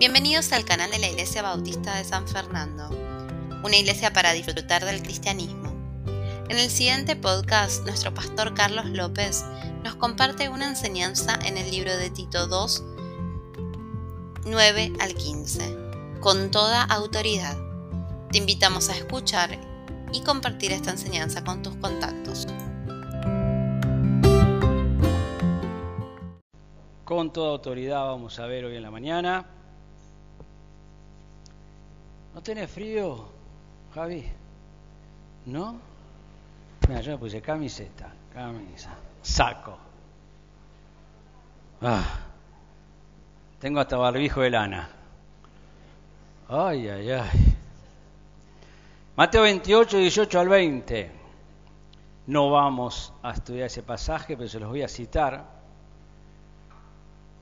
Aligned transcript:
Bienvenidos 0.00 0.50
al 0.54 0.64
canal 0.64 0.90
de 0.90 0.98
la 0.98 1.08
Iglesia 1.08 1.42
Bautista 1.42 1.94
de 1.94 2.04
San 2.04 2.26
Fernando, 2.26 2.88
una 3.62 3.76
iglesia 3.76 4.10
para 4.14 4.32
disfrutar 4.32 4.82
del 4.82 5.02
cristianismo. 5.02 5.74
En 6.48 6.56
el 6.56 6.70
siguiente 6.70 7.16
podcast, 7.16 7.84
nuestro 7.84 8.14
pastor 8.14 8.54
Carlos 8.54 8.86
López 8.86 9.44
nos 9.84 9.96
comparte 9.96 10.48
una 10.48 10.68
enseñanza 10.68 11.38
en 11.44 11.58
el 11.58 11.70
libro 11.70 11.94
de 11.94 12.08
Tito 12.08 12.46
2, 12.46 12.82
9 14.46 14.92
al 15.00 15.14
15, 15.14 15.76
con 16.20 16.50
toda 16.50 16.82
autoridad. 16.82 17.58
Te 18.32 18.38
invitamos 18.38 18.88
a 18.88 18.96
escuchar 18.96 19.60
y 20.14 20.22
compartir 20.22 20.72
esta 20.72 20.92
enseñanza 20.92 21.44
con 21.44 21.62
tus 21.62 21.76
contactos. 21.76 22.46
Con 27.04 27.30
toda 27.34 27.50
autoridad 27.50 28.06
vamos 28.06 28.38
a 28.38 28.46
ver 28.46 28.64
hoy 28.64 28.76
en 28.76 28.82
la 28.82 28.90
mañana. 28.90 29.59
¿No 32.34 32.42
tenés 32.42 32.70
frío, 32.70 33.28
Javi? 33.94 34.24
¿No? 35.46 35.80
Mira, 36.88 37.00
yo 37.00 37.18
puse 37.18 37.40
camiseta, 37.40 38.12
camisa, 38.32 38.94
saco. 39.22 39.76
Ah, 41.82 42.20
tengo 43.58 43.80
hasta 43.80 43.96
barbijo 43.96 44.42
de 44.42 44.50
lana. 44.50 44.90
Ay, 46.48 46.88
ay, 46.88 47.10
ay. 47.10 47.56
Mateo 49.16 49.42
28, 49.42 49.98
18 49.98 50.40
al 50.40 50.48
20. 50.48 51.10
No 52.26 52.50
vamos 52.50 53.12
a 53.22 53.32
estudiar 53.32 53.66
ese 53.66 53.82
pasaje, 53.82 54.36
pero 54.36 54.48
se 54.48 54.60
los 54.60 54.68
voy 54.68 54.82
a 54.82 54.88
citar. 54.88 55.44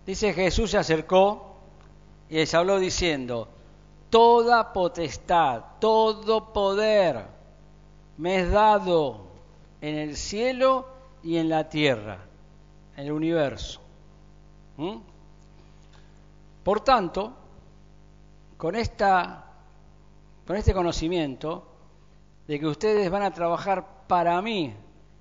Dice 0.07 0.33
Jesús 0.33 0.71
se 0.71 0.79
acercó 0.79 1.57
y 2.31 2.37
les 2.37 2.55
habló 2.55 2.79
diciendo, 2.79 3.49
toda 4.11 4.73
potestad, 4.73 5.63
todo 5.81 6.53
poder 6.53 7.25
me 8.17 8.41
es 8.41 8.51
dado 8.51 9.29
en 9.81 9.95
el 9.95 10.17
cielo 10.17 10.87
y 11.23 11.37
en 11.37 11.49
la 11.49 11.69
tierra, 11.69 12.19
en 12.97 13.07
el 13.07 13.13
universo. 13.13 13.81
¿Mm? 14.77 14.97
Por 16.65 16.81
tanto, 16.81 17.33
con, 18.57 18.75
esta, 18.75 19.45
con 20.47 20.57
este 20.57 20.75
conocimiento 20.75 21.65
de 22.47 22.59
que 22.59 22.67
ustedes 22.67 23.11
van 23.11 23.23
a 23.23 23.33
trabajar 23.33 24.07
para 24.07 24.41
mí, 24.43 24.75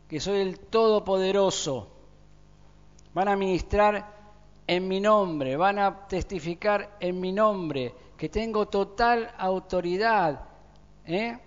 que 0.10 0.20
soy 0.20 0.40
el 0.40 0.60
Todopoderoso, 0.60 1.88
van 3.14 3.28
a 3.28 3.36
ministrar 3.36 4.18
en 4.66 4.88
mi 4.88 5.00
nombre, 5.00 5.56
van 5.56 5.80
a 5.80 6.08
testificar 6.08 6.98
en 7.00 7.20
mi 7.20 7.32
nombre, 7.32 7.94
que 8.18 8.30
tengo 8.30 8.68
total 8.68 9.32
autoridad. 9.38 10.42
¿eh? 11.06 11.38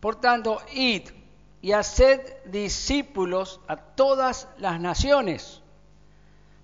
Por 0.00 0.16
tanto, 0.16 0.62
id 0.72 1.10
y 1.60 1.72
haced 1.72 2.44
discípulos 2.44 3.60
a 3.66 3.76
todas 3.76 4.48
las 4.58 4.80
naciones, 4.80 5.60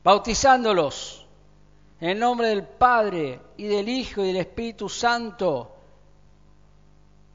bautizándolos 0.05 1.27
en 2.01 2.11
el 2.11 2.19
nombre 2.19 2.48
del 2.48 2.65
Padre 2.65 3.41
y 3.57 3.67
del 3.67 3.89
Hijo 3.89 4.23
y 4.23 4.29
del 4.29 4.37
Espíritu 4.37 4.89
Santo, 4.89 5.75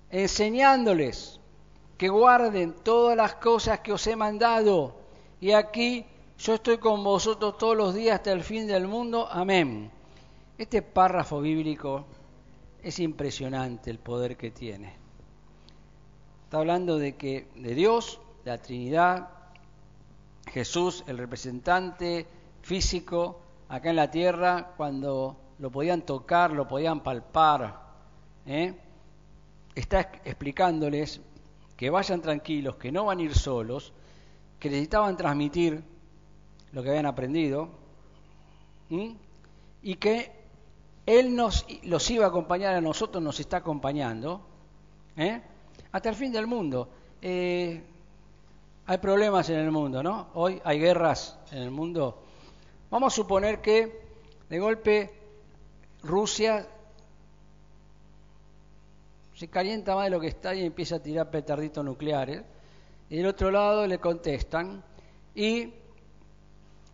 enseñándoles 0.09 1.39
que 1.97 2.09
guarden 2.09 2.73
todas 2.83 3.17
las 3.17 3.36
cosas 3.36 3.80
que 3.80 3.94
os 3.94 4.06
he 4.08 4.16
mandado. 4.16 4.95
Y 5.41 5.52
aquí 5.52 6.06
yo 6.38 6.56
estoy 6.56 6.78
con 6.78 7.03
vosotros 7.03 7.58
todos 7.58 7.75
los 7.75 7.94
días 7.94 8.16
hasta 8.16 8.31
el 8.31 8.44
fin 8.44 8.67
del 8.67 8.88
mundo. 8.88 9.28
Amén. 9.31 9.91
Este 10.57 10.81
párrafo 10.81 11.41
bíblico 11.41 12.05
es 12.81 12.99
impresionante 12.99 13.91
el 13.91 13.99
poder 13.99 14.38
que 14.38 14.51
tiene. 14.51 14.93
Está 16.45 16.59
hablando 16.59 16.97
de 16.97 17.17
que 17.17 17.49
de 17.55 17.75
Dios, 17.75 18.21
de 18.45 18.51
la 18.51 18.61
Trinidad, 18.61 19.29
Jesús, 20.47 21.03
el 21.07 21.17
representante 21.17 22.25
físico 22.61 23.41
acá 23.67 23.89
en 23.89 23.97
la 23.97 24.09
tierra, 24.09 24.73
cuando 24.77 25.35
lo 25.59 25.69
podían 25.71 26.03
tocar, 26.03 26.51
lo 26.51 26.65
podían 26.67 27.01
palpar, 27.01 27.81
¿eh? 28.45 28.73
está 29.73 29.99
explicándoles 30.23 31.19
que 31.75 31.89
vayan 31.89 32.21
tranquilos, 32.21 32.77
que 32.77 32.94
no 32.94 33.05
van 33.05 33.19
a 33.19 33.23
ir 33.23 33.35
solos, 33.35 33.91
que 34.57 34.69
necesitaban 34.69 35.17
transmitir 35.17 35.83
lo 36.71 36.81
que 36.81 36.89
habían 36.89 37.07
aprendido, 37.07 37.67
y 38.89 39.95
que 39.95 40.34
Él 41.05 41.35
nos, 41.35 41.66
los 41.83 42.09
iba 42.09 42.25
a 42.25 42.29
acompañar 42.29 42.73
a 42.75 42.81
nosotros, 42.81 43.23
nos 43.23 43.39
está 43.39 43.57
acompañando, 43.57 44.41
¿eh? 45.17 45.41
hasta 45.91 46.09
el 46.09 46.16
fin 46.16 46.31
del 46.31 46.47
mundo. 46.47 46.89
Eh, 47.21 47.83
hay 48.88 48.97
problemas 48.97 49.49
en 49.49 49.57
el 49.57 49.71
mundo, 49.71 50.01
¿no? 50.01 50.27
Hoy 50.33 50.61
hay 50.63 50.79
guerras 50.79 51.38
en 51.51 51.59
el 51.59 51.71
mundo. 51.71 52.23
Vamos 52.89 53.13
a 53.13 53.15
suponer 53.15 53.61
que 53.61 54.05
de 54.49 54.59
golpe 54.59 55.13
Rusia 56.03 56.67
se 59.33 59.47
calienta 59.47 59.95
más 59.95 60.05
de 60.05 60.11
lo 60.11 60.19
que 60.19 60.27
está 60.27 60.55
y 60.55 60.63
empieza 60.63 60.97
a 60.97 60.99
tirar 60.99 61.29
petarditos 61.29 61.83
nucleares. 61.83 62.41
Y 63.09 63.17
del 63.17 63.27
otro 63.27 63.51
lado 63.51 63.85
le 63.85 63.99
contestan 63.99 64.83
y 65.35 65.73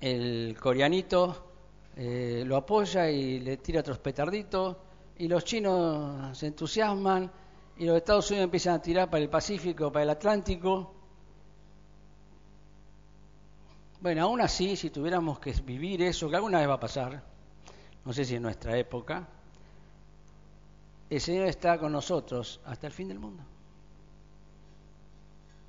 el 0.02 0.58
coreanito 0.60 1.51
eh, 1.96 2.44
lo 2.46 2.58
apoya 2.58 3.10
y 3.10 3.40
le 3.40 3.58
tira 3.58 3.82
otros 3.82 4.00
petarditos, 4.00 4.78
y 5.18 5.28
los 5.28 5.44
chinos 5.44 6.38
se 6.38 6.48
entusiasman, 6.48 7.32
y 7.78 7.86
los 7.86 7.98
Estados 7.98 8.30
Unidos 8.32 8.46
empiezan 8.46 8.76
a 8.76 8.82
tirar 8.82 9.10
para 9.10 9.24
el 9.24 9.30
Pacífico, 9.30 9.92
para 9.92 10.04
el 10.04 10.10
Atlántico. 10.10 10.94
Bueno, 14.00 14.24
aún 14.24 14.42
así, 14.42 14.76
si 14.76 14.90
tuviéramos 14.90 15.40
que 15.40 15.52
vivir 15.52 16.02
eso, 16.02 16.30
que 16.30 16.36
alguna 16.36 16.60
vez 16.60 16.70
va 16.70 16.76
a 16.76 16.80
pasar, 16.80 17.24
no 18.04 18.14
sé 18.14 18.26
si 18.26 18.36
en 18.36 18.44
nuestra 18.44 18.78
época, 18.78 19.28
el 21.10 21.20
Señor 21.20 21.48
está 21.48 21.78
con 21.78 21.92
nosotros 21.92 22.62
hasta 22.66 22.88
el 22.88 22.94
fin 22.94 23.10
del 23.10 23.20
mundo. 23.20 23.44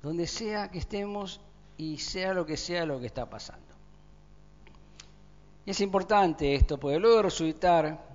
Donde 0.01 0.25
sea 0.25 0.69
que 0.69 0.79
estemos 0.79 1.41
y 1.77 1.97
sea 1.97 2.33
lo 2.33 2.45
que 2.45 2.57
sea 2.57 2.85
lo 2.85 2.99
que 2.99 3.07
está 3.07 3.29
pasando. 3.29 3.72
Y 5.65 5.71
es 5.71 5.81
importante 5.81 6.53
esto, 6.55 6.77
porque 6.79 6.99
luego 6.99 7.17
de 7.17 7.23
resucitar, 7.23 8.05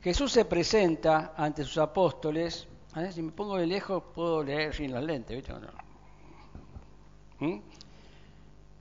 Jesús 0.00 0.32
se 0.32 0.44
presenta 0.44 1.34
ante 1.36 1.64
sus 1.64 1.78
apóstoles. 1.78 2.68
A 2.92 3.00
ver, 3.00 3.12
si 3.12 3.22
me 3.22 3.32
pongo 3.32 3.56
de 3.56 3.66
lejos 3.66 4.02
puedo 4.14 4.42
leer 4.42 4.74
sin 4.74 4.92
las 4.92 5.02
lentes, 5.02 5.36
¿viste? 5.36 5.52
¿Mm? 7.40 7.60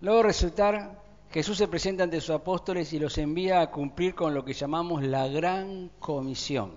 Luego 0.02 0.18
de 0.18 0.24
resucitar, 0.24 1.02
Jesús 1.32 1.58
se 1.58 1.68
presenta 1.68 2.04
ante 2.04 2.20
sus 2.20 2.32
apóstoles 2.32 2.92
y 2.94 3.00
los 3.00 3.18
envía 3.18 3.62
a 3.62 3.72
cumplir 3.72 4.14
con 4.14 4.34
lo 4.34 4.44
que 4.44 4.54
llamamos 4.54 5.04
la 5.04 5.28
gran 5.28 5.90
comisión. 6.00 6.74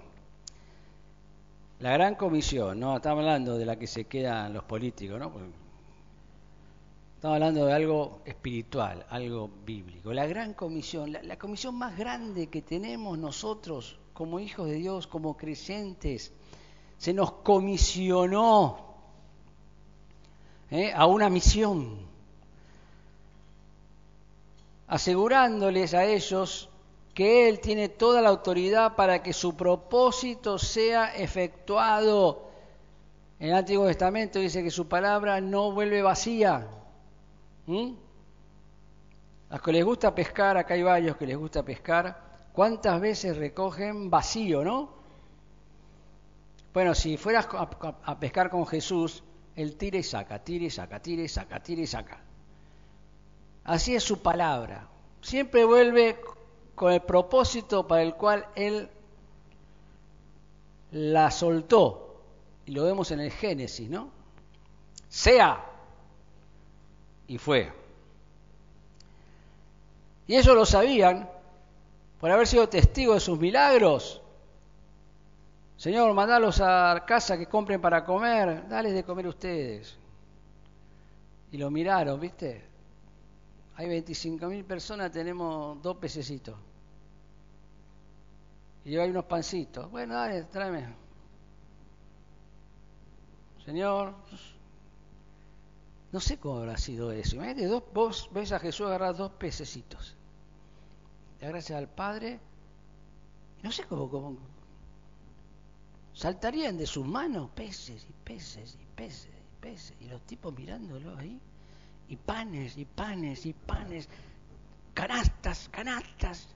La 1.80 1.92
gran 1.92 2.14
comisión, 2.14 2.78
no 2.80 2.96
estamos 2.96 3.20
hablando 3.20 3.58
de 3.58 3.66
la 3.66 3.76
que 3.76 3.86
se 3.86 4.04
quedan 4.04 4.54
los 4.54 4.64
políticos, 4.64 5.18
¿no? 5.18 5.32
Estamos 7.24 7.36
hablando 7.36 7.64
de 7.64 7.72
algo 7.72 8.20
espiritual, 8.26 9.06
algo 9.08 9.48
bíblico. 9.64 10.12
La 10.12 10.26
gran 10.26 10.52
comisión, 10.52 11.10
la, 11.10 11.38
comisión 11.38 11.74
más 11.74 11.96
grande 11.96 12.48
que 12.48 12.60
tenemos 12.60 13.16
nosotros 13.16 13.98
como 14.12 14.40
hijos 14.40 14.66
de 14.66 14.74
Dios, 14.74 15.06
como 15.06 15.34
creyentes, 15.34 16.34
se 16.98 17.14
nos 17.14 17.32
comisionó 17.32 18.76
¿eh? 20.70 20.92
a 20.94 21.06
una 21.06 21.30
misión, 21.30 21.96
asegurándoles 24.86 25.94
a 25.94 26.04
ellos 26.04 26.68
que 27.14 27.48
Él 27.48 27.58
tiene 27.60 27.88
toda 27.88 28.20
la 28.20 28.28
autoridad 28.28 28.96
para 28.96 29.22
que 29.22 29.32
su 29.32 29.56
propósito 29.56 30.58
sea 30.58 31.16
efectuado. 31.16 32.50
En 33.40 33.48
el 33.48 33.54
Antiguo 33.54 33.86
Testamento 33.86 34.40
dice 34.40 34.62
que 34.62 34.70
su 34.70 34.88
palabra 34.88 35.40
no 35.40 35.72
vuelve 35.72 36.02
vacía, 36.02 36.68
¿Mm? 37.66 37.92
A 39.50 39.54
los 39.54 39.62
que 39.62 39.72
les 39.72 39.84
gusta 39.84 40.14
pescar, 40.14 40.56
acá 40.56 40.74
hay 40.74 40.82
varios 40.82 41.16
que 41.16 41.26
les 41.26 41.36
gusta 41.36 41.62
pescar, 41.62 42.48
¿cuántas 42.52 43.00
veces 43.00 43.36
recogen 43.36 44.10
vacío, 44.10 44.64
no? 44.64 44.90
Bueno, 46.72 46.94
si 46.94 47.16
fueras 47.16 47.46
a, 47.52 48.18
pescar 48.18 48.50
con 48.50 48.66
Jesús, 48.66 49.22
Él 49.54 49.76
tira 49.76 49.98
y 49.98 50.02
saca, 50.02 50.42
tira 50.42 50.64
y 50.64 50.70
saca, 50.70 51.00
tira 51.00 51.22
y 51.22 51.28
saca, 51.28 51.62
tira 51.62 51.82
y 51.82 51.86
saca. 51.86 52.20
Así 53.62 53.94
es 53.94 54.02
su 54.02 54.20
palabra. 54.20 54.88
Siempre 55.20 55.64
vuelve 55.64 56.20
con 56.74 56.92
el 56.92 57.00
propósito 57.00 57.86
para 57.86 58.02
el 58.02 58.14
cual 58.14 58.46
Él 58.56 58.90
la 60.90 61.30
soltó. 61.30 62.22
Y 62.66 62.72
lo 62.72 62.82
vemos 62.84 63.12
en 63.12 63.20
el 63.20 63.30
Génesis, 63.30 63.88
¿no? 63.88 64.10
Sea 65.08 65.73
y 67.28 67.38
fue. 67.38 67.72
Y 70.26 70.36
ellos 70.36 70.54
lo 70.54 70.64
sabían 70.64 71.28
por 72.20 72.30
haber 72.30 72.46
sido 72.46 72.68
testigo 72.68 73.14
de 73.14 73.20
sus 73.20 73.38
milagros. 73.38 74.22
Señor, 75.76 76.14
mandalos 76.14 76.60
a 76.60 77.04
casa 77.06 77.36
que 77.36 77.46
compren 77.46 77.80
para 77.80 78.04
comer, 78.04 78.68
dales 78.68 78.94
de 78.94 79.04
comer 79.04 79.26
ustedes. 79.26 79.96
Y 81.52 81.58
lo 81.58 81.70
miraron, 81.70 82.18
¿viste? 82.18 82.64
Hay 83.76 83.88
25.000 83.88 84.64
personas, 84.64 85.10
tenemos 85.10 85.82
dos 85.82 85.96
pececitos. 85.96 86.54
Y 88.84 88.96
hay 88.96 89.10
unos 89.10 89.24
pancitos. 89.24 89.90
Bueno, 89.90 90.14
dale, 90.14 90.44
tráeme. 90.44 90.94
Señor, 93.64 94.14
no 96.14 96.20
sé 96.20 96.38
cómo 96.38 96.58
habrá 96.58 96.76
sido 96.76 97.10
eso. 97.10 97.34
Imagínate, 97.34 97.66
dos, 97.66 97.82
vos 97.92 98.30
ves 98.32 98.52
a 98.52 98.60
Jesús 98.60 98.86
agarrar 98.86 99.16
dos 99.16 99.32
pececitos. 99.32 100.14
Da 101.40 101.48
gracias 101.48 101.76
al 101.76 101.88
Padre. 101.88 102.38
No 103.64 103.72
sé 103.72 103.82
cómo, 103.82 104.08
cómo. 104.08 104.38
Saltarían 106.12 106.78
de 106.78 106.86
sus 106.86 107.04
manos 107.04 107.50
peces 107.50 108.06
y 108.08 108.12
peces 108.22 108.78
y 108.80 108.84
peces 108.94 109.26
y 109.26 109.60
peces. 109.60 109.96
Y 109.98 110.04
los 110.04 110.22
tipos 110.22 110.56
mirándolo 110.56 111.18
ahí. 111.18 111.40
Y 112.06 112.14
panes 112.14 112.78
y 112.78 112.84
panes 112.84 113.44
y 113.44 113.52
panes. 113.52 114.08
Canastas, 114.94 115.68
canastas. 115.68 116.46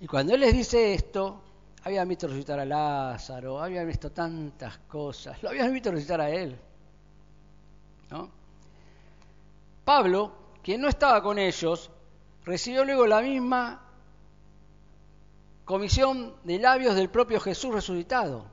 Y 0.00 0.08
cuando 0.08 0.34
Él 0.34 0.40
les 0.40 0.52
dice 0.52 0.94
esto, 0.94 1.40
habían 1.84 2.08
visto 2.08 2.26
resucitar 2.26 2.58
a 2.58 2.64
Lázaro, 2.64 3.62
habían 3.62 3.86
visto 3.86 4.10
tantas 4.10 4.78
cosas, 4.78 5.40
lo 5.44 5.50
habían 5.50 5.72
visto 5.72 5.92
resucitar 5.92 6.20
a 6.20 6.28
Él. 6.28 6.58
Pablo, 9.84 10.32
quien 10.62 10.80
no 10.80 10.88
estaba 10.88 11.22
con 11.22 11.38
ellos, 11.38 11.90
recibió 12.44 12.84
luego 12.84 13.06
la 13.06 13.20
misma 13.20 13.82
comisión 15.64 16.34
de 16.44 16.58
labios 16.58 16.94
del 16.94 17.10
propio 17.10 17.40
Jesús 17.40 17.74
resucitado. 17.74 18.44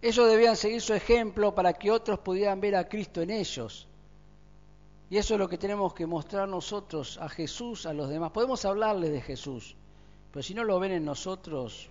Ellos 0.00 0.28
debían 0.28 0.56
seguir 0.56 0.80
su 0.80 0.94
ejemplo 0.94 1.54
para 1.54 1.72
que 1.72 1.90
otros 1.90 2.20
pudieran 2.20 2.60
ver 2.60 2.76
a 2.76 2.88
Cristo 2.88 3.20
en 3.20 3.30
ellos. 3.30 3.88
Y 5.10 5.16
eso 5.16 5.34
es 5.34 5.40
lo 5.40 5.48
que 5.48 5.58
tenemos 5.58 5.94
que 5.94 6.06
mostrar 6.06 6.48
nosotros 6.48 7.18
a 7.18 7.28
Jesús, 7.28 7.86
a 7.86 7.92
los 7.92 8.08
demás. 8.08 8.30
Podemos 8.30 8.64
hablarles 8.64 9.10
de 9.10 9.20
Jesús, 9.20 9.74
pero 10.30 10.42
si 10.42 10.54
no 10.54 10.64
lo 10.64 10.78
ven 10.78 10.92
en 10.92 11.04
nosotros, 11.04 11.88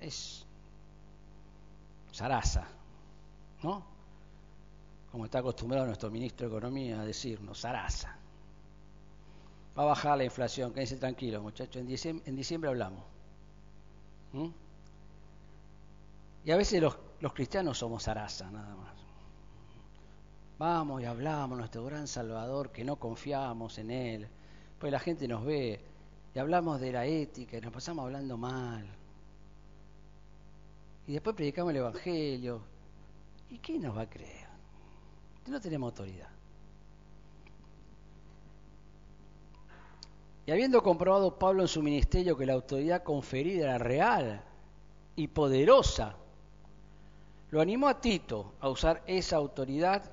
es 0.00 0.44
zaraza, 2.12 2.66
¿no? 3.62 3.93
Como 5.14 5.26
está 5.26 5.38
acostumbrado 5.38 5.86
nuestro 5.86 6.10
ministro 6.10 6.48
de 6.48 6.56
Economía 6.56 7.00
a 7.00 7.04
decirnos, 7.04 7.60
zaraza. 7.60 8.18
Va 9.78 9.84
a 9.84 9.86
bajar 9.86 10.18
la 10.18 10.24
inflación, 10.24 10.72
quédense 10.72 10.96
tranquilos 10.96 11.40
muchachos, 11.40 11.76
en 11.76 11.86
diciembre, 11.86 12.28
en 12.28 12.34
diciembre 12.34 12.68
hablamos. 12.68 13.04
¿Mm? 14.32 14.48
Y 16.44 16.50
a 16.50 16.56
veces 16.56 16.82
los, 16.82 17.32
cristianos 17.32 17.78
somos 17.78 18.02
zaraza, 18.02 18.50
nada 18.50 18.74
más. 18.74 18.92
Vamos 20.58 21.00
y 21.00 21.04
hablamos, 21.04 21.58
nuestro 21.58 21.84
gran 21.84 22.08
Salvador, 22.08 22.72
que 22.72 22.82
no 22.82 22.96
confiamos 22.96 23.78
en 23.78 23.92
Él. 23.92 24.28
Pues 24.80 24.90
la 24.90 24.98
gente 24.98 25.28
nos 25.28 25.44
ve 25.44 25.80
y 26.34 26.38
hablamos 26.40 26.80
de 26.80 26.90
la 26.90 27.06
ética 27.06 27.56
y 27.56 27.60
nos 27.60 27.72
pasamos 27.72 28.04
hablando 28.04 28.36
mal. 28.36 28.84
Y 31.06 31.12
después 31.12 31.36
predicamos 31.36 31.70
el 31.70 31.76
Evangelio. 31.76 32.62
¿Y 33.48 33.58
quién 33.60 33.82
nos 33.82 33.96
va 33.96 34.02
a 34.02 34.10
creer? 34.10 34.43
No 35.46 35.60
tenemos 35.60 35.92
autoridad. 35.92 36.28
Y 40.46 40.50
habiendo 40.50 40.82
comprobado 40.82 41.38
Pablo 41.38 41.62
en 41.62 41.68
su 41.68 41.82
ministerio 41.82 42.36
que 42.36 42.46
la 42.46 42.52
autoridad 42.52 43.02
conferida 43.02 43.64
era 43.64 43.78
real 43.78 44.42
y 45.16 45.28
poderosa, 45.28 46.16
lo 47.50 47.60
animó 47.60 47.88
a 47.88 48.00
Tito 48.00 48.52
a 48.60 48.68
usar 48.68 49.02
esa 49.06 49.36
autoridad 49.36 50.10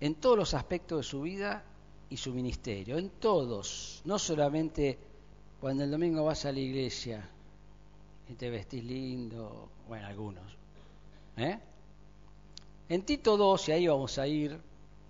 en 0.00 0.14
todos 0.14 0.38
los 0.38 0.54
aspectos 0.54 0.98
de 0.98 1.02
su 1.02 1.22
vida 1.22 1.62
y 2.08 2.16
su 2.16 2.32
ministerio, 2.32 2.96
en 2.96 3.10
todos, 3.10 4.00
no 4.04 4.18
solamente 4.18 4.98
cuando 5.60 5.84
el 5.84 5.90
domingo 5.90 6.24
vas 6.24 6.46
a 6.46 6.52
la 6.52 6.58
iglesia 6.58 7.28
y 8.28 8.34
te 8.34 8.48
vestís 8.48 8.82
lindo, 8.82 9.68
bueno, 9.88 10.06
algunos, 10.06 10.59
¿Eh? 11.40 11.58
En 12.90 13.02
Tito 13.02 13.34
2, 13.34 13.70
y 13.70 13.72
ahí 13.72 13.86
vamos 13.86 14.18
a 14.18 14.26
ir, 14.26 14.60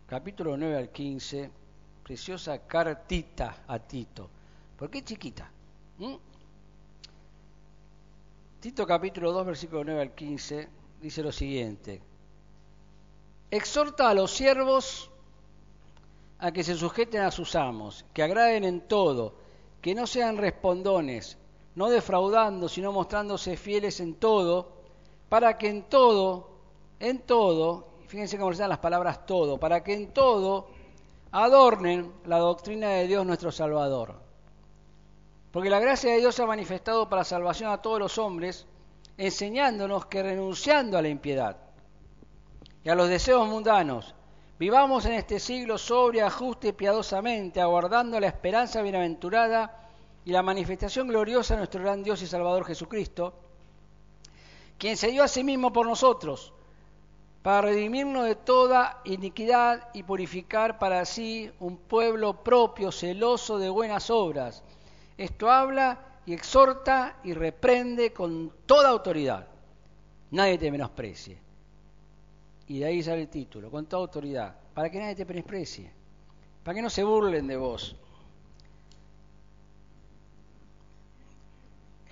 capítulo 0.06 0.56
9 0.56 0.76
al 0.76 0.90
15, 0.90 1.50
preciosa 2.04 2.56
cartita 2.68 3.64
a 3.66 3.80
Tito. 3.80 4.30
¿Por 4.78 4.88
qué 4.88 5.02
chiquita? 5.02 5.50
¿Mm? 5.98 6.14
Tito 8.60 8.86
capítulo 8.86 9.32
2, 9.32 9.44
versículo 9.44 9.82
9 9.82 10.02
al 10.02 10.14
15, 10.14 10.68
dice 11.02 11.20
lo 11.20 11.32
siguiente. 11.32 12.00
Exhorta 13.50 14.08
a 14.08 14.14
los 14.14 14.30
siervos 14.30 15.10
a 16.38 16.52
que 16.52 16.62
se 16.62 16.76
sujeten 16.76 17.22
a 17.22 17.32
sus 17.32 17.56
amos, 17.56 18.04
que 18.14 18.22
agraden 18.22 18.62
en 18.62 18.82
todo, 18.82 19.34
que 19.82 19.96
no 19.96 20.06
sean 20.06 20.36
respondones, 20.36 21.38
no 21.74 21.90
defraudando, 21.90 22.68
sino 22.68 22.92
mostrándose 22.92 23.56
fieles 23.56 23.98
en 23.98 24.14
todo, 24.14 24.79
para 25.30 25.56
que 25.56 25.68
en 25.68 25.84
todo, 25.84 26.50
en 26.98 27.20
todo, 27.20 27.86
fíjense 28.08 28.36
cómo 28.36 28.52
dan 28.52 28.68
las 28.68 28.80
palabras 28.80 29.24
todo, 29.24 29.58
para 29.58 29.82
que 29.84 29.94
en 29.94 30.12
todo 30.12 30.66
adornen 31.30 32.12
la 32.26 32.38
doctrina 32.38 32.88
de 32.88 33.06
Dios 33.06 33.24
nuestro 33.24 33.52
Salvador. 33.52 34.16
Porque 35.52 35.70
la 35.70 35.78
gracia 35.78 36.12
de 36.12 36.18
Dios 36.18 36.34
se 36.34 36.42
ha 36.42 36.46
manifestado 36.46 37.08
para 37.08 37.22
salvación 37.22 37.70
a 37.70 37.80
todos 37.80 38.00
los 38.00 38.18
hombres, 38.18 38.66
enseñándonos 39.16 40.06
que 40.06 40.20
renunciando 40.24 40.98
a 40.98 41.02
la 41.02 41.08
impiedad 41.08 41.56
y 42.82 42.88
a 42.88 42.96
los 42.96 43.08
deseos 43.08 43.46
mundanos, 43.46 44.16
vivamos 44.58 45.06
en 45.06 45.12
este 45.12 45.38
siglo 45.38 45.78
sobria, 45.78 46.28
justa 46.28 46.66
y 46.66 46.72
piadosamente, 46.72 47.60
aguardando 47.60 48.18
la 48.18 48.26
esperanza 48.26 48.82
bienaventurada 48.82 49.88
y 50.24 50.32
la 50.32 50.42
manifestación 50.42 51.06
gloriosa 51.06 51.54
de 51.54 51.58
nuestro 51.58 51.82
gran 51.82 52.02
Dios 52.02 52.20
y 52.20 52.26
Salvador 52.26 52.64
Jesucristo, 52.64 53.34
quien 54.80 54.96
se 54.96 55.10
dio 55.10 55.22
a 55.22 55.28
sí 55.28 55.44
mismo 55.44 55.74
por 55.74 55.86
nosotros, 55.86 56.54
para 57.42 57.60
redimirnos 57.60 58.24
de 58.24 58.34
toda 58.34 59.02
iniquidad 59.04 59.90
y 59.92 60.02
purificar 60.02 60.78
para 60.78 61.04
sí 61.04 61.50
un 61.60 61.76
pueblo 61.76 62.42
propio, 62.42 62.90
celoso 62.90 63.58
de 63.58 63.68
buenas 63.68 64.08
obras. 64.08 64.64
Esto 65.18 65.50
habla 65.50 66.00
y 66.24 66.32
exhorta 66.32 67.20
y 67.22 67.34
reprende 67.34 68.14
con 68.14 68.50
toda 68.64 68.88
autoridad. 68.88 69.46
Nadie 70.30 70.56
te 70.56 70.70
menosprecie. 70.70 71.38
Y 72.66 72.78
de 72.78 72.86
ahí 72.86 73.02
sale 73.02 73.22
el 73.22 73.28
título, 73.28 73.70
con 73.70 73.84
toda 73.84 74.00
autoridad, 74.00 74.56
para 74.72 74.90
que 74.90 74.98
nadie 74.98 75.14
te 75.14 75.26
menosprecie, 75.26 75.92
para 76.64 76.74
que 76.74 76.82
no 76.82 76.88
se 76.88 77.04
burlen 77.04 77.46
de 77.46 77.56
vos. 77.58 77.96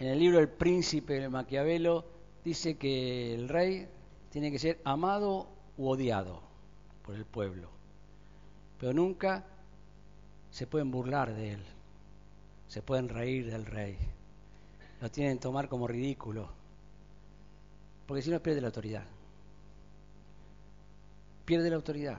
En 0.01 0.09
el 0.09 0.19
libro 0.19 0.39
El 0.39 0.51
Príncipe 0.51 1.15
de 1.15 1.31
Maquiavelo, 1.31 2.18
dice 2.49 2.79
que 2.79 3.35
el 3.35 3.47
rey 3.47 3.87
tiene 4.31 4.51
que 4.51 4.59
ser 4.59 4.81
amado 4.83 5.51
u 5.77 5.87
odiado 5.87 6.41
por 7.05 7.15
el 7.15 7.27
pueblo, 7.27 7.69
pero 8.79 8.95
nunca 8.95 9.45
se 10.51 10.67
pueden 10.67 10.91
burlar 10.91 11.35
de 11.35 11.53
él, 11.53 11.65
se 12.67 12.81
pueden 12.81 13.11
reír 13.11 13.51
del 13.51 13.67
rey, 13.67 13.99
lo 15.03 15.11
tienen 15.11 15.37
que 15.37 15.43
tomar 15.43 15.69
como 15.69 15.87
ridículo, 15.87 16.49
porque 18.07 18.23
si 18.23 18.31
no 18.31 18.43
pierde 18.43 18.63
la 18.63 18.69
autoridad, 18.69 19.05
pierde 21.45 21.69
la 21.69 21.77
autoridad. 21.77 22.19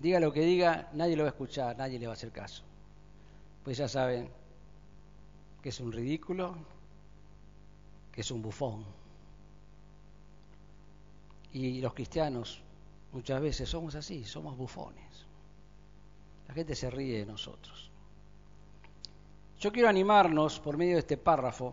Diga 0.00 0.20
lo 0.20 0.32
que 0.32 0.40
diga, 0.40 0.88
nadie 0.94 1.16
lo 1.16 1.24
va 1.24 1.28
a 1.28 1.32
escuchar, 1.32 1.76
nadie 1.76 1.98
le 1.98 2.06
va 2.06 2.12
a 2.12 2.16
hacer 2.16 2.32
caso. 2.32 2.62
Pues 3.62 3.76
ya 3.76 3.88
saben 3.88 4.30
que 5.62 5.68
es 5.68 5.80
un 5.80 5.92
ridículo, 5.92 6.56
que 8.10 8.22
es 8.22 8.30
un 8.30 8.40
bufón. 8.40 9.03
Y 11.54 11.80
los 11.80 11.94
cristianos 11.94 12.60
muchas 13.12 13.40
veces 13.40 13.68
somos 13.68 13.94
así, 13.94 14.24
somos 14.24 14.56
bufones. 14.56 15.24
La 16.48 16.54
gente 16.54 16.74
se 16.74 16.90
ríe 16.90 17.20
de 17.20 17.26
nosotros. 17.26 17.90
Yo 19.60 19.70
quiero 19.72 19.88
animarnos 19.88 20.58
por 20.58 20.76
medio 20.76 20.94
de 20.94 20.98
este 21.00 21.16
párrafo 21.16 21.72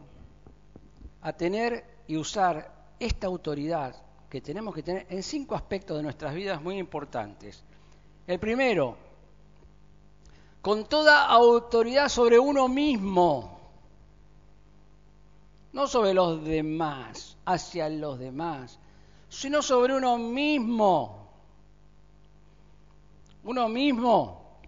a 1.23 1.33
tener 1.33 2.03
y 2.07 2.15
usar 2.15 2.93
esta 2.99 3.25
autoridad 3.25 3.95
que 4.29 4.39
tenemos 4.39 4.75
que 4.75 4.83
tener 4.83 5.07
en 5.09 5.23
cinco 5.23 5.55
aspectos 5.55 5.97
de 5.97 6.03
nuestras 6.03 6.35
vidas 6.35 6.61
muy 6.61 6.77
importantes. 6.77 7.63
El 8.27 8.39
primero, 8.39 8.95
con 10.61 10.85
toda 10.85 11.25
autoridad 11.25 12.07
sobre 12.07 12.37
uno 12.37 12.67
mismo, 12.67 13.59
no 15.73 15.87
sobre 15.87 16.13
los 16.13 16.43
demás, 16.43 17.35
hacia 17.45 17.89
los 17.89 18.19
demás, 18.19 18.79
sino 19.31 19.61
sobre 19.61 19.95
uno 19.95 20.17
mismo. 20.17 21.17
uno 23.43 23.69
mismo. 23.69 24.59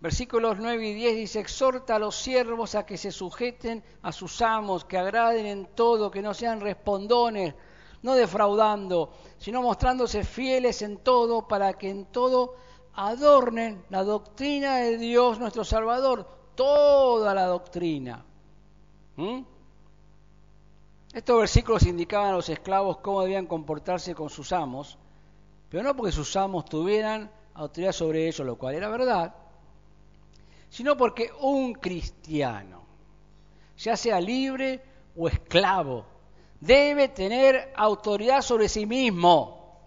Versículos 0.00 0.56
9 0.58 0.86
y 0.86 0.94
10 0.94 1.16
dice, 1.16 1.40
exhorta 1.40 1.96
a 1.96 1.98
los 1.98 2.14
siervos 2.14 2.76
a 2.76 2.86
que 2.86 2.96
se 2.96 3.10
sujeten 3.10 3.82
a 4.02 4.12
sus 4.12 4.40
amos, 4.40 4.84
que 4.84 4.96
agraden 4.96 5.46
en 5.46 5.66
todo, 5.74 6.12
que 6.12 6.22
no 6.22 6.32
sean 6.32 6.60
respondones, 6.60 7.54
no 8.02 8.14
defraudando, 8.14 9.12
sino 9.36 9.62
mostrándose 9.62 10.22
fieles 10.22 10.80
en 10.80 10.98
todo, 10.98 11.48
para 11.48 11.74
que 11.74 11.90
en 11.90 12.06
todo 12.06 12.54
adornen 12.94 13.84
la 13.90 14.04
doctrina 14.04 14.76
de 14.76 14.96
Dios 14.96 15.40
nuestro 15.40 15.64
Salvador, 15.64 16.24
toda 16.54 17.34
la 17.34 17.46
doctrina. 17.46 18.24
¿Mm? 19.16 19.55
Estos 21.16 21.38
versículos 21.38 21.86
indicaban 21.86 22.28
a 22.28 22.36
los 22.36 22.50
esclavos 22.50 22.98
cómo 22.98 23.22
debían 23.22 23.46
comportarse 23.46 24.14
con 24.14 24.28
sus 24.28 24.52
amos, 24.52 24.98
pero 25.70 25.82
no 25.82 25.96
porque 25.96 26.12
sus 26.12 26.36
amos 26.36 26.66
tuvieran 26.66 27.30
autoridad 27.54 27.92
sobre 27.92 28.28
ellos, 28.28 28.46
lo 28.46 28.56
cual 28.56 28.74
era 28.74 28.90
verdad, 28.90 29.34
sino 30.68 30.94
porque 30.94 31.30
un 31.40 31.72
cristiano, 31.72 32.82
ya 33.78 33.96
sea 33.96 34.20
libre 34.20 34.82
o 35.16 35.26
esclavo, 35.26 36.04
debe 36.60 37.08
tener 37.08 37.72
autoridad 37.76 38.42
sobre 38.42 38.68
sí 38.68 38.84
mismo 38.84 39.80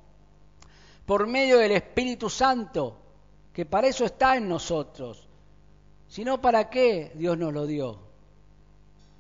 por 1.06 1.28
medio 1.28 1.60
del 1.60 1.74
Espíritu 1.74 2.28
Santo, 2.28 2.98
que 3.54 3.68
para 3.68 3.88
eso 3.88 4.04
está 4.04 4.36
en 4.36 4.50
nosotros. 4.50 5.28
Sino 6.08 6.42
para 6.42 6.72
qué 6.72 7.12
Dios 7.14 7.38
nos 7.38 7.54
lo 7.54 7.68
dio. 7.68 8.09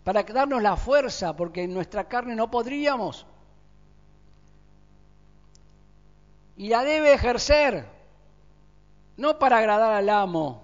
Para 0.03 0.23
darnos 0.23 0.61
la 0.61 0.75
fuerza, 0.75 1.35
porque 1.35 1.63
en 1.63 1.73
nuestra 1.73 2.07
carne 2.07 2.35
no 2.35 2.49
podríamos. 2.49 3.25
Y 6.57 6.69
la 6.69 6.83
debe 6.83 7.13
ejercer, 7.13 7.85
no 9.17 9.39
para 9.39 9.59
agradar 9.59 9.93
al 9.93 10.09
amo, 10.09 10.63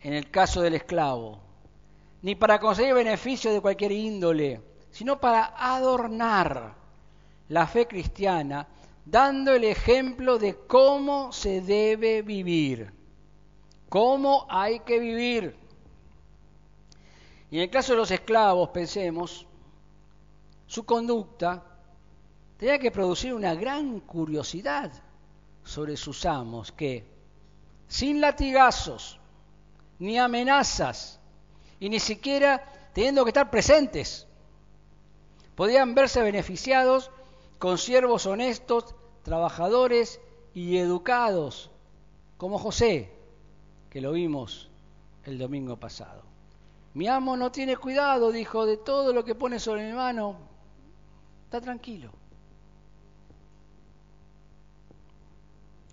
en 0.00 0.12
el 0.12 0.30
caso 0.30 0.60
del 0.60 0.74
esclavo, 0.74 1.38
ni 2.22 2.34
para 2.34 2.58
conseguir 2.58 2.94
beneficio 2.94 3.52
de 3.52 3.60
cualquier 3.60 3.92
índole, 3.92 4.60
sino 4.90 5.20
para 5.20 5.54
adornar 5.56 6.74
la 7.48 7.66
fe 7.66 7.86
cristiana, 7.86 8.66
dando 9.04 9.54
el 9.54 9.64
ejemplo 9.64 10.38
de 10.38 10.56
cómo 10.66 11.32
se 11.32 11.60
debe 11.60 12.22
vivir, 12.22 12.92
cómo 13.88 14.46
hay 14.48 14.80
que 14.80 14.98
vivir. 14.98 15.56
Y 17.50 17.56
en 17.56 17.62
el 17.62 17.70
caso 17.70 17.92
de 17.92 17.98
los 17.98 18.10
esclavos, 18.10 18.68
pensemos, 18.70 19.46
su 20.66 20.84
conducta 20.84 21.64
tenía 22.58 22.78
que 22.78 22.90
producir 22.90 23.32
una 23.32 23.54
gran 23.54 24.00
curiosidad 24.00 24.92
sobre 25.64 25.96
sus 25.96 26.26
amos, 26.26 26.72
que 26.72 27.06
sin 27.86 28.20
latigazos, 28.20 29.18
ni 29.98 30.18
amenazas, 30.18 31.18
y 31.80 31.88
ni 31.88 32.00
siquiera 32.00 32.62
teniendo 32.92 33.24
que 33.24 33.30
estar 33.30 33.50
presentes, 33.50 34.26
podían 35.54 35.94
verse 35.94 36.22
beneficiados 36.22 37.10
con 37.58 37.78
siervos 37.78 38.26
honestos, 38.26 38.94
trabajadores 39.22 40.20
y 40.54 40.78
educados, 40.78 41.70
como 42.36 42.58
José, 42.58 43.12
que 43.90 44.00
lo 44.00 44.12
vimos 44.12 44.68
el 45.24 45.38
domingo 45.38 45.76
pasado. 45.76 46.22
Mi 46.94 47.06
amo 47.08 47.36
no 47.36 47.52
tiene 47.52 47.76
cuidado, 47.76 48.32
dijo, 48.32 48.66
de 48.66 48.76
todo 48.76 49.12
lo 49.12 49.24
que 49.24 49.34
pone 49.34 49.58
sobre 49.58 49.86
mi 49.86 49.92
mano. 49.92 50.36
Está 51.44 51.60
tranquilo. 51.60 52.10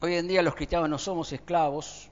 Hoy 0.01 0.15
en 0.15 0.27
día 0.27 0.41
los 0.41 0.55
cristianos 0.55 0.89
no 0.89 0.97
somos 0.97 1.31
esclavos, 1.31 2.09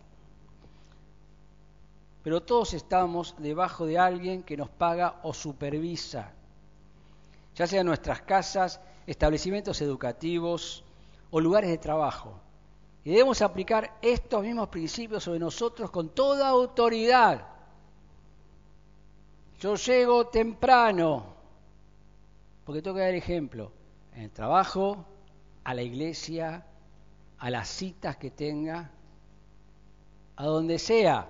pero 2.23 2.41
todos 2.41 2.73
estamos 2.73 3.35
debajo 3.37 3.85
de 3.85 3.99
alguien 3.99 4.43
que 4.43 4.57
nos 4.57 4.69
paga 4.69 5.19
o 5.23 5.33
supervisa 5.33 6.33
ya 7.55 7.67
sean 7.67 7.85
nuestras 7.85 8.21
casas, 8.21 8.79
establecimientos 9.05 9.81
educativos 9.81 10.83
o 11.29 11.39
lugares 11.39 11.69
de 11.69 11.77
trabajo. 11.77 12.39
Y 13.03 13.11
debemos 13.11 13.41
aplicar 13.41 13.97
estos 14.01 14.43
mismos 14.43 14.69
principios 14.69 15.23
sobre 15.23 15.39
nosotros 15.39 15.91
con 15.91 16.09
toda 16.09 16.47
autoridad. 16.47 17.47
Yo 19.63 19.75
llego 19.75 20.27
temprano, 20.27 21.24
porque 22.65 22.82
tengo 22.82 22.98
que 22.98 23.03
dar 23.03 23.13
ejemplo, 23.13 23.72
en 24.13 24.24
el 24.24 24.29
trabajo, 24.29 25.05
a 25.63 25.74
la 25.74 25.82
iglesia, 25.82 26.65
a 27.38 27.50
las 27.50 27.70
citas 27.70 28.17
que 28.17 28.29
tenga, 28.29 28.91
a 30.36 30.46
donde 30.46 30.77
sea. 30.77 31.29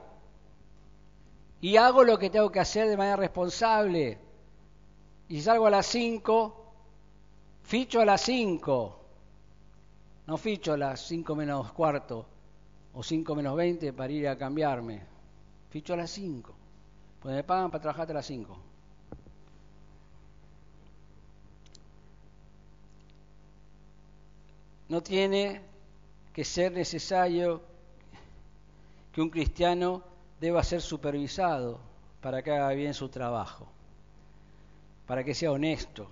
Y 1.61 1.77
hago 1.77 2.03
lo 2.03 2.17
que 2.17 2.31
tengo 2.31 2.51
que 2.51 2.59
hacer 2.59 2.87
de 2.89 2.97
manera 2.97 3.17
responsable. 3.17 4.17
Y 5.27 5.39
salgo 5.39 5.67
a 5.67 5.69
las 5.69 5.85
5, 5.85 6.73
ficho 7.61 8.01
a 8.01 8.05
las 8.05 8.21
5, 8.21 8.99
no 10.25 10.37
ficho 10.37 10.73
a 10.73 10.77
las 10.77 11.01
5 11.01 11.35
menos 11.35 11.71
cuarto 11.73 12.25
o 12.95 13.03
5 13.03 13.35
menos 13.35 13.55
20 13.55 13.93
para 13.93 14.11
ir 14.11 14.27
a 14.27 14.35
cambiarme, 14.35 15.03
ficho 15.69 15.93
a 15.93 15.97
las 15.97 16.09
5, 16.09 16.62
pues 17.23 17.35
me 17.35 17.43
pagan 17.43 17.71
para 17.71 17.81
trabajar 17.81 18.03
hasta 18.03 18.13
las 18.13 18.25
5. 18.27 18.57
No 24.89 25.01
tiene 25.01 25.61
que 26.31 26.43
ser 26.43 26.71
necesario 26.71 27.63
que 29.11 29.21
un 29.21 29.29
cristiano 29.29 30.03
deba 30.39 30.63
ser 30.63 30.81
supervisado 30.81 31.79
para 32.21 32.43
que 32.43 32.51
haga 32.51 32.69
bien 32.73 32.93
su 32.93 33.09
trabajo 33.09 33.73
para 35.05 35.23
que 35.23 35.33
sea 35.33 35.51
honesto 35.51 36.07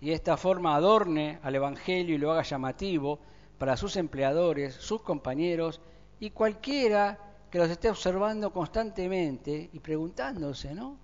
y 0.00 0.08
de 0.08 0.14
esta 0.14 0.36
forma 0.36 0.74
adorne 0.74 1.38
al 1.42 1.54
Evangelio 1.54 2.14
y 2.14 2.18
lo 2.18 2.32
haga 2.32 2.42
llamativo 2.42 3.18
para 3.58 3.76
sus 3.76 3.96
empleadores, 3.96 4.74
sus 4.74 5.02
compañeros 5.02 5.80
y 6.20 6.30
cualquiera 6.30 7.18
que 7.56 7.62
los 7.62 7.70
esté 7.70 7.88
observando 7.88 8.52
constantemente 8.52 9.70
y 9.72 9.80
preguntándose, 9.80 10.74
¿no? 10.74 10.98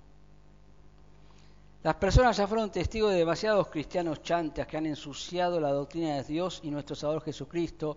Las 1.83 1.95
personas 1.95 2.37
ya 2.37 2.47
fueron 2.47 2.71
testigos 2.71 3.11
de 3.11 3.17
demasiados 3.17 3.69
cristianos 3.69 4.23
chantas 4.23 4.67
que 4.67 4.77
han 4.77 4.85
ensuciado 4.85 5.59
la 5.59 5.71
doctrina 5.71 6.17
de 6.17 6.25
Dios 6.25 6.61
y 6.63 6.71
nuestro 6.71 6.95
Salvador 6.95 7.23
Jesucristo, 7.23 7.97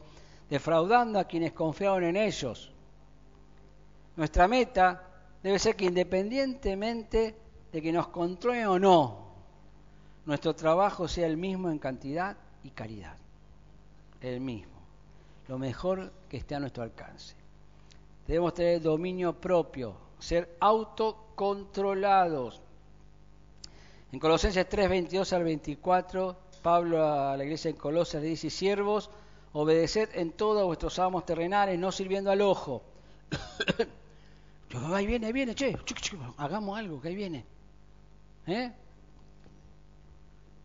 defraudando 0.50 1.20
a 1.20 1.26
quienes 1.26 1.52
confiaron 1.52 2.06
en 2.06 2.16
ellos. 2.16 2.72
Nuestra 4.16 4.48
meta 4.48 5.04
debe 5.44 5.60
ser 5.60 5.76
que 5.76 5.84
independientemente 5.84 7.36
de 7.74 7.82
que 7.82 7.92
nos 7.92 8.08
controle 8.08 8.66
o 8.66 8.80
no, 8.80 9.34
nuestro 10.26 10.56
trabajo 10.56 11.10
sea 11.10 11.28
el 11.28 11.36
mismo 11.36 11.70
en 11.70 11.78
cantidad 11.78 12.38
y 12.64 12.70
calidad. 12.70 13.18
El 14.22 14.40
mismo. 14.40 14.80
Lo 15.50 15.60
mejor 15.60 16.14
que 16.30 16.38
esté 16.38 16.56
a 16.56 16.62
nuestro 16.62 16.84
alcance. 16.84 17.36
Debemos 18.28 18.54
tener 18.54 18.82
dominio 18.82 19.40
propio, 19.40 19.96
ser 20.20 20.58
autocontrolados. 20.60 22.62
En 24.12 24.20
Colosenses 24.20 24.68
3, 24.68 24.90
22 24.90 25.34
al 25.34 25.44
24, 25.44 26.36
Pablo 26.62 27.06
a 27.06 27.38
la 27.38 27.44
iglesia 27.44 27.70
en 27.70 27.76
Colosas 27.76 28.22
le 28.22 28.30
dice, 28.30 28.50
siervos, 28.50 29.10
obedeced 29.54 30.10
en 30.16 30.32
todo 30.32 30.62
a 30.62 30.64
vuestros 30.64 30.98
amos 31.00 31.26
terrenales, 31.26 31.78
no 31.78 31.92
sirviendo 31.92 32.32
al 32.32 32.42
ojo. 32.42 32.82
ahí 34.94 35.06
viene, 35.06 35.28
ahí 35.28 35.34
viene, 35.34 35.54
che, 35.54 35.78
hagamos 36.38 36.80
algo, 36.80 37.02
que 37.02 37.10
ahí 37.10 37.16
viene. 37.16 37.46
¿Eh? 38.48 38.72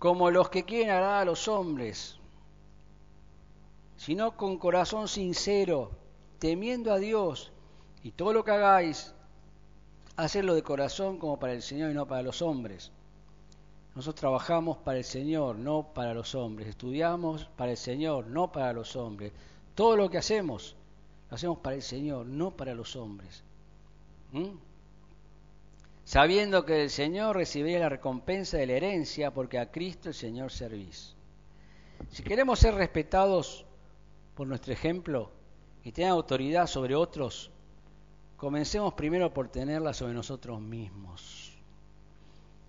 como 0.00 0.30
los 0.30 0.48
que 0.48 0.64
quieren 0.64 0.88
agradar 0.88 1.20
a 1.20 1.24
los 1.26 1.46
hombres, 1.46 2.16
sino 3.98 4.34
con 4.34 4.56
corazón 4.56 5.08
sincero, 5.08 5.90
temiendo 6.40 6.92
a 6.92 6.98
Dios, 6.98 7.52
y 8.02 8.10
todo 8.10 8.32
lo 8.32 8.44
que 8.44 8.50
hagáis, 8.50 9.14
hacerlo 10.16 10.54
de 10.54 10.64
corazón 10.64 11.18
como 11.18 11.38
para 11.38 11.52
el 11.52 11.62
Señor 11.62 11.92
y 11.92 11.94
no 11.94 12.08
para 12.08 12.22
los 12.22 12.42
hombres. 12.42 12.90
Nosotros 13.94 14.20
trabajamos 14.20 14.78
para 14.78 14.98
el 14.98 15.04
Señor, 15.04 15.56
no 15.56 15.92
para 15.94 16.12
los 16.14 16.34
hombres. 16.34 16.68
Estudiamos 16.68 17.44
para 17.56 17.70
el 17.70 17.76
Señor, 17.76 18.26
no 18.26 18.50
para 18.50 18.72
los 18.72 18.96
hombres. 18.96 19.32
Todo 19.74 19.96
lo 19.96 20.10
que 20.10 20.18
hacemos, 20.18 20.74
lo 21.28 21.36
hacemos 21.36 21.58
para 21.58 21.76
el 21.76 21.82
Señor, 21.82 22.26
no 22.26 22.50
para 22.50 22.74
los 22.74 22.96
hombres. 22.96 23.44
¿Mm? 24.32 24.70
sabiendo 26.10 26.64
que 26.64 26.82
el 26.82 26.90
Señor 26.90 27.36
recibiría 27.36 27.78
la 27.78 27.88
recompensa 27.88 28.56
de 28.56 28.66
la 28.66 28.72
herencia, 28.72 29.32
porque 29.32 29.60
a 29.60 29.70
Cristo 29.70 30.08
el 30.08 30.14
Señor 30.16 30.50
servís. 30.50 31.14
Si 32.10 32.24
queremos 32.24 32.58
ser 32.58 32.74
respetados 32.74 33.64
por 34.34 34.48
nuestro 34.48 34.72
ejemplo 34.72 35.30
y 35.90 35.92
tener 35.92 36.12
autoridad 36.12 36.68
sobre 36.68 36.94
otros, 36.94 37.50
comencemos 38.36 38.94
primero 38.94 39.34
por 39.34 39.48
tenerla 39.48 39.92
sobre 39.92 40.14
nosotros 40.14 40.60
mismos. 40.60 41.52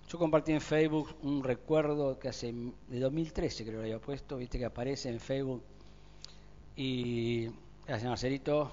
Yo 0.10 0.18
compartí 0.18 0.54
en 0.54 0.60
Facebook 0.60 1.16
un 1.22 1.44
recuerdo 1.44 2.18
que 2.18 2.30
hace 2.30 2.52
de 2.88 3.00
2013 3.00 3.64
creo 3.64 3.74
que 3.74 3.78
lo 3.78 3.84
había 3.84 4.02
puesto, 4.02 4.38
viste 4.38 4.58
que 4.58 4.66
aparece 4.66 5.10
en 5.10 5.20
Facebook. 5.20 5.62
Y 6.76 7.46
gracias 7.86 8.10
Marcelito, 8.10 8.72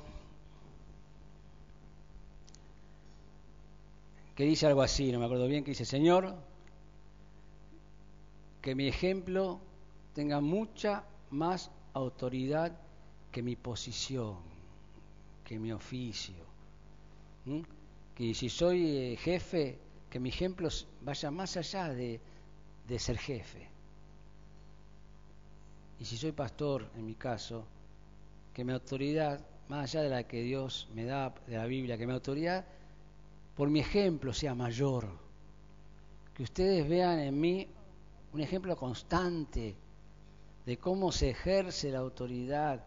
que 4.35 4.45
dice 4.45 4.67
algo 4.67 4.81
así, 4.81 5.13
no 5.13 5.19
me 5.19 5.27
acuerdo 5.27 5.47
bien, 5.47 5.63
que 5.63 5.73
dice, 5.73 5.85
Señor, 5.85 6.35
que 8.63 8.75
mi 8.75 8.89
ejemplo 8.89 9.61
tenga 10.15 10.41
mucha 10.41 11.05
más 11.29 11.71
autoridad 11.93 12.88
que 13.31 13.43
mi 13.43 13.57
posición, 13.57 14.37
que 15.45 15.59
mi 15.59 15.73
oficio. 15.73 16.47
Que 18.15 18.35
si 18.35 18.49
soy 18.49 18.97
eh, 18.97 19.17
jefe, 19.17 19.79
que 20.11 20.21
mi 20.21 20.29
ejemplo 20.29 20.69
vaya 21.03 21.31
más 21.31 21.57
allá 21.57 21.89
de, 21.89 22.21
de 22.87 22.99
ser 22.99 23.19
jefe. 23.19 23.69
Y 26.01 26.05
si 26.05 26.17
soy 26.17 26.33
pastor, 26.33 26.89
en 26.97 27.05
mi 27.07 27.15
caso, 27.15 27.65
que 28.55 28.65
mi 28.65 28.73
autoridad, 28.73 29.41
más 29.69 29.91
allá 29.95 30.03
de 30.03 30.11
la 30.11 30.23
que 30.25 30.43
Dios 30.43 30.89
me 30.95 31.05
da 31.05 31.35
de 31.47 31.57
la 31.57 31.67
Biblia, 31.67 31.97
que 31.97 32.07
mi 32.07 32.13
autoridad, 32.13 32.65
por 33.57 33.69
mi 33.69 33.81
ejemplo, 33.81 34.33
sea 34.33 34.55
mayor. 34.55 35.09
Que 36.35 36.45
ustedes 36.45 36.89
vean 36.89 37.19
en 37.19 37.41
mí 37.41 37.69
un 38.33 38.41
ejemplo 38.41 38.77
constante 38.77 39.75
de 40.65 40.77
cómo 40.77 41.11
se 41.11 41.31
ejerce 41.31 41.91
la 41.91 41.99
autoridad, 41.99 42.85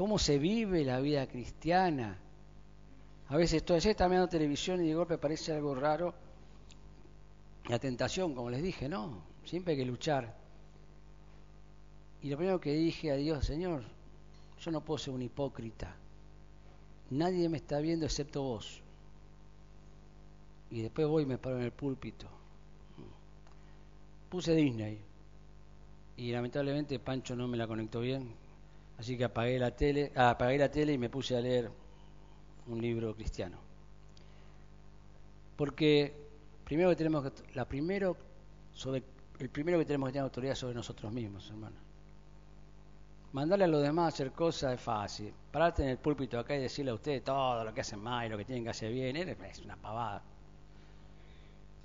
cómo 0.00 0.18
se 0.18 0.38
vive 0.38 0.82
la 0.82 0.98
vida 0.98 1.26
cristiana. 1.26 2.18
A 3.28 3.36
veces 3.36 3.58
estoy, 3.58 3.76
está 3.76 4.08
mirando 4.08 4.30
televisión 4.30 4.82
y 4.82 4.88
de 4.88 4.94
golpe 4.94 5.18
parece 5.18 5.52
algo 5.52 5.74
raro. 5.74 6.14
La 7.68 7.78
tentación, 7.78 8.34
como 8.34 8.48
les 8.48 8.62
dije, 8.62 8.88
no, 8.88 9.22
siempre 9.44 9.74
hay 9.74 9.80
que 9.80 9.84
luchar. 9.84 10.34
Y 12.22 12.30
lo 12.30 12.38
primero 12.38 12.58
que 12.58 12.72
dije 12.72 13.10
a 13.10 13.16
Dios, 13.16 13.44
Señor, 13.44 13.82
yo 14.58 14.70
no 14.70 14.82
puedo 14.82 14.96
ser 14.96 15.12
un 15.12 15.20
hipócrita. 15.20 15.94
Nadie 17.10 17.50
me 17.50 17.58
está 17.58 17.78
viendo 17.80 18.06
excepto 18.06 18.42
vos. 18.42 18.80
Y 20.70 20.80
después 20.80 21.06
voy 21.06 21.24
y 21.24 21.26
me 21.26 21.36
paro 21.36 21.58
en 21.58 21.64
el 21.64 21.72
púlpito. 21.72 22.26
Puse 24.30 24.54
Disney. 24.54 24.98
Y 26.16 26.32
lamentablemente 26.32 26.98
Pancho 26.98 27.36
no 27.36 27.46
me 27.46 27.58
la 27.58 27.66
conectó 27.66 28.00
bien. 28.00 28.39
Así 29.00 29.16
que 29.16 29.24
apagué 29.24 29.58
la 29.58 29.74
tele, 29.74 30.12
ah, 30.14 30.28
apagué 30.28 30.58
la 30.58 30.70
tele 30.70 30.92
y 30.92 30.98
me 30.98 31.08
puse 31.08 31.34
a 31.34 31.40
leer 31.40 31.70
un 32.66 32.82
libro 32.82 33.14
cristiano. 33.14 33.56
Porque 35.56 36.14
primero 36.66 36.90
que 36.90 36.96
tenemos 36.96 37.24
que, 37.24 37.54
la 37.54 37.64
primero 37.64 38.14
sobre 38.74 39.02
el 39.38 39.48
primero 39.48 39.78
que 39.78 39.86
tenemos 39.86 40.08
que 40.08 40.12
tener 40.12 40.24
autoridad 40.24 40.54
sobre 40.54 40.74
nosotros 40.74 41.10
mismos, 41.10 41.48
hermano. 41.48 41.76
Mandarle 43.32 43.64
a 43.64 43.68
los 43.68 43.82
demás 43.82 44.04
a 44.04 44.08
hacer 44.08 44.32
cosas 44.32 44.74
es 44.74 44.80
fácil. 44.82 45.32
Pararte 45.50 45.82
en 45.82 45.88
el 45.88 45.98
púlpito 45.98 46.38
acá 46.38 46.54
y 46.54 46.60
decirle 46.60 46.90
a 46.90 46.94
ustedes 46.94 47.24
todo 47.24 47.64
lo 47.64 47.72
que 47.72 47.80
hacen 47.80 48.00
mal 48.00 48.26
y 48.26 48.28
lo 48.28 48.36
que 48.36 48.44
tienen 48.44 48.64
que 48.64 48.70
hacer 48.70 48.92
bien, 48.92 49.16
es 49.16 49.60
una 49.60 49.76
pavada. 49.76 50.22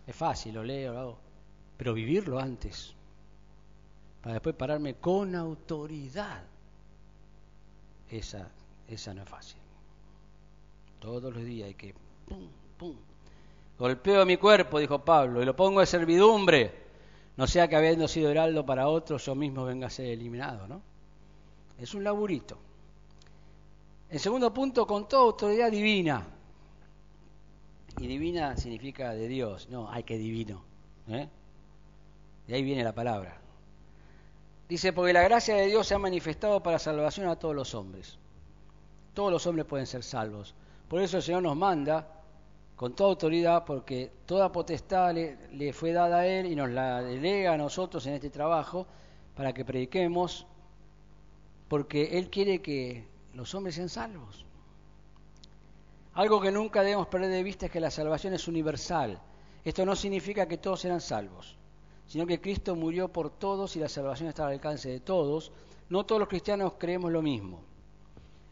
Es 0.06 0.16
fácil, 0.18 0.56
lo 0.56 0.66
leo, 0.66 0.92
lo 0.92 1.00
hago. 1.00 1.18
Pero 1.78 1.94
vivirlo 1.94 2.40
antes, 2.40 2.94
para 4.22 4.34
después 4.34 4.54
pararme 4.56 4.96
con 4.96 5.34
autoridad, 5.34 6.44
esa, 8.10 8.50
esa 8.88 9.14
no 9.14 9.24
es 9.24 9.30
fácil. 9.30 9.60
Todos 11.00 11.34
los 11.34 11.44
días 11.44 11.68
hay 11.68 11.76
que, 11.76 11.94
pum, 12.28 12.48
pum. 12.78 12.96
Golpeo 13.78 14.26
mi 14.26 14.38
cuerpo, 14.38 14.80
dijo 14.80 15.04
Pablo, 15.04 15.42
y 15.42 15.46
lo 15.46 15.56
pongo 15.56 15.82
de 15.82 15.86
servidumbre, 15.86 16.74
no 17.38 17.46
sea 17.46 17.68
que 17.68 17.76
habiendo 17.76 18.08
sido 18.08 18.32
heraldo 18.32 18.66
para 18.66 18.88
otros, 18.88 19.26
yo 19.26 19.36
mismo 19.36 19.66
venga 19.66 19.88
a 19.88 19.90
ser 19.90 20.08
eliminado, 20.08 20.68
¿no? 20.68 20.82
Es 21.78 21.94
un 21.94 22.04
laburito. 22.04 22.58
En 24.10 24.20
segundo 24.20 24.54
punto, 24.54 24.88
con 24.88 25.08
toda 25.10 25.24
autoridad 25.24 25.70
divina. 25.72 26.26
Y 28.00 28.08
divina 28.08 28.56
significa 28.56 29.14
de 29.14 29.28
Dios, 29.28 29.68
no, 29.70 29.90
hay 29.90 30.04
que 30.04 30.18
divino. 30.18 30.64
¿eh? 31.10 31.28
De 32.48 32.56
ahí 32.56 32.64
viene 32.64 32.84
la 32.84 32.94
palabra. 32.94 33.42
Dice, 34.68 34.94
porque 34.94 35.14
la 35.14 35.22
gracia 35.22 35.56
de 35.56 35.68
Dios 35.68 35.88
se 35.88 35.94
ha 35.94 36.00
manifestado 36.00 36.62
para 36.64 36.80
salvación 36.80 37.28
a 37.28 37.36
todos 37.36 37.56
los 37.56 37.76
hombres. 37.76 38.18
Todos 39.14 39.32
los 39.32 39.46
hombres 39.46 39.66
pueden 39.66 39.86
ser 39.86 40.04
salvos. 40.04 40.56
Por 40.88 41.02
eso 41.02 41.18
el 41.18 41.24
Señor 41.24 41.44
nos 41.44 41.56
manda 41.56 42.08
con 42.76 42.96
toda 42.96 43.12
autoridad, 43.12 43.64
porque 43.64 44.12
toda 44.26 44.52
potestad 44.52 45.14
le, 45.14 45.74
fue 45.74 45.94
dada 45.94 46.20
a 46.20 46.28
Él 46.28 46.48
y 46.48 46.56
nos 46.56 46.70
la 46.70 47.02
delega 47.02 47.54
a 47.54 47.58
nosotros 47.58 48.06
en 48.08 48.14
este 48.14 48.30
trabajo 48.30 48.86
para 49.36 49.54
que 49.54 49.64
prediquemos 49.64 50.46
porque 51.68 52.18
Él 52.18 52.30
quiere 52.30 52.62
que 52.62 53.08
los 53.34 53.54
hombres 53.56 53.76
sean 53.76 53.90
salvos. 53.90 54.46
Algo 56.14 56.40
que 56.40 56.52
nunca 56.52 56.82
debemos 56.82 57.08
perder 57.08 57.32
de 57.32 57.44
vista 57.44 57.66
es 57.66 57.72
que 57.72 57.80
la 57.80 57.92
salvación 57.92 58.34
es 58.34 58.48
universal. 58.48 59.20
Esto 59.64 59.86
no 59.86 59.96
significa 59.96 60.48
que 60.48 60.58
todos 60.58 60.82
serán 60.82 61.02
salvos, 61.02 61.58
sino 62.08 62.26
que 62.26 62.40
Cristo 62.40 62.76
murió 62.76 63.08
por 63.08 63.30
todos 63.30 63.76
y 63.76 63.80
la 63.80 63.90
salvación 63.90 64.30
está 64.30 64.46
al 64.46 64.54
alcance 64.54 64.90
de 64.90 65.00
todos. 65.00 65.52
No 65.90 66.06
todos 66.06 66.20
los 66.20 66.30
cristianos 66.30 66.74
creemos 66.78 67.12
lo 67.12 67.22
mismo. 67.22 67.62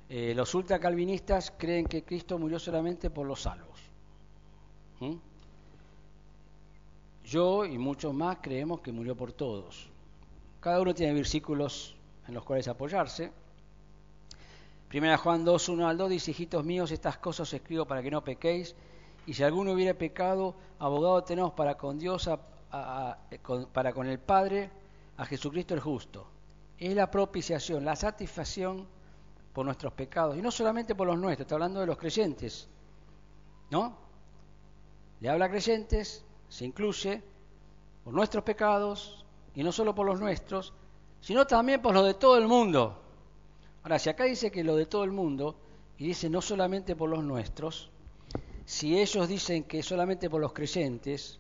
Eh, 0.09 0.33
los 0.35 0.53
ultracalvinistas 0.53 1.53
creen 1.57 1.85
que 1.85 2.03
Cristo 2.03 2.37
murió 2.37 2.59
solamente 2.59 3.09
por 3.09 3.25
los 3.25 3.41
salvos. 3.41 3.79
¿Mm? 4.99 5.15
Yo 7.25 7.65
y 7.65 7.77
muchos 7.77 8.13
más 8.13 8.37
creemos 8.41 8.81
que 8.81 8.91
murió 8.91 9.15
por 9.15 9.31
todos. 9.31 9.89
Cada 10.59 10.81
uno 10.81 10.93
tiene 10.93 11.13
versículos 11.13 11.95
en 12.27 12.33
los 12.33 12.43
cuales 12.43 12.67
apoyarse. 12.67 13.31
Primera 14.87 15.17
Juan 15.17 15.43
2, 15.43 15.69
1 15.69 15.87
al 15.87 15.97
2 15.97 16.09
dice, 16.09 16.31
hijitos 16.31 16.63
míos, 16.63 16.91
estas 16.91 17.17
cosas 17.17 17.47
os 17.49 17.53
escribo 17.53 17.85
para 17.85 18.03
que 18.03 18.11
no 18.11 18.23
pequéis, 18.23 18.75
y 19.25 19.33
si 19.33 19.41
alguno 19.41 19.71
hubiera 19.71 19.93
pecado, 19.95 20.53
abogado 20.77 21.23
tenemos 21.23 21.53
para 21.53 21.75
con 21.75 21.97
Dios, 21.97 22.29
para 23.71 23.93
con 23.93 24.07
el 24.07 24.19
Padre, 24.19 24.71
a 25.17 25.25
Jesucristo 25.25 25.75
el 25.75 25.79
justo. 25.79 26.25
Es 26.79 26.95
la 26.95 27.11
propiciación, 27.11 27.85
la 27.85 27.95
satisfacción 27.95 28.87
por 29.53 29.65
nuestros 29.65 29.93
pecados, 29.93 30.35
y 30.35 30.41
no 30.41 30.49
solamente 30.49 30.95
por 30.95 31.05
los 31.05 31.17
nuestros, 31.19 31.45
está 31.45 31.55
hablando 31.55 31.79
de 31.79 31.85
los 31.85 31.97
creyentes, 31.97 32.67
¿no? 33.69 33.95
Le 35.19 35.29
habla 35.29 35.45
a 35.45 35.49
creyentes, 35.49 36.25
se 36.49 36.65
incluye 36.65 37.21
por 38.03 38.13
nuestros 38.13 38.43
pecados, 38.43 39.23
y 39.53 39.63
no 39.63 39.71
solo 39.71 39.93
por 39.93 40.07
los 40.07 40.19
nuestros, 40.19 40.73
sino 41.21 41.45
también 41.45 41.79
por 41.79 41.93
lo 41.93 42.03
de 42.03 42.15
todo 42.15 42.39
el 42.39 42.47
mundo. 42.47 42.99
Ahora, 43.83 43.99
si 43.99 44.09
acá 44.09 44.23
dice 44.23 44.51
que 44.51 44.63
lo 44.63 44.75
de 44.75 44.87
todo 44.87 45.03
el 45.03 45.11
mundo, 45.11 45.55
y 45.99 46.07
dice 46.07 46.27
no 46.27 46.41
solamente 46.41 46.95
por 46.95 47.09
los 47.09 47.23
nuestros, 47.23 47.91
si 48.65 48.97
ellos 48.99 49.27
dicen 49.27 49.65
que 49.65 49.83
solamente 49.83 50.27
por 50.29 50.41
los 50.41 50.53
creyentes, 50.53 51.39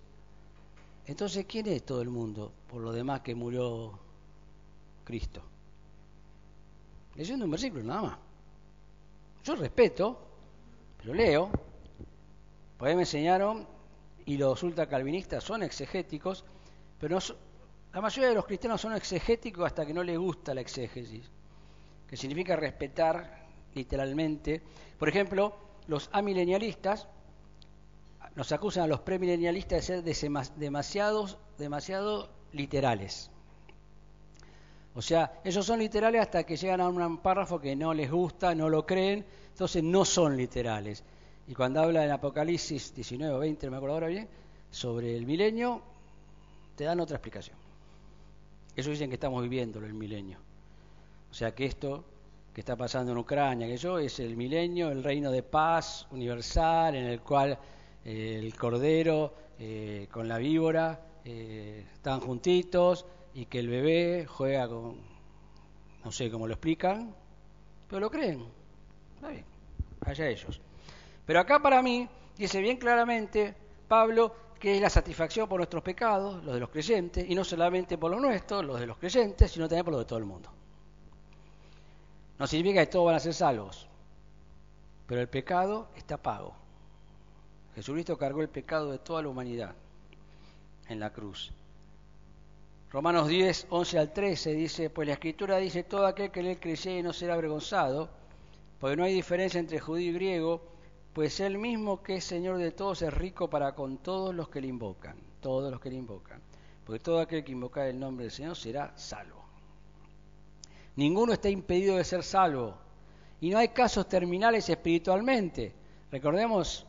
entonces 1.07 1.45
¿quién 1.45 1.67
es 1.67 1.83
todo 1.83 2.01
el 2.01 2.09
mundo 2.09 2.51
por 2.69 2.81
lo 2.81 2.91
demás 2.91 3.21
que 3.21 3.35
murió 3.35 3.99
Cristo? 5.03 5.41
Leyendo 7.15 7.45
un 7.45 7.51
versículo 7.51 7.83
nada 7.83 8.01
más. 8.01 8.17
Yo 9.43 9.55
respeto, 9.55 10.17
pero 10.97 11.13
leo. 11.13 11.49
Pues 12.77 12.95
me 12.95 13.03
enseñaron, 13.03 13.67
y 14.25 14.37
los 14.37 14.63
ultracalvinistas 14.63 15.43
son 15.43 15.63
exegéticos, 15.63 16.43
pero 16.99 17.15
no, 17.15 17.35
la 17.93 18.01
mayoría 18.01 18.29
de 18.29 18.35
los 18.35 18.45
cristianos 18.45 18.81
son 18.81 18.93
exegéticos 18.93 19.65
hasta 19.65 19.85
que 19.85 19.93
no 19.93 20.03
les 20.03 20.17
gusta 20.17 20.53
la 20.53 20.61
exégesis, 20.61 21.29
que 22.07 22.17
significa 22.17 22.55
respetar 22.55 23.45
literalmente. 23.75 24.61
Por 24.97 25.09
ejemplo, 25.09 25.55
los 25.87 26.09
amilenialistas 26.11 27.07
nos 28.35 28.51
acusan 28.51 28.83
a 28.83 28.87
los 28.87 29.01
premilenialistas 29.01 29.87
de 30.03 30.13
ser 30.13 30.43
demasiados, 30.55 31.37
demasiado 31.57 32.29
literales. 32.51 33.29
O 34.95 35.01
sea, 35.01 35.39
ellos 35.43 35.65
son 35.65 35.79
literales 35.79 36.21
hasta 36.21 36.43
que 36.43 36.55
llegan 36.55 36.81
a 36.81 36.87
un 36.87 37.17
párrafo 37.17 37.59
que 37.59 37.75
no 37.75 37.93
les 37.93 38.11
gusta, 38.11 38.53
no 38.53 38.69
lo 38.69 38.85
creen, 38.85 39.25
entonces 39.49 39.83
no 39.83 40.05
son 40.05 40.37
literales. 40.37 41.03
Y 41.47 41.53
cuando 41.53 41.81
habla 41.81 42.05
en 42.05 42.11
Apocalipsis 42.11 42.93
19 42.95 43.33
o 43.33 43.39
20, 43.39 43.65
no 43.67 43.71
me 43.71 43.77
acuerdo 43.77 43.95
ahora 43.95 44.07
bien, 44.07 44.27
sobre 44.69 45.15
el 45.15 45.25
milenio, 45.25 45.81
te 46.75 46.83
dan 46.83 46.99
otra 46.99 47.17
explicación. 47.17 47.57
Eso 48.75 48.89
dicen 48.89 49.09
que 49.09 49.15
estamos 49.15 49.41
viviendo 49.43 49.79
el 49.79 49.93
milenio. 49.93 50.37
O 51.29 51.33
sea 51.33 51.53
que 51.53 51.65
esto 51.65 52.03
que 52.53 52.61
está 52.61 52.75
pasando 52.75 53.11
en 53.11 53.17
Ucrania, 53.17 53.67
que 53.67 53.77
yo, 53.77 53.97
es 53.97 54.19
el 54.19 54.37
milenio, 54.37 54.91
el 54.91 55.03
reino 55.03 55.31
de 55.31 55.41
paz 55.41 56.07
universal, 56.11 56.95
en 56.95 57.05
el 57.05 57.21
cual 57.21 57.57
el 58.05 58.55
cordero 58.55 59.33
eh, 59.59 60.07
con 60.11 60.27
la 60.27 60.37
víbora 60.37 60.99
eh, 61.23 61.85
están 61.93 62.19
juntitos 62.19 63.05
y 63.33 63.45
que 63.45 63.59
el 63.59 63.69
bebé 63.69 64.25
juega 64.27 64.67
con, 64.67 64.97
no 66.03 66.11
sé 66.11 66.29
cómo 66.29 66.47
lo 66.47 66.53
explican, 66.53 67.15
pero 67.87 67.99
lo 67.99 68.11
creen. 68.11 68.45
Está 69.15 69.29
bien, 69.29 69.45
allá 70.01 70.27
ellos. 70.27 70.59
Pero 71.25 71.39
acá 71.39 71.59
para 71.59 71.81
mí 71.81 72.07
dice 72.37 72.59
bien 72.59 72.77
claramente 72.77 73.55
Pablo 73.87 74.35
que 74.63 74.75
es 74.75 74.81
la 74.81 74.89
satisfacción 74.89 75.49
por 75.49 75.59
nuestros 75.59 75.83
pecados, 75.83 76.41
los 76.45 76.53
de 76.53 76.59
los 76.61 76.69
creyentes, 76.69 77.29
y 77.29 77.35
no 77.35 77.43
solamente 77.43 77.97
por 77.97 78.09
los 78.09 78.21
nuestros, 78.21 78.63
los 78.63 78.79
de 78.79 78.87
los 78.87 78.97
creyentes, 78.97 79.51
sino 79.51 79.67
también 79.67 79.83
por 79.83 79.93
los 79.93 80.03
de 80.03 80.05
todo 80.05 80.19
el 80.19 80.25
mundo. 80.25 80.49
No 82.39 82.47
significa 82.47 82.79
que 82.79 82.87
todos 82.87 83.07
van 83.07 83.15
a 83.15 83.19
ser 83.19 83.33
salvos, 83.33 83.89
pero 85.05 85.19
el 85.19 85.27
pecado 85.27 85.89
está 85.97 86.15
pago. 86.15 86.62
Jesucristo 87.75 88.17
cargó 88.17 88.41
el 88.41 88.49
pecado 88.49 88.91
de 88.91 88.99
toda 88.99 89.21
la 89.21 89.29
humanidad 89.29 89.75
en 90.89 90.99
la 90.99 91.11
cruz. 91.11 91.51
Romanos 92.91 93.27
10, 93.27 93.67
11 93.71 93.99
al 93.99 94.13
13 94.13 94.53
dice, 94.53 94.89
pues 94.91 95.07
la 95.07 95.15
escritura 95.15 95.57
dice, 95.57 95.83
todo 95.83 96.05
aquel 96.05 96.29
que 96.29 96.43
le 96.43 96.59
creyere 96.59 97.01
no 97.01 97.11
será 97.11 97.33
avergonzado, 97.33 98.09
porque 98.79 98.95
no 98.95 99.03
hay 99.03 99.15
diferencia 99.15 99.59
entre 99.59 99.79
judío 99.79 100.11
y 100.11 100.13
griego, 100.13 100.61
pues 101.13 101.39
él 101.39 101.57
mismo 101.57 102.03
que 102.03 102.17
es 102.17 102.23
Señor 102.23 102.59
de 102.59 102.71
todos 102.71 103.01
es 103.01 103.11
rico 103.11 103.49
para 103.49 103.73
con 103.73 103.97
todos 103.97 104.35
los 104.35 104.49
que 104.49 104.61
le 104.61 104.67
invocan, 104.67 105.15
todos 105.41 105.71
los 105.71 105.79
que 105.79 105.89
le 105.89 105.95
invocan, 105.95 106.39
porque 106.85 106.99
todo 106.99 107.19
aquel 107.19 107.43
que 107.43 107.51
invoca 107.51 107.87
el 107.87 107.99
nombre 107.99 108.25
del 108.25 108.31
Señor 108.31 108.55
será 108.55 108.95
salvo. 108.95 109.43
Ninguno 110.95 111.33
está 111.33 111.49
impedido 111.49 111.97
de 111.97 112.03
ser 112.03 112.21
salvo, 112.21 112.75
y 113.41 113.49
no 113.49 113.57
hay 113.57 113.69
casos 113.69 114.07
terminales 114.07 114.69
espiritualmente. 114.69 115.73
Recordemos 116.11 116.85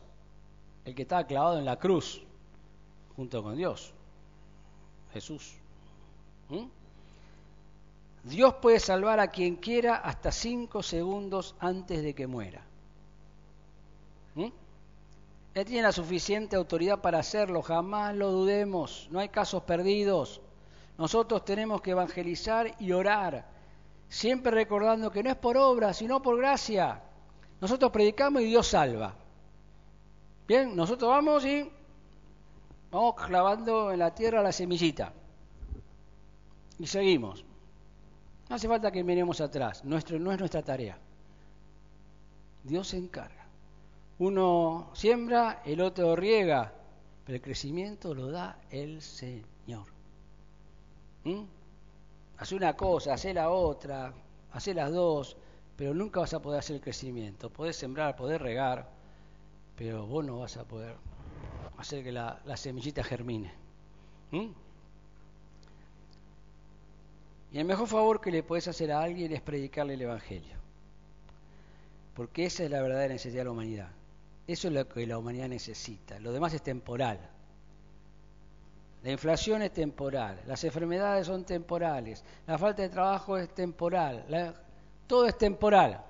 el 0.85 0.93
que 0.93 1.01
estaba 1.01 1.25
clavado 1.25 1.57
en 1.57 1.65
la 1.65 1.77
cruz, 1.77 2.21
junto 3.15 3.41
con 3.43 3.57
Dios, 3.57 3.91
Jesús. 5.11 5.55
¿Mm? 6.49 6.65
Dios 8.23 8.55
puede 8.55 8.79
salvar 8.79 9.19
a 9.19 9.27
quien 9.27 9.55
quiera 9.55 9.97
hasta 9.97 10.31
cinco 10.31 10.83
segundos 10.83 11.55
antes 11.59 12.03
de 12.03 12.13
que 12.13 12.27
muera. 12.27 12.63
¿Mm? 14.35 14.49
Él 15.55 15.65
tiene 15.65 15.83
la 15.83 15.91
suficiente 15.91 16.55
autoridad 16.55 17.01
para 17.01 17.19
hacerlo, 17.19 17.61
jamás 17.61 18.15
lo 18.15 18.31
dudemos, 18.31 19.07
no 19.09 19.19
hay 19.19 19.29
casos 19.29 19.63
perdidos. 19.63 20.41
Nosotros 20.97 21.43
tenemos 21.45 21.81
que 21.81 21.91
evangelizar 21.91 22.75
y 22.79 22.91
orar, 22.91 23.45
siempre 24.07 24.51
recordando 24.51 25.11
que 25.11 25.23
no 25.23 25.29
es 25.29 25.35
por 25.35 25.57
obra, 25.57 25.93
sino 25.93 26.21
por 26.21 26.37
gracia. 26.37 27.01
Nosotros 27.59 27.91
predicamos 27.91 28.41
y 28.41 28.45
Dios 28.45 28.67
salva. 28.67 29.15
Bien, 30.47 30.75
nosotros 30.75 31.09
vamos 31.09 31.43
y 31.45 31.69
vamos 32.91 33.15
clavando 33.15 33.91
en 33.91 33.99
la 33.99 34.13
tierra 34.13 34.43
la 34.43 34.51
semillita. 34.51 35.11
Y 36.77 36.85
seguimos. 36.85 37.43
No 38.49 38.55
hace 38.55 38.67
falta 38.67 38.91
que 38.91 39.03
miremos 39.03 39.41
atrás, 39.41 39.83
Nuestro, 39.83 40.19
no 40.19 40.31
es 40.31 40.39
nuestra 40.39 40.61
tarea. 40.61 40.97
Dios 42.63 42.89
se 42.89 42.97
encarga. 42.97 43.45
Uno 44.19 44.91
siembra, 44.93 45.61
el 45.65 45.81
otro 45.81 46.15
riega, 46.15 46.73
pero 47.25 47.35
el 47.35 47.41
crecimiento 47.41 48.13
lo 48.13 48.29
da 48.29 48.59
el 48.69 49.01
Señor. 49.01 49.87
¿Mm? 51.23 51.43
Hace 52.37 52.55
una 52.55 52.75
cosa, 52.75 53.13
hace 53.13 53.33
la 53.33 53.49
otra, 53.49 54.13
hace 54.51 54.73
las 54.73 54.91
dos, 54.91 55.37
pero 55.75 55.93
nunca 55.93 56.19
vas 56.19 56.33
a 56.33 56.41
poder 56.41 56.59
hacer 56.59 56.75
el 56.75 56.81
crecimiento. 56.81 57.49
Podés 57.49 57.75
sembrar, 57.75 58.15
podés 58.15 58.39
regar, 58.39 58.94
pero 59.75 60.05
vos 60.05 60.23
no 60.25 60.39
vas 60.39 60.57
a 60.57 60.63
poder 60.63 60.95
hacer 61.77 62.03
que 62.03 62.11
la, 62.11 62.39
semillita 62.55 63.03
germine. 63.03 63.51
Y 67.51 67.59
el 67.59 67.65
mejor 67.65 67.87
favor 67.87 68.19
que 68.19 68.31
le 68.31 68.43
puedes 68.43 68.67
hacer 68.67 68.91
a 68.91 69.01
alguien 69.01 69.31
es 69.31 69.41
predicarle 69.41 69.93
el 69.93 70.01
Evangelio. 70.01 70.55
Porque 72.13 72.45
esa 72.45 72.63
es 72.63 72.71
la 72.71 72.81
verdadera 72.81 73.13
necesidad 73.13 73.41
de 73.41 73.45
la 73.45 73.51
humanidad. 73.51 73.89
Eso 74.47 74.67
es 74.67 74.73
lo 74.73 74.87
que 74.87 75.05
la 75.07 75.17
humanidad 75.17 75.47
necesita. 75.47 76.19
Lo 76.19 76.31
demás 76.31 76.53
es 76.53 76.61
temporal. 76.61 77.19
La 79.05 79.11
inflación 79.11 79.61
es 79.61 79.71
temporal, 79.71 80.41
las 80.47 80.63
enfermedades 80.63 81.27
son 81.27 81.45
temporales, 81.45 82.23
la 82.47 82.57
falta 82.57 82.81
de 82.81 82.89
trabajo 82.89 83.37
es 83.37 83.53
temporal, 83.53 84.25
todo 85.05 85.27
es 85.27 85.37
temporal. 85.37 86.03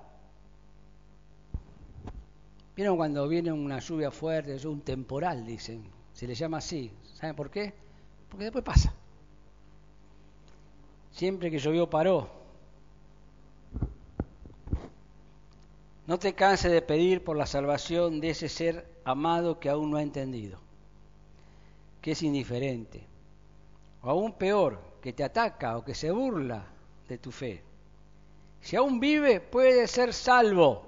¿Vieron 2.76 2.98
cuando 2.98 3.26
viene 3.26 3.50
una 3.50 3.78
lluvia 3.78 4.10
fuerte, 4.10 4.68
un 4.68 4.82
temporal, 4.82 5.46
dicen? 5.46 5.82
Se 6.12 6.26
le 6.26 6.34
llama 6.34 6.58
así. 6.58 6.92
¿Saben 7.14 7.34
por 7.34 7.50
qué? 7.50 7.72
Porque 8.28 8.44
después 8.44 8.62
pasa. 8.62 8.92
Siempre 11.10 11.50
que 11.50 11.58
llovió 11.58 11.88
paró. 11.88 12.28
No 16.06 16.18
te 16.18 16.34
canses 16.34 16.70
de 16.70 16.82
pedir 16.82 17.24
por 17.24 17.38
la 17.38 17.46
salvación 17.46 18.20
de 18.20 18.30
ese 18.30 18.50
ser 18.50 18.86
amado 19.04 19.58
que 19.58 19.70
aún 19.70 19.90
no 19.90 19.96
ha 19.96 20.02
entendido, 20.02 20.58
que 22.00 22.12
es 22.12 22.22
indiferente, 22.22 23.04
o 24.02 24.10
aún 24.10 24.34
peor, 24.34 24.78
que 25.00 25.12
te 25.12 25.24
ataca 25.24 25.78
o 25.78 25.84
que 25.84 25.94
se 25.94 26.10
burla 26.10 26.66
de 27.08 27.18
tu 27.18 27.32
fe. 27.32 27.62
Si 28.60 28.76
aún 28.76 29.00
vive, 29.00 29.40
puede 29.40 29.88
ser 29.88 30.12
salvo. 30.12 30.82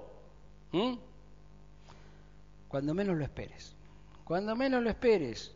Cuando 2.69 2.93
menos 2.93 3.17
lo 3.17 3.23
esperes. 3.23 3.75
Cuando 4.23 4.55
menos 4.55 4.81
lo 4.81 4.89
esperes. 4.89 5.51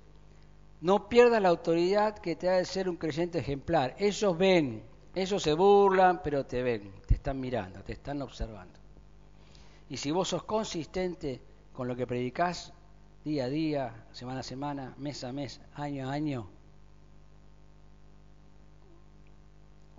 No 0.82 1.08
pierdas 1.08 1.42
la 1.42 1.50
autoridad 1.50 2.18
que 2.18 2.36
te 2.36 2.50
ha 2.50 2.54
de 2.54 2.66
ser 2.66 2.90
un 2.90 2.98
creyente 2.98 3.40
ejemplar. 3.40 3.96
Ellos 4.00 4.38
ven, 4.38 4.84
ellos 5.16 5.42
se 5.42 5.54
burlan, 5.54 6.22
pero 6.22 6.46
te 6.46 6.62
ven, 6.62 6.92
te 7.08 7.14
están 7.14 7.40
mirando, 7.40 7.82
te 7.84 7.94
están 7.94 8.22
observando. 8.22 8.78
Y 9.90 9.98
si 9.98 10.12
vos 10.12 10.30
sos 10.30 10.44
consistente 10.44 11.40
con 11.72 11.88
lo 11.88 11.96
que 11.96 12.08
predicás 12.08 12.74
día 13.24 13.46
a 13.46 13.50
día, 13.50 14.06
semana 14.12 14.40
a 14.40 14.44
semana, 14.44 14.94
mes 14.98 15.24
a 15.24 15.32
mes, 15.32 15.62
año 15.76 16.10
a 16.10 16.14
año, 16.14 16.50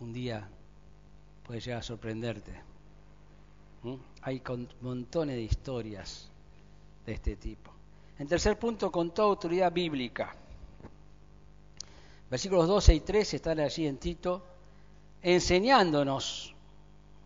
un 0.00 0.12
día 0.12 0.48
puede 1.44 1.60
llegar 1.60 1.78
a 1.78 1.82
sorprenderte. 1.82 2.52
¿Mm? 3.84 3.94
Hay 4.22 4.42
montones 4.80 5.36
de 5.36 5.42
historias 5.42 6.30
de 7.04 7.12
este 7.12 7.36
tipo. 7.36 7.70
En 8.18 8.28
tercer 8.28 8.58
punto, 8.58 8.90
con 8.90 9.12
toda 9.12 9.28
autoridad 9.28 9.72
bíblica. 9.72 10.34
Versículos 12.30 12.66
12 12.68 12.94
y 12.94 13.00
13 13.00 13.36
están 13.36 13.60
allí 13.60 13.86
en 13.86 13.98
Tito, 13.98 14.42
enseñándonos 15.22 16.54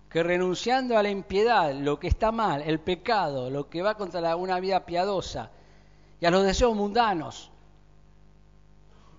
que 0.09 0.23
renunciando 0.23 0.97
a 0.97 1.03
la 1.03 1.11
impiedad, 1.11 1.75
lo 1.75 1.99
que 2.01 2.09
está 2.09 2.33
mal, 2.33 2.63
el 2.63 2.81
pecado, 2.81 3.51
lo 3.51 3.69
que 3.69 3.83
va 3.83 3.97
contra 3.97 4.37
una 4.37 4.59
vida 4.59 4.87
piadosa 4.87 5.51
y 6.21 6.27
a 6.27 6.31
los 6.31 6.45
deseos 6.45 6.75
mundanos, 6.75 7.51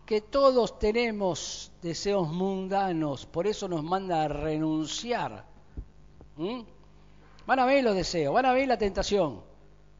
que 0.05 0.21
todos 0.21 0.79
tenemos 0.79 1.71
deseos 1.81 2.27
mundanos, 2.27 3.27
por 3.27 3.45
eso 3.45 3.67
nos 3.67 3.83
manda 3.83 4.23
a 4.23 4.27
renunciar. 4.27 5.45
¿Mm? 6.35 6.61
Van 7.45 7.59
a 7.59 7.65
ver 7.65 7.83
los 7.83 7.95
deseos, 7.95 8.33
van 8.33 8.45
a 8.45 8.53
ver 8.53 8.67
la 8.67 8.77
tentación. 8.77 9.41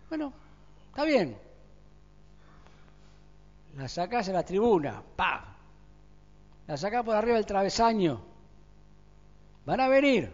Bueno, 0.09 0.33
está 0.89 1.05
bien. 1.05 1.37
La 3.77 3.87
sacás 3.87 4.29
a 4.29 4.33
la 4.33 4.43
tribuna, 4.43 5.01
pa, 5.15 5.55
la 6.67 6.77
saca 6.77 7.03
por 7.03 7.15
arriba 7.15 7.35
del 7.35 7.45
travesaño. 7.45 8.21
Van 9.65 9.79
a 9.79 9.87
venir. 9.87 10.31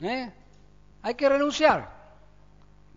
¿Eh? 0.00 0.32
Hay 1.02 1.14
que 1.14 1.28
renunciar. 1.28 1.98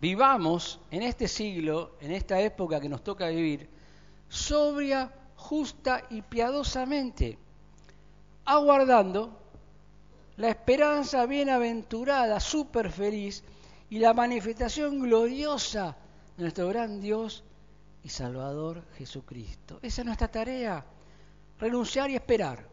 Vivamos 0.00 0.80
en 0.90 1.02
este 1.02 1.28
siglo, 1.28 1.96
en 2.00 2.12
esta 2.12 2.40
época 2.40 2.80
que 2.80 2.88
nos 2.88 3.04
toca 3.04 3.28
vivir, 3.28 3.68
sobria, 4.28 5.12
justa 5.36 6.04
y 6.10 6.22
piadosamente, 6.22 7.38
aguardando 8.44 9.38
la 10.36 10.48
esperanza 10.48 11.26
bienaventurada, 11.26 12.40
súper 12.40 12.90
feliz 12.90 13.44
y 13.92 13.98
la 13.98 14.14
manifestación 14.14 15.00
gloriosa 15.00 15.94
de 16.38 16.44
nuestro 16.44 16.66
gran 16.68 16.98
Dios 16.98 17.44
y 18.02 18.08
Salvador 18.08 18.82
Jesucristo. 18.96 19.80
Esa 19.82 20.00
es 20.00 20.06
nuestra 20.06 20.28
tarea 20.28 20.82
renunciar 21.60 22.08
y 22.08 22.14
esperar. 22.14 22.66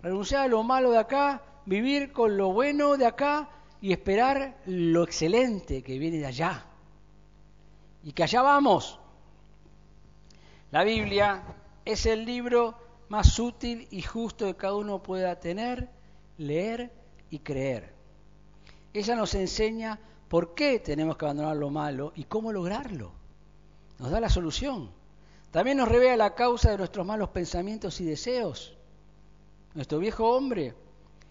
Renunciar 0.00 0.42
a 0.42 0.46
lo 0.46 0.62
malo 0.62 0.92
de 0.92 0.98
acá, 0.98 1.42
vivir 1.64 2.12
con 2.12 2.36
lo 2.36 2.52
bueno 2.52 2.96
de 2.96 3.06
acá 3.06 3.48
y 3.80 3.90
esperar 3.90 4.56
lo 4.66 5.02
excelente 5.02 5.82
que 5.82 5.98
viene 5.98 6.18
de 6.18 6.26
allá. 6.26 6.64
Y 8.04 8.12
que 8.12 8.22
allá 8.22 8.40
vamos. 8.40 9.00
La 10.70 10.84
Biblia 10.84 11.42
es 11.84 12.06
el 12.06 12.24
libro 12.24 12.78
más 13.08 13.36
útil 13.40 13.88
y 13.90 14.00
justo 14.00 14.46
que 14.46 14.54
cada 14.54 14.76
uno 14.76 15.02
pueda 15.02 15.40
tener, 15.40 15.88
leer 16.38 16.92
y 17.30 17.40
creer. 17.40 17.92
Ella 18.92 19.16
nos 19.16 19.34
enseña 19.34 19.98
por 20.28 20.54
qué 20.54 20.80
tenemos 20.80 21.16
que 21.16 21.24
abandonar 21.24 21.56
lo 21.56 21.70
malo 21.70 22.12
y 22.16 22.24
cómo 22.24 22.52
lograrlo. 22.52 23.12
Nos 23.98 24.10
da 24.10 24.20
la 24.20 24.28
solución. 24.28 24.90
También 25.50 25.78
nos 25.78 25.88
revela 25.88 26.16
la 26.16 26.34
causa 26.34 26.70
de 26.70 26.78
nuestros 26.78 27.06
malos 27.06 27.30
pensamientos 27.30 28.00
y 28.00 28.04
deseos. 28.04 28.76
Nuestro 29.74 29.98
viejo 29.98 30.28
hombre. 30.36 30.74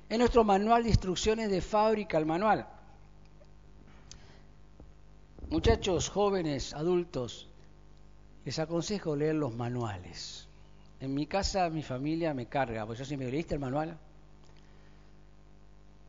Es 0.08 0.20
nuestro 0.20 0.44
manual 0.44 0.84
de 0.84 0.90
instrucciones 0.90 1.50
de 1.50 1.62
fábrica, 1.62 2.18
el 2.18 2.26
manual. 2.26 2.68
Muchachos, 5.50 6.10
jóvenes, 6.10 6.74
adultos, 6.74 7.48
les 8.46 8.58
aconsejo 8.60 9.16
leer 9.16 9.36
los 9.36 9.54
manuales. 9.56 10.48
En 11.00 11.14
mi 11.14 11.28
casa, 11.28 11.70
mi 11.70 11.84
familia 11.84 12.34
me 12.34 12.48
carga, 12.48 12.86
porque 12.86 13.00
yo 13.00 13.06
siempre 13.06 13.32
leíste 13.32 13.56
el 13.56 13.60
manual. 13.60 13.98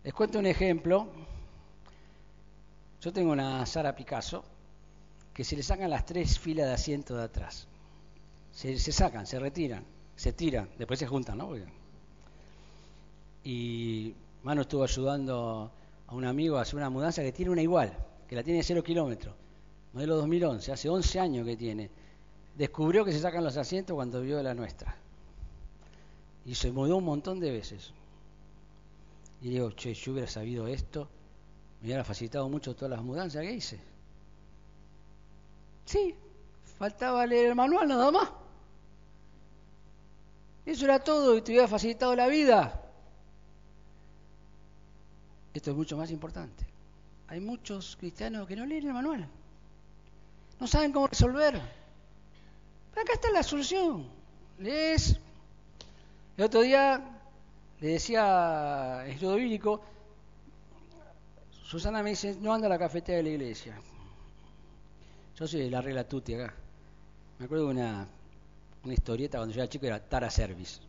Les 0.05 0.15
cuento 0.15 0.39
un 0.39 0.47
ejemplo. 0.47 1.09
Yo 3.07 3.13
tengo 3.13 3.31
una 3.31 3.65
Sara 3.67 3.95
Picasso 3.95 4.43
que 5.33 5.45
se 5.45 5.55
le 5.55 5.63
sacan 5.63 5.89
las 5.89 6.05
tres 6.05 6.41
filas 6.41 6.67
de 6.67 6.73
asiento 6.73 7.17
de 7.17 7.23
atrás. 7.23 7.69
Se, 8.51 8.77
sacan, 8.79 9.29
se 9.29 9.39
retiran, 9.39 9.85
se 10.17 10.33
tiran, 10.33 10.69
después 10.77 10.99
se 10.99 11.07
juntan, 11.07 11.39
¿no? 11.39 11.51
Y 13.45 14.13
Mano 14.43 14.63
estuvo 14.63 14.83
ayudando 14.83 15.71
a 16.05 16.15
un 16.17 16.25
amigo 16.25 16.59
a 16.59 16.63
hacer 16.63 16.75
una 16.75 16.91
mudanza 16.91 17.23
que 17.23 17.31
tiene 17.31 17.53
una 17.53 17.63
igual, 17.63 17.97
que 18.29 18.35
la 18.35 18.43
tiene 18.43 18.61
cero 18.65 18.83
kilómetros, 18.83 19.37
modelo 19.93 20.17
2011, 20.17 20.73
hace 20.73 20.89
11 20.89 21.21
años 21.21 21.47
que 21.47 21.57
tiene. 21.57 21.89
Descubrió 22.59 23.05
que 23.05 23.13
se 23.13 23.21
sacan 23.21 23.45
los 23.45 23.57
asientos 23.57 23.95
cuando 23.95 24.21
vio 24.21 24.43
la 24.43 24.53
nuestra. 24.53 24.97
Y 26.45 26.57
se 26.57 26.73
mudó 26.73 26.97
un 26.97 27.05
montón 27.05 27.39
de 27.39 27.53
veces. 27.53 27.93
Y 29.43 29.51
digo, 29.51 29.71
che, 29.71 29.95
yo 29.95 30.11
hubiera 30.11 30.27
sabido 30.27 30.67
esto, 30.67 31.09
me 31.81 31.87
hubiera 31.87 32.05
facilitado 32.05 32.49
mucho 32.49 32.75
todas 32.75 32.91
las 32.91 33.03
mudanzas 33.03 33.43
que 33.43 33.53
hice. 33.53 33.81
Sí, 35.85 36.15
faltaba 36.79 37.27
leer 37.27 37.47
el 37.47 37.55
manual 37.55 37.89
nada 37.89 38.11
más. 38.11 38.31
Eso 40.65 40.85
era 40.85 40.99
todo 40.99 41.37
y 41.37 41.43
te 41.43 41.53
hubiera 41.53 41.69
facilitado 41.69 42.17
la 42.17 42.27
vida. 42.27 42.83
Esto 45.55 45.71
es 45.71 45.77
mucho 45.77 45.97
más 45.97 46.11
importante. 46.11 46.67
Hay 47.29 47.41
muchos 47.41 47.97
cristianos 47.97 48.47
que 48.47 48.57
no 48.57 48.67
leen 48.67 48.87
el 48.89 48.93
manual. 48.93 49.29
No 50.59 50.67
saben 50.67 50.93
cómo 50.93 51.07
resolver. 51.07 51.61
Pero 52.91 53.03
acá 53.03 53.13
está 53.13 53.31
la 53.31 53.43
solución. 53.43 54.09
Lees. 54.59 55.19
El 56.37 56.45
otro 56.45 56.63
día 56.63 57.03
le 57.81 57.89
decía 57.89 59.03
el 59.05 59.13
estudio 59.13 59.79
Susana 61.67 62.01
me 62.01 62.11
dice, 62.11 62.37
no 62.41 62.55
anda 62.55 62.69
a 62.69 62.71
la 62.71 62.79
cafetera 62.79 63.17
de 63.17 63.25
la 63.25 63.31
iglesia. 63.31 63.77
Yo 65.37 65.49
soy 65.49 65.69
la 65.69 65.83
regla 65.83 66.07
tutti 66.07 66.33
acá. 66.35 66.55
Me 67.41 67.47
acuerdo 67.47 67.65
de 67.65 67.71
una, 67.73 68.09
una 68.85 68.95
historieta 68.95 69.39
cuando 69.39 69.53
yo 69.53 69.63
era 69.63 69.69
chico, 69.69 69.85
era 69.85 69.99
Tara 69.99 70.31
Service. 70.31 70.81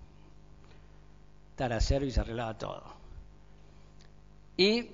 Tara 1.56 1.82
Service 1.82 2.20
arreglaba 2.20 2.56
todo. 2.56 2.84
Y 4.56 4.92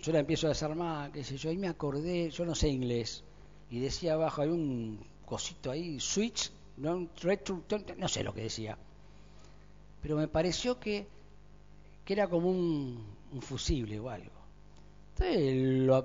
yo 0.00 0.12
la 0.12 0.18
empiezo 0.18 0.46
a 0.46 0.50
desarmar, 0.50 1.12
qué 1.12 1.22
sé 1.22 1.36
yo, 1.36 1.50
ahí 1.50 1.56
me 1.56 1.68
acordé, 1.68 2.28
yo 2.30 2.44
no 2.44 2.56
sé 2.56 2.68
inglés, 2.68 3.22
y 3.70 3.78
decía 3.78 4.14
abajo, 4.14 4.42
hay 4.42 4.48
un 4.48 4.98
cosito 5.24 5.70
ahí, 5.70 6.00
switch, 6.00 6.50
no, 6.78 7.08
no 7.96 8.08
sé 8.08 8.24
lo 8.24 8.34
que 8.34 8.42
decía. 8.42 8.76
Pero 10.02 10.16
me 10.16 10.26
pareció 10.26 10.80
que, 10.80 11.06
que 12.04 12.12
era 12.12 12.26
como 12.26 12.50
un 12.50 13.40
fusible 13.40 14.00
o 14.00 14.10
algo 14.10 14.37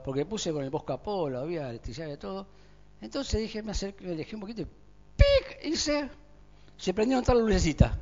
porque 0.03 0.25
puse 0.25 0.51
con 0.51 0.63
el 0.63 0.69
Bosco 0.69 0.93
Apolo, 0.93 1.39
había 1.39 1.69
electricidad 1.69 2.07
y 2.07 2.17
todo. 2.17 2.47
Entonces 3.01 3.41
dije, 3.41 3.61
me 3.61 3.71
acerqué, 3.71 4.05
me 4.05 4.15
dejé 4.15 4.35
un 4.35 4.41
poquito 4.41 4.61
y 4.61 4.65
¡pic! 4.65 5.65
Y 5.65 5.75
se, 5.75 6.09
prendieron 6.93 7.23
todas 7.23 7.37
las 7.37 7.47
lucecitas. 7.47 7.97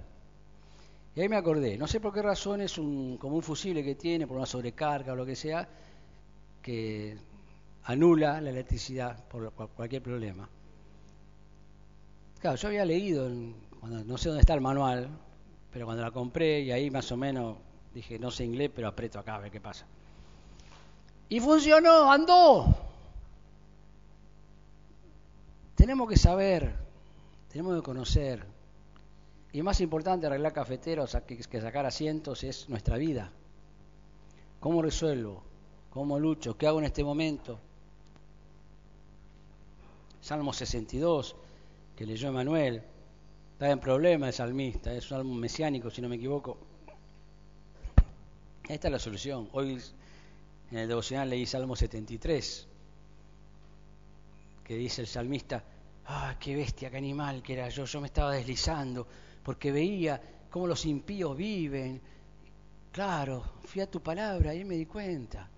Y 1.16 1.22
ahí 1.22 1.28
me 1.28 1.36
acordé, 1.36 1.78
no 1.78 1.88
sé 1.88 2.00
por 2.00 2.14
qué 2.14 2.22
razón 2.22 2.62
es 2.62 2.78
un, 2.78 3.18
como 3.18 3.36
un 3.36 3.44
fusible 3.44 3.84
que 3.84 3.96
tiene, 3.96 4.26
por 4.26 4.38
una 4.38 4.46
sobrecarga 4.46 5.12
o 5.12 5.16
lo 5.16 5.26
que 5.26 5.36
sea, 5.36 5.68
que 6.62 7.18
anula 7.84 8.40
la 8.40 8.50
electricidad 8.50 9.28
por, 9.28 9.52
cualquier 9.52 10.02
problema. 10.02 10.48
Claro, 12.40 12.56
yo 12.56 12.70
había 12.70 12.86
leído, 12.86 13.30
cuando, 13.80 14.04
no 14.06 14.18
sé 14.18 14.30
dónde 14.30 14.42
está 14.42 14.54
el 14.54 14.62
manual, 14.62 15.10
pero 15.74 15.86
cuando 15.86 16.04
la 16.04 16.12
compré 16.12 16.62
y 16.62 16.72
ahí 16.72 16.90
más 16.90 17.12
o 17.12 17.18
menos 17.18 17.58
dije, 17.94 18.18
no 18.18 18.32
sé 18.32 18.46
inglés, 18.46 18.72
pero 18.74 18.88
aprieto 18.88 19.20
acá 19.20 19.36
a 19.36 19.40
ver 19.40 19.52
qué 19.52 19.60
pasa. 19.60 19.86
Y 21.32 21.40
funcionó, 21.40 22.12
andó. 22.12 22.76
Tenemos 25.76 26.10
que 26.10 26.18
saber, 26.18 26.76
tenemos 27.48 27.78
que 27.78 27.82
conocer. 27.82 28.46
Y 29.54 29.62
más 29.62 29.80
importante, 29.80 30.28
arreglar 30.28 30.52
cafeteros 30.52 31.18
que, 31.26 31.62
sacar 31.62 31.86
asientos 31.86 32.44
es 32.44 32.68
nuestra 32.68 32.98
vida. 32.98 33.32
¿Cómo 34.60 34.82
resuelvo? 34.82 35.42
¿Cómo 35.90 36.20
lucho? 36.20 36.58
¿Qué 36.58 36.68
hago 36.68 36.80
en 36.80 36.86
este 36.86 37.02
momento? 37.02 37.58
Salmo 40.20 40.52
62, 40.52 41.38
que 41.96 42.06
leyó 42.06 42.28
Emanuel, 42.28 42.84
está 43.54 43.72
en 43.72 43.80
problema 43.80 44.28
el 44.28 44.34
salmista, 44.34 44.94
es 44.94 45.06
un 45.06 45.18
salmo 45.18 45.34
mesiánico, 45.36 45.90
si 45.92 46.02
no 46.02 46.10
me 46.10 46.18
equivoco. 46.18 46.58
Esta 48.68 48.90
es 48.90 48.92
la 48.92 49.00
solución. 49.00 49.48
Hoy 49.54 49.82
en 50.72 50.78
el 50.78 50.88
devocional 50.88 51.30
leí 51.30 51.46
Salmo 51.46 51.76
73, 51.76 52.68
que 54.64 54.76
dice 54.76 55.02
el 55.02 55.08
salmista, 55.08 55.64
ah, 56.06 56.38
qué 56.40 56.56
bestia, 56.56 56.90
qué 56.90 56.98
animal 56.98 57.44
que 57.44 57.54
era 57.54 57.68
yo, 57.68 57.84
yo 57.84 58.00
me 58.00 58.08
estaba 58.08 58.32
deslizando, 58.32 59.06
porque 59.44 59.72
veía 59.72 60.22
cómo 60.50 60.68
los 60.68 60.86
impíos 60.86 61.36
viven. 61.36 62.02
Claro, 62.92 63.44
fui 63.66 63.82
a 63.82 63.92
tu 63.92 64.02
palabra 64.02 64.54
y 64.54 64.64
me 64.64 64.76
di 64.76 64.86
cuenta 64.86 65.50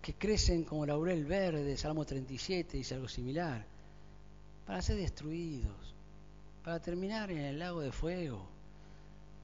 que 0.00 0.14
crecen 0.14 0.64
como 0.64 0.86
laurel 0.86 1.24
verde, 1.26 1.76
Salmo 1.76 2.04
37 2.04 2.78
dice 2.78 2.94
algo 2.94 3.08
similar, 3.08 3.64
para 4.66 4.80
ser 4.80 4.96
destruidos, 4.96 5.94
para 6.64 6.80
terminar 6.80 7.30
en 7.30 7.38
el 7.38 7.58
lago 7.58 7.80
de 7.80 7.92
fuego. 7.92 8.48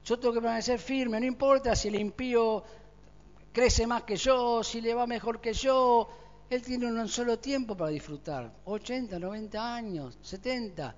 Yo 0.03 0.17
tengo 0.17 0.33
que 0.33 0.41
permanecer 0.41 0.79
firme, 0.79 1.19
no 1.19 1.25
importa 1.25 1.75
si 1.75 1.87
el 1.87 1.95
impío 1.95 2.63
crece 3.59 3.85
más 3.85 4.03
que 4.03 4.15
yo, 4.15 4.63
si 4.63 4.79
le 4.79 4.93
va 4.93 5.05
mejor 5.05 5.41
que 5.41 5.51
yo. 5.51 6.07
Él 6.49 6.61
tiene 6.61 6.85
un 6.85 7.09
solo 7.09 7.39
tiempo 7.39 7.75
para 7.75 7.91
disfrutar, 7.91 8.49
80, 8.63 9.19
90 9.19 9.75
años, 9.75 10.17
70 10.21 10.95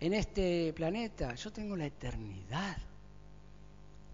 en 0.00 0.14
este 0.14 0.72
planeta. 0.72 1.34
Yo 1.34 1.52
tengo 1.52 1.76
la 1.76 1.84
eternidad 1.84 2.78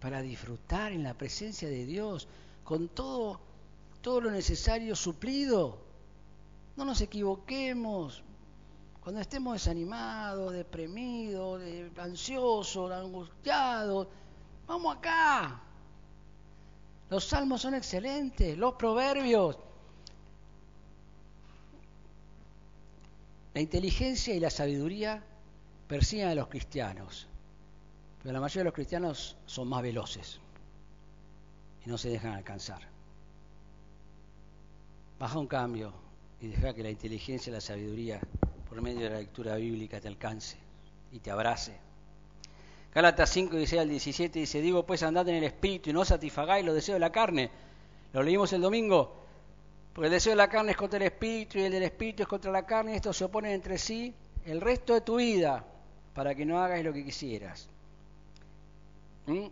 para 0.01 0.21
disfrutar 0.21 0.91
en 0.91 1.03
la 1.03 1.13
presencia 1.13 1.69
de 1.69 1.85
Dios 1.85 2.27
con 2.65 2.89
todo, 2.89 3.39
todo 4.01 4.19
lo 4.19 4.31
necesario 4.31 4.93
suplido. 4.93 5.77
No 6.75 6.83
nos 6.83 6.99
equivoquemos. 6.99 8.23
Cuando 8.99 9.21
estemos 9.21 9.53
desanimados, 9.53 10.51
deprimidos, 10.51 11.61
ansiosos, 11.97 12.91
angustiados, 12.91 14.09
vamos 14.67 14.97
acá, 14.97 15.70
los 17.11 17.25
salmos 17.25 17.61
son 17.61 17.75
excelentes, 17.75 18.57
los 18.57 18.75
proverbios. 18.75 19.57
La 23.53 23.59
inteligencia 23.59 24.33
y 24.33 24.39
la 24.39 24.49
sabiduría 24.49 25.21
persiguen 25.89 26.29
a 26.29 26.35
los 26.35 26.47
cristianos, 26.47 27.27
pero 28.23 28.31
la 28.31 28.39
mayoría 28.39 28.61
de 28.61 28.63
los 28.63 28.73
cristianos 28.73 29.35
son 29.45 29.67
más 29.67 29.81
veloces 29.81 30.39
y 31.85 31.89
no 31.89 31.97
se 31.97 32.07
dejan 32.07 32.31
alcanzar. 32.31 32.81
Baja 35.19 35.37
un 35.37 35.47
cambio 35.47 35.91
y 36.39 36.47
deja 36.47 36.73
que 36.73 36.81
la 36.81 36.91
inteligencia 36.91 37.49
y 37.49 37.53
la 37.53 37.59
sabiduría, 37.61 38.21
por 38.69 38.81
medio 38.81 39.01
de 39.01 39.09
la 39.09 39.17
lectura 39.17 39.57
bíblica, 39.57 39.99
te 39.99 40.07
alcance 40.07 40.55
y 41.11 41.19
te 41.19 41.29
abrace 41.29 41.77
Gálatas 42.93 43.29
5, 43.29 43.55
16 43.55 43.81
al 43.81 43.89
17 43.89 44.39
dice, 44.39 44.61
digo 44.61 44.85
pues 44.85 45.01
andad 45.03 45.27
en 45.29 45.35
el 45.35 45.43
espíritu 45.45 45.89
y 45.89 45.93
no 45.93 46.03
satisfagáis 46.03 46.65
los 46.65 46.75
deseos 46.75 46.95
de 46.95 46.99
la 46.99 47.11
carne. 47.11 47.49
Lo 48.13 48.21
leímos 48.21 48.51
el 48.53 48.61
domingo. 48.61 49.21
Porque 49.93 50.07
el 50.07 50.11
deseo 50.11 50.31
de 50.31 50.37
la 50.37 50.49
carne 50.49 50.71
es 50.71 50.77
contra 50.77 50.97
el 50.97 51.03
espíritu 51.03 51.57
y 51.59 51.63
el 51.63 51.71
del 51.71 51.83
espíritu 51.83 52.23
es 52.23 52.29
contra 52.29 52.51
la 52.51 52.65
carne 52.65 52.93
y 52.93 52.95
estos 52.95 53.17
se 53.17 53.25
oponen 53.25 53.51
entre 53.51 53.77
sí 53.77 54.13
el 54.45 54.61
resto 54.61 54.93
de 54.93 55.01
tu 55.01 55.17
vida 55.17 55.65
para 56.13 56.33
que 56.33 56.45
no 56.45 56.59
hagas 56.59 56.83
lo 56.83 56.93
que 56.93 57.03
quisieras. 57.03 57.67
¿Mm? 59.27 59.47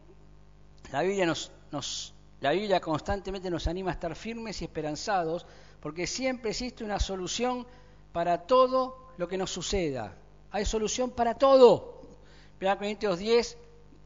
La 0.92 1.02
Biblia 1.02 1.26
nos, 1.26 1.52
nos, 1.72 2.14
la 2.42 2.52
Biblia 2.52 2.80
constantemente 2.80 3.50
nos 3.50 3.68
anima 3.68 3.92
a 3.92 3.94
estar 3.94 4.16
firmes 4.16 4.62
y 4.62 4.66
esperanzados 4.66 5.46
porque 5.82 6.08
siempre 6.08 6.52
existe 6.52 6.84
una 6.84 7.00
solución 7.00 7.66
para 8.12 8.40
todo 8.40 8.98
lo 9.18 9.28
que 9.28 9.38
nos 9.38 9.52
suceda. 9.52 10.16
Hay 10.52 10.66
solución 10.66 11.12
para 11.12 11.36
todo. 11.36 11.99
1 12.62 12.78
Corintios 12.78 13.20
10, 13.20 13.58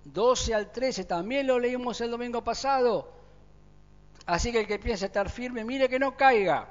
12 0.06 0.54
al 0.54 0.72
13, 0.72 1.06
también 1.06 1.48
lo 1.48 1.60
leímos 1.60 2.00
el 2.02 2.12
domingo 2.12 2.44
pasado. 2.44 3.12
Así 4.26 4.52
que 4.52 4.62
el 4.62 4.68
que 4.68 4.80
piensa 4.80 5.08
estar 5.08 5.30
firme, 5.30 5.66
mire 5.66 5.90
que 5.90 6.00
no 6.00 6.16
caiga. 6.16 6.70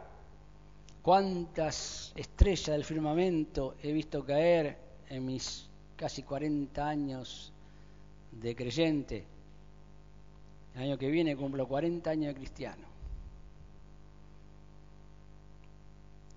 Cuántas 1.03 2.13
estrellas 2.15 2.69
del 2.69 2.85
firmamento 2.85 3.75
he 3.83 3.93
visto 3.93 4.25
caer 4.25 4.79
en 5.09 5.27
mis 5.27 5.69
casi 5.97 6.23
40 6.23 6.87
años 6.87 7.53
de 8.31 8.55
creyente. 8.55 9.27
El 10.77 10.83
año 10.83 10.99
que 10.99 11.11
viene 11.11 11.37
cumplo 11.37 11.67
40 11.67 12.09
años 12.09 12.29
de 12.29 12.35
cristiano. 12.35 12.87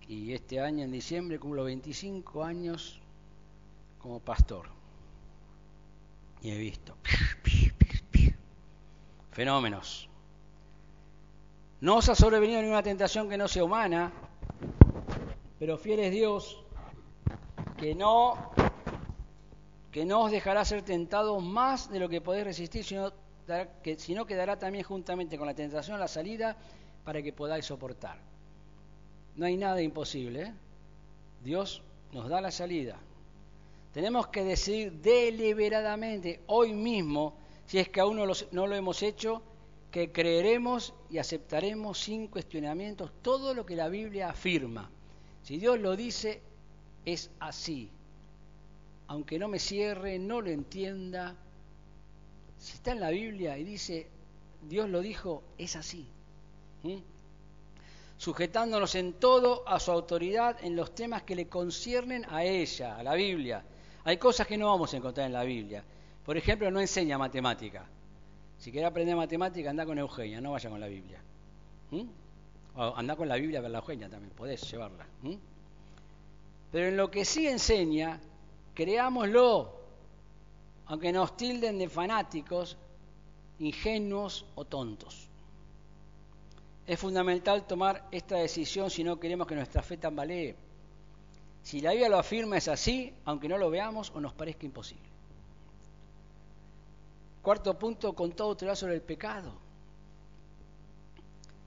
Y 0.08 0.34
este 0.34 0.60
año, 0.60 0.84
en 0.84 0.92
diciembre, 0.92 1.40
cumplo 1.40 1.64
25 1.64 2.44
años 2.44 3.00
como 4.00 4.20
pastor 4.20 4.76
he 6.52 6.58
visto 6.58 6.96
fenómenos. 9.36 10.08
No 11.82 11.98
os 11.98 12.08
ha 12.08 12.16
sobrevenido 12.16 12.62
ninguna 12.62 12.82
tentación 12.82 13.30
que 13.30 13.38
no 13.38 13.50
sea 13.50 13.66
humana, 13.66 14.14
pero 15.60 15.78
fiel 15.78 16.00
es 16.00 16.12
Dios 16.12 16.64
que 17.78 17.94
no 17.94 18.52
que 19.92 20.06
no 20.06 20.24
os 20.24 20.32
dejará 20.32 20.64
ser 20.66 20.82
tentados 20.84 21.44
más 21.44 21.90
de 21.90 22.00
lo 22.00 22.10
que 22.10 22.22
podéis 22.22 22.46
resistir, 22.46 22.84
sino 22.84 23.14
que, 23.84 23.98
sino 23.98 24.26
que 24.26 24.36
dará 24.36 24.58
también 24.58 24.84
juntamente 24.84 25.38
con 25.38 25.48
la 25.48 25.54
tentación 25.54 26.00
la 26.00 26.08
salida 26.08 26.58
para 27.04 27.22
que 27.22 27.32
podáis 27.32 27.66
soportar. 27.66 28.18
No 29.36 29.46
hay 29.46 29.56
nada 29.56 29.82
imposible. 29.82 30.42
¿eh? 30.44 30.54
Dios 31.44 31.82
nos 32.12 32.28
da 32.28 32.42
la 32.42 32.52
salida. 32.52 32.98
Tenemos 33.96 34.28
que 34.28 34.44
decidir 34.44 34.92
deliberadamente 34.92 36.42
hoy 36.48 36.74
mismo, 36.74 37.38
si 37.66 37.78
es 37.78 37.88
que 37.88 38.02
aún 38.02 38.18
no, 38.18 38.26
no 38.52 38.68
lo 38.68 38.76
hemos 38.76 39.02
hecho, 39.02 39.42
que 39.90 40.12
creeremos 40.12 40.94
y 41.10 41.18
aceptaremos 41.18 41.98
sin 41.98 42.28
cuestionamientos 42.28 43.14
todo 43.22 43.54
lo 43.54 43.66
que 43.66 43.78
la 43.78 43.88
Biblia 43.88 44.32
afirma. 44.32 44.92
Si 45.44 45.56
Dios 45.56 45.80
lo 45.80 45.96
dice, 45.96 46.42
es 47.06 47.32
así. 47.40 47.90
Aunque 49.08 49.40
no 49.40 49.48
me 49.48 49.60
cierre, 49.60 50.20
no 50.20 50.42
lo 50.42 50.50
entienda, 50.50 51.34
si 52.60 52.74
está 52.74 52.92
en 52.92 53.00
la 53.00 53.12
Biblia 53.12 53.58
y 53.58 53.64
dice, 53.64 54.10
Dios 54.68 54.90
lo 54.90 55.00
dijo, 55.00 55.42
es 55.58 55.78
así. 55.78 56.06
¿Mm? 56.84 56.98
Sujetándonos 58.18 58.94
en 58.96 59.14
todo 59.14 59.66
a 59.66 59.80
su 59.80 59.90
autoridad 59.90 60.58
en 60.66 60.76
los 60.76 60.94
temas 60.94 61.24
que 61.24 61.38
le 61.38 61.48
conciernen 61.48 62.26
a 62.28 62.44
ella, 62.44 62.98
a 62.98 63.02
la 63.02 63.14
Biblia. 63.14 63.64
Hay 64.06 64.18
cosas 64.18 64.46
que 64.46 64.58
no 64.58 64.68
vamos 64.68 64.94
a 64.94 64.98
encontrar 64.98 65.26
en 65.26 65.34
la 65.34 65.44
Biblia. 65.44 65.84
Por 66.24 66.38
ejemplo, 66.38 66.70
no 66.70 66.80
enseña 66.80 67.18
matemática. 67.18 67.86
Si 68.58 68.72
quiere 68.72 68.86
aprender 68.86 69.16
matemática, 69.16 69.72
anda 69.72 69.86
con 69.86 69.98
Eugenia, 69.98 70.40
no 70.40 70.52
vaya 70.52 70.70
con 70.70 70.80
la 70.80 70.88
Biblia. 70.88 71.20
¿Mm? 71.92 72.04
O 72.78 72.96
anda 72.96 73.16
con 73.16 73.28
la 73.28 73.36
Biblia 73.36 73.62
con 73.62 73.72
la 73.72 73.80
Eugenia 73.80 74.08
también, 74.08 74.32
podés 74.34 74.62
llevarla. 74.70 75.06
¿Mm? 75.24 75.34
Pero 76.72 76.88
en 76.88 76.98
lo 76.98 77.10
que 77.10 77.26
sí 77.26 77.48
enseña, 77.48 78.20
creámoslo, 78.76 79.74
aunque 80.86 81.12
nos 81.12 81.36
tilden 81.36 81.80
de 81.80 81.90
fanáticos, 81.90 82.78
ingenuos 83.60 84.46
o 84.54 84.66
tontos. 84.66 85.28
Es 86.86 87.00
fundamental 87.00 87.66
tomar 87.66 88.08
esta 88.12 88.38
decisión 88.38 88.92
si 88.92 89.04
no 89.04 89.20
queremos 89.20 89.48
que 89.48 89.56
nuestra 89.56 89.82
fe 89.82 89.98
tambalee. 89.98 90.56
Si 91.66 91.82
la 91.82 91.90
Biblia 91.90 92.10
lo 92.10 92.20
afirma 92.20 92.58
es 92.58 92.68
así, 92.68 93.12
aunque 93.26 93.50
no 93.50 93.58
lo 93.58 93.72
veamos 93.72 94.12
o 94.14 94.20
nos 94.22 94.34
parezca 94.34 94.68
imposible. 94.68 95.10
Cuarto 97.42 97.74
punto, 97.74 98.14
con 98.14 98.34
todo 98.34 98.50
autoridad 98.50 98.76
sobre 98.76 98.94
el 98.94 99.02
pecado. 99.02 99.52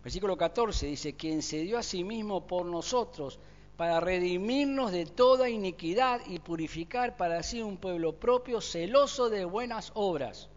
Versículo 0.04 0.36
14 0.36 0.86
dice, 0.86 1.14
quien 1.14 1.42
se 1.42 1.62
dio 1.62 1.76
a 1.78 1.82
sí 1.82 2.04
mismo 2.04 2.46
por 2.46 2.64
nosotros 2.64 3.40
para 3.76 3.98
redimirnos 3.98 4.92
de 4.92 5.04
toda 5.04 5.50
iniquidad 5.50 6.20
y 6.28 6.38
purificar 6.38 7.16
para 7.16 7.42
sí 7.42 7.60
un 7.60 7.76
pueblo 7.76 8.14
propio 8.14 8.60
celoso 8.60 9.28
de 9.28 9.44
buenas 9.44 9.90
obras. 9.94 10.48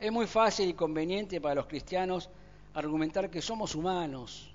Es 0.00 0.10
muy 0.10 0.26
fácil 0.26 0.70
y 0.70 0.72
conveniente 0.72 1.42
para 1.42 1.56
los 1.56 1.66
cristianos 1.66 2.30
argumentar 2.72 3.28
que 3.28 3.42
somos 3.42 3.74
humanos 3.74 4.50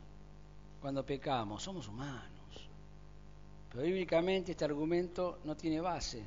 cuando 0.82 1.06
pecamos, 1.06 1.62
somos 1.62 1.88
humanos. 1.88 2.39
Pero 3.70 3.84
bíblicamente 3.84 4.52
este 4.52 4.66
argumento 4.66 5.40
no 5.44 5.56
tiene 5.56 5.80
base. 5.80 6.24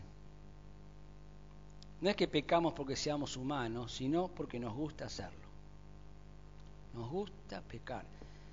No 2.01 2.11
es 2.11 2.17
que 2.17 2.29
pecamos 2.29 2.73
porque 2.73 2.97
seamos 2.97 3.37
humanos, 3.37 3.93
sino 3.93 4.29
porque 4.29 4.59
nos 4.59 4.75
gusta 4.75 5.07
hacerlo. 5.07 5.47
Nos 6.95 7.11
gusta 7.11 7.61
pecar. 7.63 8.05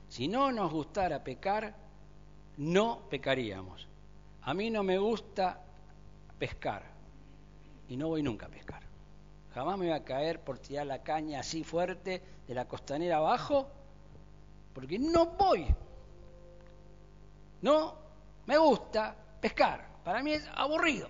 Si 0.07 0.27
no 0.27 0.51
nos 0.51 0.71
gustara 0.71 1.23
pecar, 1.23 1.75
no 2.57 3.01
pecaríamos. 3.09 3.87
A 4.43 4.53
mí 4.53 4.69
no 4.69 4.83
me 4.83 4.97
gusta 4.97 5.61
pescar 6.37 6.83
y 7.87 7.97
no 7.97 8.07
voy 8.07 8.23
nunca 8.23 8.47
a 8.47 8.49
pescar. 8.49 8.81
Jamás 9.53 9.77
me 9.77 9.87
voy 9.87 9.95
a 9.95 10.03
caer 10.03 10.39
por 10.41 10.59
tirar 10.59 10.87
la 10.87 11.03
caña 11.03 11.39
así 11.39 11.63
fuerte 11.63 12.21
de 12.47 12.53
la 12.53 12.67
costanera 12.67 13.17
abajo, 13.17 13.67
porque 14.73 14.97
no 14.99 15.25
voy. 15.27 15.65
No 17.61 18.08
me 18.49 18.57
gusta 18.57 19.15
pescar. 19.39 19.85
Para 20.03 20.23
mí 20.23 20.31
es 20.33 20.43
aburrido. 20.55 21.07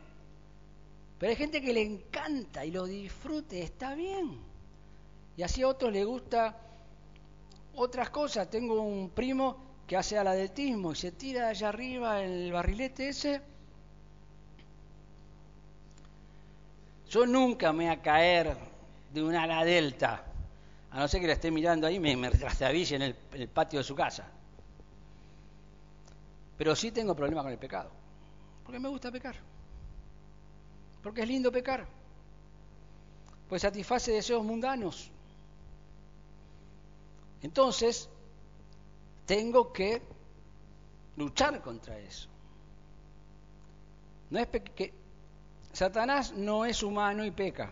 Pero 1.18 1.30
hay 1.30 1.38
gente 1.38 1.62
que 1.62 1.72
le 1.72 1.82
encanta 1.82 2.66
y 2.66 2.72
lo 2.72 2.84
disfrute, 2.84 3.64
está 3.64 3.96
bien. 3.96 4.38
Y 5.38 5.44
así 5.44 5.62
a 5.62 5.70
otros 5.70 5.94
les 5.94 6.06
gusta 6.06 6.58
otras 7.76 8.10
cosas. 8.10 8.50
Tengo 8.50 8.82
un 8.82 9.12
primo 9.12 9.56
que 9.88 9.96
hace 9.96 10.18
atletismo 10.18 10.92
y 10.92 10.96
se 10.98 11.14
tira 11.14 11.48
allá 11.48 11.70
arriba 11.70 12.22
el 12.22 12.52
barrilete 12.52 13.08
ese, 13.08 13.42
yo 17.10 17.26
nunca 17.26 17.72
me 17.72 17.86
voy 17.86 17.94
a 17.94 18.02
caer 18.02 18.58
de 19.14 19.24
un 19.24 19.34
ala 19.34 19.64
delta, 19.64 20.26
a 20.92 21.00
no 21.00 21.08
ser 21.08 21.22
que 21.22 21.28
la 21.28 21.34
esté 21.34 21.52
mirando 21.52 21.88
ahí 21.88 22.00
me, 22.00 22.18
me 22.18 22.28
en 22.28 23.02
en 23.02 23.16
el 23.32 23.48
patio 23.48 23.80
de 23.80 23.84
su 23.86 23.96
casa. 23.96 24.30
Pero 26.60 26.76
sí 26.76 26.92
tengo 26.92 27.16
problemas 27.16 27.46
con 27.46 27.54
el 27.54 27.58
pecado, 27.58 27.90
porque 28.66 28.82
me 28.82 28.90
gusta 28.90 29.10
pecar, 29.10 29.34
porque 31.02 31.22
es 31.22 31.28
lindo 31.30 31.54
pecar, 31.54 31.88
pues 33.48 33.62
satisface 33.62 34.12
deseos 34.12 34.44
mundanos. 34.44 35.10
Entonces, 37.42 38.10
tengo 39.26 39.72
que 39.72 40.02
luchar 41.16 41.62
contra 41.62 41.98
eso. 41.98 42.28
No 44.30 44.40
es 44.40 44.48
que 44.50 44.94
Satanás 45.72 46.34
no 46.34 46.66
es 46.66 46.84
humano 46.84 47.24
y 47.24 47.32
peca. 47.32 47.72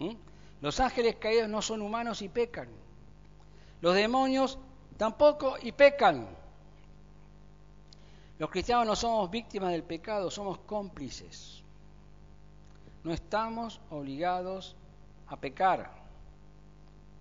¿Mm? 0.00 0.16
Los 0.60 0.80
ángeles 0.80 1.16
caídos 1.16 1.48
no 1.48 1.62
son 1.62 1.80
humanos 1.80 2.20
y 2.20 2.28
pecan. 2.28 2.68
Los 3.80 3.94
demonios 3.94 4.58
tampoco 4.98 5.56
y 5.62 5.72
pecan. 5.72 6.36
Los 8.38 8.50
cristianos 8.50 8.86
no 8.86 8.94
somos 8.94 9.30
víctimas 9.30 9.72
del 9.72 9.82
pecado, 9.82 10.30
somos 10.30 10.58
cómplices. 10.58 11.62
No 13.02 13.12
estamos 13.12 13.80
obligados 13.90 14.76
a 15.26 15.36
pecar. 15.36 15.90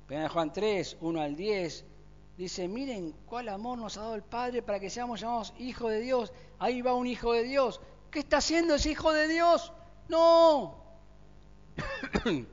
Vean 0.08 0.30
Juan 0.30 0.54
3, 0.54 0.98
1 1.02 1.22
al 1.22 1.36
10, 1.36 1.86
dice, 2.38 2.68
miren 2.68 3.14
cuál 3.26 3.50
amor 3.50 3.80
nos 3.80 3.98
ha 3.98 4.02
dado 4.02 4.16
el 4.16 4.24
Padre 4.24 4.62
para 4.62 4.80
que 4.80 4.90
seamos 4.90 5.20
llamados 5.20 5.54
hijos 5.58 5.92
de 5.92 6.02
Dios. 6.02 6.32
Ahí 6.60 6.82
va 6.82 6.94
un 6.94 7.08
hijo 7.08 7.34
de 7.34 7.44
Dios. 7.44 7.82
¿Qué 8.12 8.20
está 8.20 8.38
haciendo 8.38 8.76
ese 8.76 8.92
hijo 8.92 9.12
de 9.12 9.28
Dios? 9.28 9.74
No. 10.08 10.84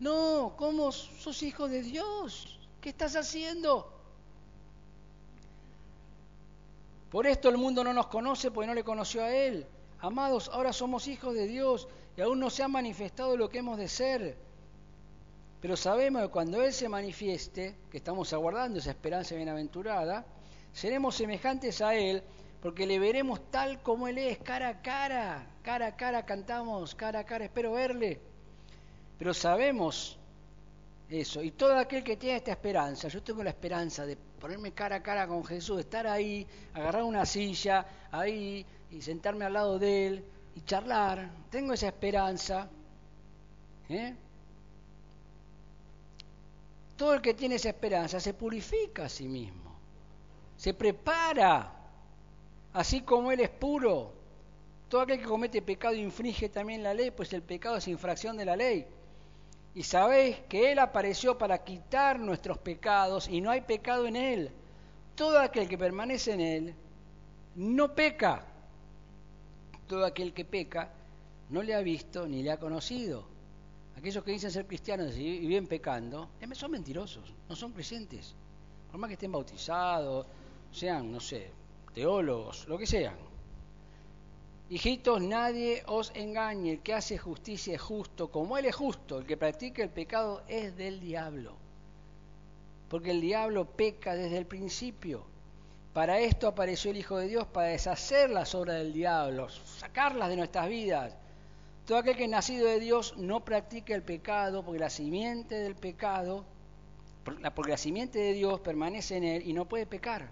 no, 0.00 0.54
¿cómo 0.56 0.92
sos 0.92 1.42
hijo 1.42 1.68
de 1.68 1.82
Dios? 1.82 2.58
¿Qué 2.80 2.88
estás 2.88 3.16
haciendo? 3.16 3.93
Por 7.14 7.28
esto 7.28 7.48
el 7.48 7.58
mundo 7.58 7.84
no 7.84 7.92
nos 7.92 8.08
conoce 8.08 8.50
porque 8.50 8.66
no 8.66 8.74
le 8.74 8.82
conoció 8.82 9.22
a 9.22 9.32
Él. 9.32 9.64
Amados, 10.00 10.50
ahora 10.52 10.72
somos 10.72 11.06
hijos 11.06 11.32
de 11.32 11.46
Dios 11.46 11.86
y 12.16 12.22
aún 12.22 12.40
no 12.40 12.50
se 12.50 12.64
ha 12.64 12.66
manifestado 12.66 13.36
lo 13.36 13.48
que 13.48 13.58
hemos 13.58 13.78
de 13.78 13.86
ser. 13.86 14.36
Pero 15.60 15.76
sabemos 15.76 16.22
que 16.22 16.28
cuando 16.30 16.60
Él 16.60 16.72
se 16.72 16.88
manifieste, 16.88 17.76
que 17.88 17.98
estamos 17.98 18.32
aguardando 18.32 18.80
esa 18.80 18.90
esperanza 18.90 19.36
bienaventurada, 19.36 20.26
seremos 20.72 21.14
semejantes 21.14 21.80
a 21.82 21.94
Él 21.94 22.20
porque 22.60 22.84
le 22.84 22.98
veremos 22.98 23.48
tal 23.48 23.80
como 23.80 24.08
Él 24.08 24.18
es, 24.18 24.38
cara 24.38 24.70
a 24.70 24.82
cara, 24.82 25.46
cara 25.62 25.86
a 25.86 25.96
cara 25.96 26.26
cantamos, 26.26 26.96
cara 26.96 27.20
a 27.20 27.24
cara 27.24 27.44
espero 27.44 27.74
verle. 27.74 28.20
Pero 29.20 29.32
sabemos 29.34 30.18
eso, 31.20 31.42
y 31.42 31.52
todo 31.52 31.76
aquel 31.76 32.02
que 32.02 32.16
tiene 32.16 32.36
esta 32.36 32.52
esperanza, 32.52 33.08
yo 33.08 33.22
tengo 33.22 33.42
la 33.42 33.50
esperanza 33.50 34.04
de 34.04 34.16
ponerme 34.16 34.72
cara 34.72 34.96
a 34.96 35.02
cara 35.02 35.26
con 35.26 35.44
Jesús, 35.44 35.80
estar 35.80 36.06
ahí, 36.06 36.46
agarrar 36.72 37.04
una 37.04 37.24
silla, 37.24 37.86
ahí, 38.10 38.64
y 38.90 39.00
sentarme 39.02 39.44
al 39.44 39.52
lado 39.52 39.78
de 39.78 40.06
Él, 40.06 40.24
y 40.54 40.60
charlar, 40.62 41.30
tengo 41.50 41.72
esa 41.72 41.88
esperanza. 41.88 42.68
¿eh? 43.88 44.14
Todo 46.96 47.14
el 47.14 47.22
que 47.22 47.34
tiene 47.34 47.56
esa 47.56 47.70
esperanza 47.70 48.20
se 48.20 48.34
purifica 48.34 49.04
a 49.04 49.08
sí 49.08 49.28
mismo, 49.28 49.76
se 50.56 50.74
prepara, 50.74 51.72
así 52.72 53.02
como 53.02 53.32
Él 53.32 53.40
es 53.40 53.50
puro. 53.50 54.12
Todo 54.88 55.00
aquel 55.02 55.18
que 55.18 55.24
comete 55.24 55.62
pecado 55.62 55.94
infringe 55.94 56.48
también 56.48 56.82
la 56.82 56.94
ley, 56.94 57.10
pues 57.10 57.32
el 57.32 57.42
pecado 57.42 57.76
es 57.78 57.88
infracción 57.88 58.36
de 58.36 58.44
la 58.44 58.54
ley. 58.54 58.86
Y 59.74 59.82
sabéis 59.82 60.38
que 60.48 60.70
Él 60.70 60.78
apareció 60.78 61.36
para 61.36 61.64
quitar 61.64 62.20
nuestros 62.20 62.58
pecados 62.58 63.28
y 63.28 63.40
no 63.40 63.50
hay 63.50 63.62
pecado 63.62 64.06
en 64.06 64.14
Él. 64.16 64.50
Todo 65.16 65.40
aquel 65.40 65.68
que 65.68 65.76
permanece 65.76 66.32
en 66.32 66.40
Él 66.40 66.74
no 67.56 67.94
peca. 67.94 68.46
Todo 69.88 70.04
aquel 70.04 70.32
que 70.32 70.44
peca 70.44 70.90
no 71.50 71.62
le 71.62 71.74
ha 71.74 71.80
visto 71.80 72.26
ni 72.26 72.42
le 72.42 72.52
ha 72.52 72.58
conocido. 72.58 73.26
aquellos 73.96 74.24
que 74.24 74.32
dicen 74.32 74.50
ser 74.50 74.66
cristianos 74.66 75.16
y 75.16 75.40
viven 75.40 75.66
pecando, 75.66 76.28
son 76.52 76.70
mentirosos, 76.70 77.32
no 77.48 77.56
son 77.56 77.72
creyentes. 77.72 78.34
Por 78.90 79.00
más 79.00 79.08
que 79.08 79.14
estén 79.14 79.32
bautizados, 79.32 80.26
sean, 80.70 81.10
no 81.10 81.20
sé, 81.20 81.50
teólogos, 81.92 82.66
lo 82.68 82.78
que 82.78 82.86
sean. 82.86 83.33
Hijitos, 84.74 85.22
nadie 85.22 85.84
os 85.86 86.10
engañe, 86.16 86.72
el 86.72 86.80
que 86.80 86.94
hace 86.94 87.16
justicia 87.16 87.76
es 87.76 87.80
justo, 87.80 88.32
como 88.32 88.58
Él 88.58 88.64
es 88.64 88.74
justo, 88.74 89.18
el 89.18 89.24
que 89.24 89.36
practica 89.36 89.84
el 89.84 89.88
pecado 89.88 90.42
es 90.48 90.76
del 90.76 90.98
diablo. 90.98 91.54
Porque 92.88 93.12
el 93.12 93.20
diablo 93.20 93.66
peca 93.66 94.16
desde 94.16 94.36
el 94.36 94.46
principio. 94.46 95.22
Para 95.92 96.18
esto 96.18 96.48
apareció 96.48 96.90
el 96.90 96.96
Hijo 96.96 97.18
de 97.18 97.28
Dios, 97.28 97.46
para 97.46 97.68
deshacer 97.68 98.30
las 98.30 98.52
obras 98.56 98.78
del 98.78 98.92
diablo, 98.92 99.48
sacarlas 99.48 100.28
de 100.28 100.38
nuestras 100.38 100.68
vidas. 100.68 101.16
Todo 101.86 101.98
aquel 101.98 102.16
que 102.16 102.24
es 102.24 102.30
nacido 102.30 102.66
de 102.66 102.80
Dios 102.80 103.16
no 103.16 103.44
practica 103.44 103.94
el 103.94 104.02
pecado, 104.02 104.64
porque 104.64 104.80
la 104.80 104.90
simiente 104.90 105.54
del 105.54 105.76
pecado, 105.76 106.44
porque 107.22 107.70
la 107.70 107.76
simiente 107.76 108.18
de 108.18 108.32
Dios 108.32 108.58
permanece 108.58 109.18
en 109.18 109.22
él 109.22 109.46
y 109.46 109.52
no 109.52 109.66
puede 109.66 109.86
pecar. 109.86 110.30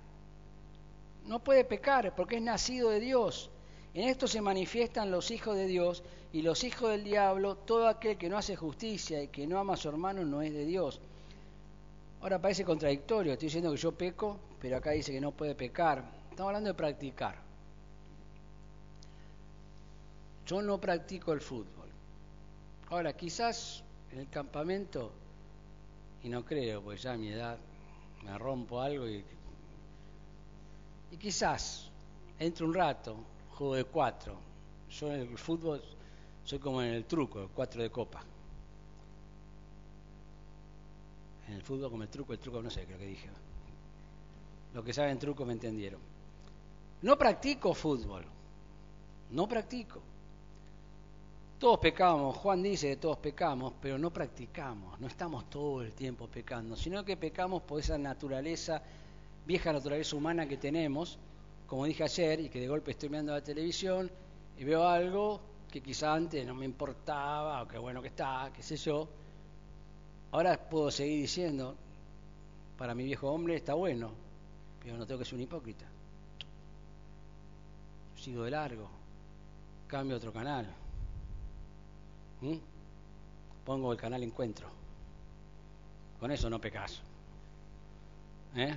No 1.26 1.38
puede 1.38 1.64
pecar 1.64 2.12
porque 2.16 2.38
es 2.38 2.42
nacido 2.42 2.90
de 2.90 2.98
Dios. 2.98 3.51
En 3.94 4.08
esto 4.08 4.26
se 4.26 4.40
manifiestan 4.40 5.10
los 5.10 5.30
hijos 5.30 5.54
de 5.56 5.66
Dios 5.66 6.02
y 6.32 6.42
los 6.42 6.64
hijos 6.64 6.90
del 6.90 7.04
diablo. 7.04 7.56
Todo 7.56 7.88
aquel 7.88 8.16
que 8.16 8.28
no 8.28 8.38
hace 8.38 8.56
justicia 8.56 9.22
y 9.22 9.28
que 9.28 9.46
no 9.46 9.58
ama 9.58 9.74
a 9.74 9.76
su 9.76 9.88
hermano 9.88 10.24
no 10.24 10.40
es 10.40 10.52
de 10.52 10.64
Dios. 10.64 11.00
Ahora 12.22 12.40
parece 12.40 12.64
contradictorio. 12.64 13.32
Estoy 13.32 13.46
diciendo 13.46 13.70
que 13.70 13.76
yo 13.76 13.92
peco, 13.92 14.38
pero 14.60 14.78
acá 14.78 14.92
dice 14.92 15.12
que 15.12 15.20
no 15.20 15.32
puede 15.32 15.54
pecar. 15.54 16.04
Estamos 16.30 16.48
hablando 16.48 16.68
de 16.68 16.74
practicar. 16.74 17.36
Yo 20.46 20.62
no 20.62 20.80
practico 20.80 21.32
el 21.32 21.40
fútbol. 21.40 21.88
Ahora, 22.88 23.12
quizás 23.14 23.82
en 24.10 24.20
el 24.20 24.28
campamento, 24.28 25.12
y 26.22 26.28
no 26.28 26.44
creo, 26.44 26.82
pues 26.82 27.02
ya 27.02 27.12
a 27.12 27.16
mi 27.16 27.28
edad 27.28 27.58
me 28.24 28.38
rompo 28.38 28.80
algo 28.80 29.08
y, 29.08 29.24
y 31.10 31.16
quizás 31.16 31.90
entre 32.38 32.64
un 32.64 32.74
rato 32.74 33.16
juego 33.62 33.76
de 33.76 33.84
cuatro. 33.84 34.34
Yo 34.90 35.12
en 35.12 35.20
el 35.20 35.38
fútbol 35.38 35.80
soy 36.44 36.58
como 36.58 36.82
en 36.82 36.94
el 36.94 37.04
truco, 37.04 37.42
el 37.42 37.48
cuatro 37.48 37.80
de 37.80 37.90
copa. 37.90 38.20
En 41.46 41.54
el 41.54 41.62
fútbol 41.62 41.90
como 41.90 42.02
el 42.02 42.08
truco, 42.08 42.32
el 42.32 42.40
truco 42.40 42.60
no 42.60 42.70
sé, 42.70 42.84
creo 42.84 42.98
que 42.98 43.06
dije. 43.06 43.28
Los 44.74 44.84
que 44.84 44.92
saben 44.92 45.16
truco 45.18 45.44
me 45.44 45.52
entendieron. 45.52 46.00
No 47.02 47.16
practico 47.16 47.72
fútbol. 47.72 48.24
No 49.30 49.46
practico. 49.46 50.00
Todos 51.60 51.78
pecamos, 51.78 52.36
Juan 52.38 52.64
dice 52.64 52.88
que 52.88 52.96
todos 52.96 53.18
pecamos, 53.18 53.74
pero 53.80 53.96
no 53.96 54.12
practicamos, 54.12 54.98
no 54.98 55.06
estamos 55.06 55.48
todo 55.48 55.82
el 55.82 55.92
tiempo 55.92 56.26
pecando, 56.26 56.74
sino 56.74 57.04
que 57.04 57.16
pecamos 57.16 57.62
por 57.62 57.78
esa 57.78 57.96
naturaleza, 57.96 58.82
vieja 59.46 59.72
naturaleza 59.72 60.16
humana 60.16 60.48
que 60.48 60.56
tenemos, 60.56 61.20
como 61.66 61.84
dije 61.86 62.04
ayer, 62.04 62.40
y 62.40 62.48
que 62.48 62.60
de 62.60 62.68
golpe 62.68 62.90
estoy 62.90 63.08
mirando 63.08 63.32
la 63.32 63.42
televisión 63.42 64.10
y 64.58 64.64
veo 64.64 64.86
algo 64.86 65.40
que 65.70 65.80
quizá 65.80 66.14
antes 66.14 66.46
no 66.46 66.54
me 66.54 66.66
importaba, 66.66 67.62
o 67.62 67.68
qué 67.68 67.78
bueno 67.78 68.02
que 68.02 68.08
está, 68.08 68.50
qué 68.54 68.62
sé 68.62 68.76
yo. 68.76 69.08
Ahora 70.32 70.68
puedo 70.68 70.90
seguir 70.90 71.22
diciendo, 71.22 71.74
para 72.76 72.94
mi 72.94 73.04
viejo 73.04 73.30
hombre 73.30 73.56
está 73.56 73.74
bueno, 73.74 74.12
pero 74.82 74.96
no 74.96 75.06
tengo 75.06 75.18
que 75.18 75.24
ser 75.24 75.34
un 75.34 75.42
hipócrita. 75.42 75.86
Sigo 78.16 78.44
de 78.44 78.50
largo, 78.50 78.88
cambio 79.88 80.16
otro 80.16 80.32
canal. 80.32 80.68
Pongo 83.64 83.92
el 83.92 83.98
canal 83.98 84.22
Encuentro. 84.22 84.68
Con 86.18 86.30
eso 86.30 86.50
no 86.50 86.60
pecas. 86.60 87.00
¿Eh? 88.56 88.74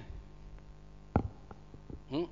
¿Mm? 2.10 2.24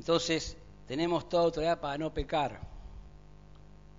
Entonces, 0.00 0.56
tenemos 0.88 1.28
toda 1.28 1.42
autoridad 1.42 1.78
para 1.78 1.98
no 1.98 2.10
pecar. 2.10 2.58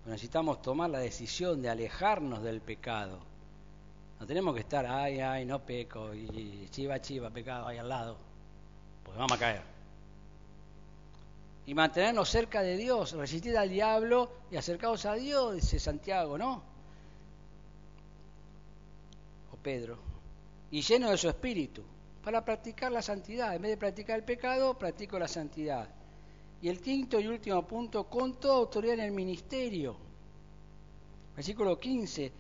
necesitamos 0.08 0.60
tomar 0.60 0.90
la 0.90 0.98
decisión 0.98 1.62
de 1.62 1.70
alejarnos 1.70 2.42
del 2.42 2.60
pecado. 2.60 3.20
No 4.20 4.26
tenemos 4.26 4.56
que 4.56 4.62
estar, 4.62 4.84
ay, 4.88 5.20
ay, 5.20 5.46
no 5.46 5.60
peco, 5.64 6.12
y 6.16 6.68
chiva, 6.72 7.00
chiva, 7.00 7.30
pecado 7.30 7.68
ahí 7.68 7.78
al 7.78 7.88
lado, 7.88 8.18
porque 9.04 9.20
vamos 9.20 9.34
a 9.34 9.38
caer. 9.38 9.62
Y 11.68 11.76
mantenernos 11.76 12.28
cerca 12.28 12.64
de 12.64 12.78
Dios, 12.78 13.12
resistir 13.12 13.56
al 13.56 13.70
diablo 13.70 14.32
y 14.50 14.58
acercados 14.58 15.06
a 15.06 15.14
Dios, 15.14 15.54
dice 15.54 15.80
Santiago, 15.80 16.36
¿no? 16.36 16.64
O 19.54 19.58
Pedro. 19.58 20.00
Y 20.72 20.82
lleno 20.82 21.12
de 21.12 21.18
su 21.20 21.30
espíritu 21.30 21.84
para 22.24 22.44
practicar 22.44 22.92
la 22.92 23.02
santidad. 23.02 23.56
En 23.56 23.62
vez 23.62 23.72
de 23.72 23.78
practicar 23.78 24.18
el 24.18 24.26
pecado, 24.26 24.78
practico 24.78 25.18
la 25.18 25.28
santidad. 25.28 25.90
Y 26.62 26.70
el 26.70 26.80
quinto 26.80 27.20
y 27.20 27.28
último 27.28 27.66
punto, 27.66 28.04
con 28.06 28.36
toda 28.40 28.58
autoridad 28.58 28.96
en 28.96 29.02
el 29.02 29.12
ministerio. 29.12 29.96
Versículo 31.36 31.80
15, 31.80 32.32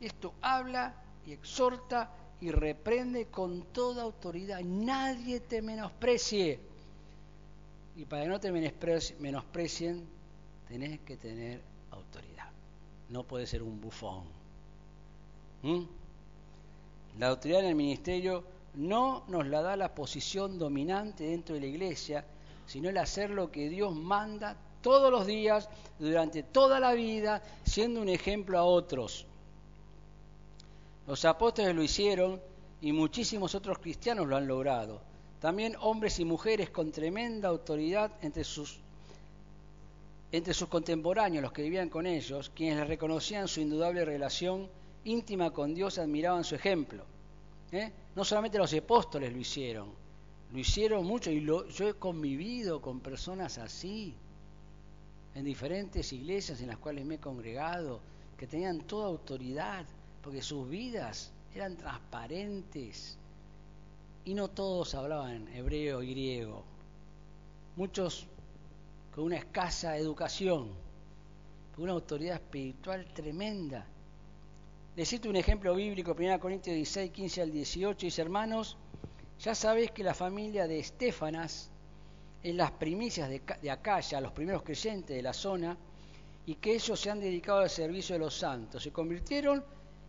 esto 0.00 0.34
habla 0.40 0.94
y 1.26 1.32
exhorta 1.32 2.10
y 2.40 2.50
reprende 2.50 3.26
con 3.26 3.62
toda 3.72 4.02
autoridad. 4.02 4.60
Nadie 4.60 5.40
te 5.40 5.62
menosprecie. 5.62 6.58
Y 7.96 8.04
para 8.04 8.22
que 8.22 8.28
no 8.28 8.40
te 8.40 8.52
menosprecien, 9.18 10.06
tenés 10.68 11.00
que 11.00 11.16
tener 11.16 11.60
autoridad. 11.90 12.50
No 13.08 13.24
puede 13.24 13.46
ser 13.46 13.62
un 13.62 13.80
bufón. 13.80 14.24
¿Mm? 15.62 15.82
La 17.18 17.28
autoridad 17.28 17.60
en 17.60 17.66
el 17.66 17.74
ministerio 17.74 18.44
no 18.78 19.24
nos 19.26 19.44
la 19.48 19.60
da 19.60 19.76
la 19.76 19.92
posición 19.92 20.56
dominante 20.56 21.24
dentro 21.24 21.56
de 21.56 21.62
la 21.62 21.66
iglesia, 21.66 22.24
sino 22.64 22.88
el 22.88 22.96
hacer 22.98 23.30
lo 23.30 23.50
que 23.50 23.68
Dios 23.68 23.92
manda 23.92 24.56
todos 24.82 25.10
los 25.10 25.26
días, 25.26 25.68
durante 25.98 26.44
toda 26.44 26.78
la 26.78 26.92
vida, 26.92 27.42
siendo 27.64 28.00
un 28.00 28.08
ejemplo 28.08 28.56
a 28.56 28.62
otros. 28.62 29.26
Los 31.08 31.24
apóstoles 31.24 31.74
lo 31.74 31.82
hicieron 31.82 32.40
y 32.80 32.92
muchísimos 32.92 33.56
otros 33.56 33.78
cristianos 33.78 34.28
lo 34.28 34.36
han 34.36 34.46
logrado. 34.46 35.00
También 35.40 35.74
hombres 35.80 36.20
y 36.20 36.24
mujeres 36.24 36.70
con 36.70 36.92
tremenda 36.92 37.48
autoridad 37.48 38.12
entre 38.22 38.44
sus, 38.44 38.78
entre 40.30 40.54
sus 40.54 40.68
contemporáneos, 40.68 41.42
los 41.42 41.52
que 41.52 41.62
vivían 41.62 41.88
con 41.88 42.06
ellos, 42.06 42.52
quienes 42.54 42.78
les 42.78 42.86
reconocían 42.86 43.48
su 43.48 43.60
indudable 43.60 44.04
relación 44.04 44.68
íntima 45.02 45.50
con 45.50 45.74
Dios, 45.74 45.98
admiraban 45.98 46.44
su 46.44 46.54
ejemplo. 46.54 47.17
¿Eh? 47.70 47.92
No 48.16 48.24
solamente 48.24 48.58
los 48.58 48.72
apóstoles 48.72 49.32
lo 49.32 49.38
hicieron, 49.38 49.90
lo 50.52 50.58
hicieron 50.58 51.04
mucho 51.04 51.30
y 51.30 51.44
yo 51.44 51.88
he 51.88 51.94
convivido 51.94 52.80
con 52.80 53.00
personas 53.00 53.58
así, 53.58 54.14
en 55.34 55.44
diferentes 55.44 56.12
iglesias 56.12 56.60
en 56.62 56.68
las 56.68 56.78
cuales 56.78 57.04
me 57.04 57.16
he 57.16 57.18
congregado, 57.18 58.00
que 58.38 58.46
tenían 58.46 58.80
toda 58.80 59.08
autoridad, 59.08 59.84
porque 60.22 60.40
sus 60.40 60.68
vidas 60.68 61.30
eran 61.54 61.76
transparentes 61.76 63.18
y 64.24 64.34
no 64.34 64.48
todos 64.48 64.94
hablaban 64.94 65.48
hebreo 65.48 66.02
y 66.02 66.10
griego, 66.10 66.64
muchos 67.76 68.26
con 69.14 69.24
una 69.24 69.36
escasa 69.36 69.96
educación, 69.98 70.70
con 71.74 71.84
una 71.84 71.92
autoridad 71.92 72.36
espiritual 72.36 73.06
tremenda 73.12 73.86
les 74.98 75.12
un 75.12 75.36
ejemplo 75.36 75.76
bíblico, 75.76 76.12
1 76.18 76.40
Corintios 76.40 76.74
16, 76.74 77.12
15 77.12 77.42
al 77.42 77.52
18, 77.52 78.06
dice, 78.06 78.20
hermanos, 78.20 78.76
ya 79.38 79.54
sabéis 79.54 79.92
que 79.92 80.02
la 80.02 80.12
familia 80.12 80.66
de 80.66 80.80
Estefanas 80.80 81.70
es 82.42 82.54
las 82.56 82.72
primicias 82.72 83.28
de, 83.28 83.40
de 83.62 83.70
Acaya, 83.70 84.20
los 84.20 84.32
primeros 84.32 84.64
creyentes 84.64 85.16
de 85.16 85.22
la 85.22 85.32
zona, 85.32 85.78
y 86.46 86.56
que 86.56 86.74
ellos 86.74 86.98
se 86.98 87.10
han 87.10 87.20
dedicado 87.20 87.60
al 87.60 87.70
servicio 87.70 88.16
de 88.16 88.18
los 88.18 88.36
santos. 88.36 88.82
Se 88.82 88.90
convirtieron 88.90 89.64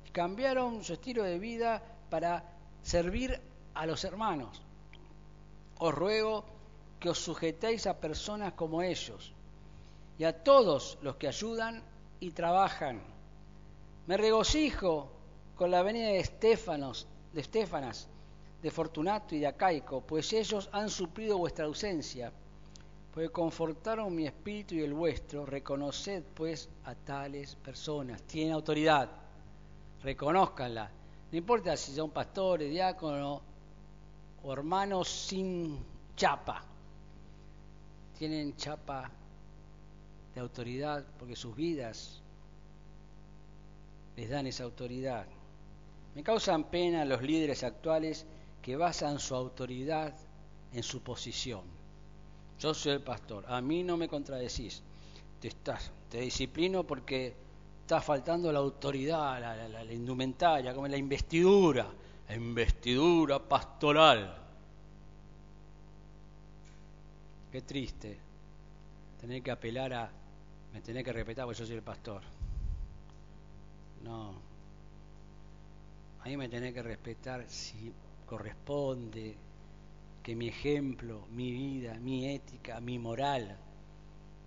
y 0.08 0.10
cambiaron 0.10 0.84
su 0.84 0.94
estilo 0.94 1.22
de 1.22 1.38
vida 1.38 1.84
para 2.10 2.44
servir 2.82 3.40
a 3.76 3.86
los 3.86 4.04
hermanos. 4.04 4.60
Os 5.78 5.94
ruego 5.94 6.46
que 7.00 7.10
os 7.10 7.20
sujetéis 7.20 7.86
a 7.86 8.00
personas 8.00 8.54
como 8.54 8.82
ellos 8.82 9.34
y 10.18 10.24
a 10.24 10.44
todos 10.44 10.98
los 11.04 11.18
que 11.18 11.28
ayudan 11.28 11.84
y 12.20 12.32
trabajan 12.32 13.19
me 14.10 14.18
regocijo 14.18 15.08
con 15.56 15.70
la 15.70 15.84
venida 15.84 16.08
de 16.08 16.18
Estefanos, 16.18 17.06
de 17.32 17.42
Estefanas, 17.42 18.08
de 18.60 18.72
Fortunato 18.72 19.36
y 19.36 19.40
de 19.40 19.46
Acaico, 19.46 20.02
pues 20.02 20.34
ellos 20.34 20.68
han 20.72 20.90
suplido 20.90 21.38
vuestra 21.38 21.66
ausencia, 21.66 22.32
pues 23.14 23.30
confortaron 23.30 24.16
mi 24.16 24.26
espíritu 24.26 24.74
y 24.74 24.82
el 24.82 24.96
vuestro. 24.96 25.46
Reconoced 25.46 26.24
pues 26.34 26.70
a 26.86 26.96
tales 26.96 27.56
personas, 27.58 28.24
tienen 28.24 28.54
autoridad, 28.54 29.12
reconózcanla. 30.02 30.90
No 31.32 31.38
importa 31.38 31.78
si 31.78 31.94
son 31.94 32.10
pastores, 32.10 32.72
diáconos 32.72 33.42
o 34.42 34.52
hermanos 34.52 35.08
sin 35.08 35.78
chapa, 36.16 36.64
tienen 38.18 38.56
chapa 38.56 39.12
de 40.34 40.42
autoridad 40.42 41.06
porque 41.20 41.36
sus 41.36 41.56
vidas 41.56 42.24
les 44.20 44.30
dan 44.30 44.48
esa 44.48 44.66
autoridad. 44.66 45.26
Me 46.14 46.24
causan 46.24 46.66
pena 46.66 47.06
los 47.06 47.22
líderes 47.22 47.64
actuales 47.64 48.26
que 48.62 48.76
basan 48.76 49.18
su 49.18 49.34
autoridad 49.34 50.14
en 50.74 50.84
su 50.84 51.02
posición. 51.02 51.62
Yo 52.60 52.74
soy 52.74 52.92
el 52.94 53.02
pastor, 53.02 53.46
a 53.48 53.62
mí 53.62 53.82
no 53.82 53.96
me 53.96 54.10
contradecís. 54.10 54.84
Te, 55.40 55.48
estás, 55.48 55.90
te 56.10 56.20
disciplino 56.20 56.84
porque 56.84 57.34
está 57.82 58.02
faltando 58.02 58.52
la 58.52 58.60
autoridad, 58.60 59.40
la, 59.40 59.84
la 59.86 59.94
indumentaria, 59.94 60.74
como 60.74 60.90
la 60.90 60.98
investidura, 60.98 61.88
la 62.28 62.36
investidura 62.36 63.40
pastoral. 63.40 64.36
Qué 67.54 67.62
triste 67.62 68.18
tener 69.22 69.42
que 69.42 69.52
apelar 69.52 69.94
a, 69.94 70.12
me 70.74 70.82
tener 70.82 71.06
que 71.06 71.14
respetar 71.14 71.46
porque 71.46 71.60
yo 71.60 71.66
soy 71.66 71.78
el 71.78 71.84
pastor. 71.84 72.22
No, 74.04 74.34
a 76.22 76.26
mí 76.28 76.38
me 76.38 76.50
tenés 76.50 76.74
que 76.74 76.84
respetar 76.84 77.46
si 77.48 77.94
corresponde 78.26 79.36
que 80.22 80.36
mi 80.36 80.48
ejemplo, 80.48 81.26
mi 81.32 81.52
vida, 81.52 81.96
mi 81.96 82.28
ética, 82.28 82.80
mi 82.80 83.00
moral, 83.00 83.58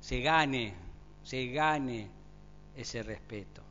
se 0.00 0.20
gane, 0.20 0.74
se 1.22 1.46
gane 1.48 2.10
ese 2.76 3.02
respeto. 3.02 3.62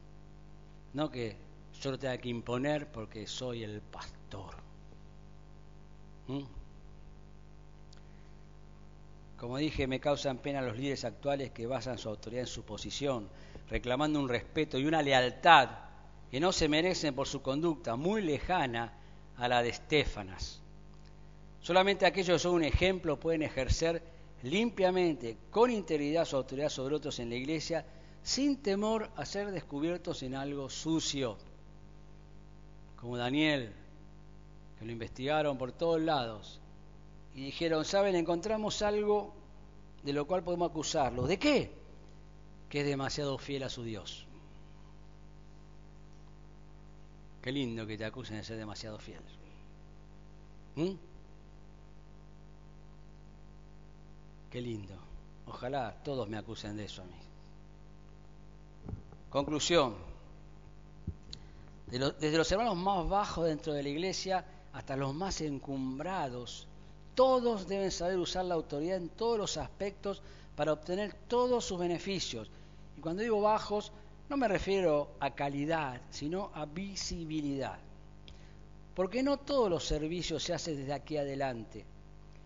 No 0.94 1.10
que 1.10 1.36
yo 1.80 1.92
lo 1.92 2.00
tenga 2.00 2.18
que 2.18 2.30
imponer 2.30 2.92
porque 2.92 3.28
soy 3.28 3.64
el 3.64 3.82
pastor. 3.82 4.56
¿Mm? 6.28 6.44
Como 9.38 9.58
dije, 9.58 9.88
me 9.88 10.00
causan 10.00 10.38
pena 10.38 10.62
los 10.62 10.78
líderes 10.78 11.04
actuales 11.06 11.52
que 11.52 11.66
basan 11.66 11.98
su 11.98 12.10
autoridad 12.10 12.42
en 12.42 12.48
su 12.48 12.64
posición, 12.64 13.28
reclamando 13.72 14.20
un 14.20 14.28
respeto 14.28 14.78
y 14.78 14.86
una 14.86 15.02
lealtad 15.02 15.70
que 16.30 16.42
no 16.42 16.52
se 16.52 16.68
merecen 16.68 17.16
por 17.16 17.26
su 17.26 17.42
conducta 17.42 17.96
muy 17.96 18.22
lejana 18.22 18.94
a 19.38 19.48
la 19.48 19.64
de 19.64 19.70
Estefanas. 19.70 20.62
Solamente 21.62 22.06
aquellos 22.06 22.36
que 22.36 22.40
son 22.40 22.56
un 22.56 22.64
ejemplo 22.66 23.18
pueden 23.18 23.44
ejercer 23.44 24.04
limpiamente, 24.44 25.38
con 25.50 25.72
integridad, 25.72 26.26
su 26.26 26.36
autoridad 26.36 26.68
sobre 26.68 26.96
otros 26.96 27.18
en 27.20 27.30
la 27.30 27.36
iglesia, 27.36 27.86
sin 28.22 28.62
temor 28.62 29.10
a 29.16 29.26
ser 29.26 29.52
descubiertos 29.52 30.22
en 30.22 30.36
algo 30.36 30.70
sucio. 30.70 31.38
Como 32.98 33.16
Daniel, 33.16 33.72
que 34.78 34.86
lo 34.86 34.92
investigaron 34.92 35.58
por 35.58 35.72
todos 35.72 36.02
lados 36.02 36.60
y 37.34 37.46
dijeron, 37.46 37.86
saben, 37.86 38.16
encontramos 38.16 38.82
algo 38.82 39.34
de 40.04 40.12
lo 40.12 40.28
cual 40.28 40.44
podemos 40.44 40.70
acusarlo. 40.72 41.26
¿De 41.26 41.40
qué? 41.40 41.81
Que 42.72 42.80
es 42.80 42.86
demasiado 42.86 43.38
fiel 43.38 43.64
a 43.64 43.70
su 43.70 43.84
Dios. 43.84 44.26
Qué 47.42 47.52
lindo 47.52 47.86
que 47.86 47.98
te 47.98 48.06
acusen 48.06 48.38
de 48.38 48.46
ser 48.46 48.58
demasiado 48.58 48.98
fiel. 48.98 49.20
¿Mm? 50.76 50.94
Qué 54.50 54.62
lindo. 54.62 54.94
Ojalá 55.48 56.02
todos 56.02 56.30
me 56.30 56.38
acusen 56.38 56.78
de 56.78 56.86
eso 56.86 57.02
a 57.02 57.06
mí. 57.06 57.20
Conclusión. 59.30 59.96
desde 61.88 62.38
los 62.38 62.50
hermanos 62.54 62.78
más 62.78 63.10
bajos 63.10 63.48
dentro 63.48 63.74
de 63.74 63.84
la 63.84 63.90
iglesia 63.90 64.46
hasta 64.72 64.96
los 64.96 65.14
más 65.14 65.42
encumbrados, 65.42 66.70
todos 67.16 67.68
deben 67.68 67.92
saber 67.92 68.18
usar 68.18 68.46
la 68.46 68.56
autoridad 68.56 68.96
en 68.96 69.10
todos 69.10 69.38
los 69.38 69.58
aspectos 69.58 70.22
para 70.56 70.72
obtener 70.72 71.14
todos 71.28 71.66
sus 71.66 71.78
beneficios. 71.78 72.50
Y 72.98 73.02
cuando 73.02 73.22
digo 73.22 73.42
bajos, 73.42 73.92
no 74.30 74.38
me 74.38 74.48
refiero 74.48 75.16
a 75.20 75.36
calidad, 75.36 76.02
sino 76.10 76.52
a 76.54 76.66
visibilidad. 76.66 77.80
Porque 78.96 79.24
no 79.24 79.38
todos 79.38 79.70
los 79.70 79.86
servicios 79.86 80.44
se 80.44 80.54
hacen 80.54 80.78
desde 80.78 80.94
aquí 80.94 81.18
adelante. 81.18 81.86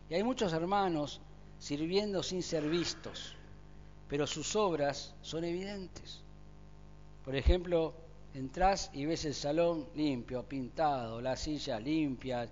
Y 0.09 0.15
hay 0.15 0.23
muchos 0.23 0.53
hermanos 0.53 1.21
sirviendo 1.59 2.21
sin 2.21 2.43
ser 2.43 2.69
vistos, 2.69 3.35
pero 4.07 4.27
sus 4.27 4.55
obras 4.55 5.13
son 5.21 5.43
evidentes. 5.43 6.21
Por 7.23 7.35
ejemplo, 7.35 7.93
entras 8.33 8.91
y 8.93 9.05
ves 9.05 9.25
el 9.25 9.33
salón 9.33 9.87
limpio, 9.95 10.43
pintado, 10.43 11.21
las 11.21 11.39
sillas 11.39 11.81
limpias, 11.81 12.49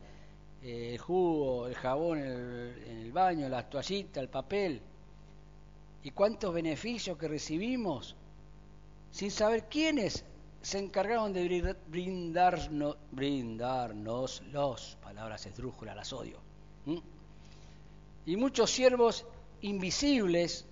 eh, 0.63 0.91
el 0.93 0.97
jugo, 0.97 1.67
el 1.67 1.75
jabón 1.75 2.19
en 2.19 2.25
el, 2.25 2.83
en 2.87 2.97
el 2.99 3.11
baño, 3.11 3.49
la 3.49 3.69
toallita, 3.69 4.19
el 4.19 4.29
papel. 4.29 4.81
¿Y 6.03 6.11
cuántos 6.11 6.53
beneficios 6.53 7.17
que 7.17 7.27
recibimos 7.27 8.15
sin 9.11 9.31
saber 9.31 9.69
quiénes 9.69 10.25
se 10.63 10.79
encargaron 10.79 11.33
de 11.33 11.75
brindarnos, 13.11 14.41
los, 14.51 14.97
palabras 15.03 15.45
esdrújulas, 15.45 15.95
las 15.95 16.13
odio. 16.13 16.39
Y 18.25 18.37
muchos 18.37 18.71
siervos 18.71 19.25
invisibles 19.61 20.65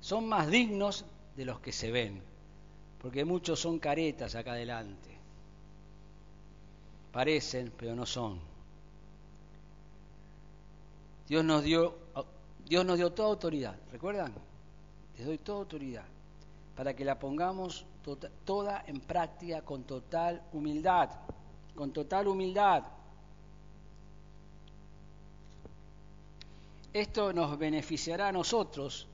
son 0.00 0.26
más 0.26 0.50
dignos 0.50 1.04
de 1.36 1.44
los 1.44 1.60
que 1.60 1.70
se 1.70 1.90
ven, 1.90 2.22
porque 3.00 3.26
muchos 3.26 3.60
son 3.60 3.78
caretas 3.78 4.34
acá 4.34 4.52
adelante. 4.52 5.10
Parecen, 7.12 7.72
pero 7.76 7.94
no 7.94 8.06
son. 8.06 8.40
Dios 11.28 11.44
nos 11.44 11.62
dio, 11.62 11.94
Dios 12.66 12.86
nos 12.86 12.96
dio 12.96 13.12
toda 13.12 13.28
autoridad, 13.28 13.76
¿recuerdan? 13.92 14.32
Les 15.16 15.26
doy 15.26 15.38
toda 15.38 15.60
autoridad 15.60 16.04
para 16.76 16.94
que 16.94 17.04
la 17.04 17.18
pongamos 17.18 17.86
tota-, 18.04 18.30
toda 18.44 18.84
en 18.86 19.00
práctica 19.00 19.62
con 19.62 19.84
total 19.84 20.42
humildad, 20.52 21.10
con 21.74 21.92
total 21.92 22.28
humildad. 22.28 22.84
Esto 26.92 27.32
nos 27.32 27.58
beneficiará 27.58 28.28
a 28.28 28.32
nosotros 28.32 29.06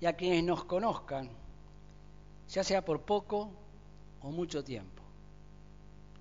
y 0.00 0.06
a 0.06 0.14
quienes 0.14 0.44
nos 0.44 0.64
conozcan, 0.64 1.28
ya 2.48 2.64
sea 2.64 2.84
por 2.84 3.02
poco 3.02 3.50
o 4.22 4.30
mucho 4.30 4.62
tiempo. 4.64 5.02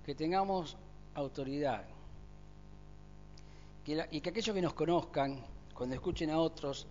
Que 0.05 0.15
tengamos 0.15 0.75
autoridad. 1.15 1.85
y 3.85 4.21
que 4.21 4.29
aquellos 4.29 4.53
que 4.53 4.61
nos 4.61 4.73
conozcan, 4.73 5.43
cuando 5.73 5.95
escuchen 5.95 6.29
a 6.29 6.37
otros 6.37 6.85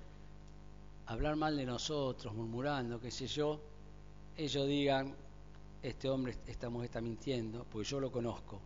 hablar 1.09 1.37
mal 1.37 1.57
de 1.57 1.65
nosotros, 1.65 2.35
murmurando, 2.35 3.01
qué 3.01 3.11
sé 3.11 3.27
yo, 3.27 3.59
ellos 4.37 4.67
digan, 4.67 5.15
este 5.83 6.11
hombre, 6.11 6.37
esta 6.47 6.69
está 6.85 7.01
mintiendo, 7.01 7.65
pues 7.65 7.89
yo 7.89 7.99
lo 7.99 8.13
conozco, 8.13 8.61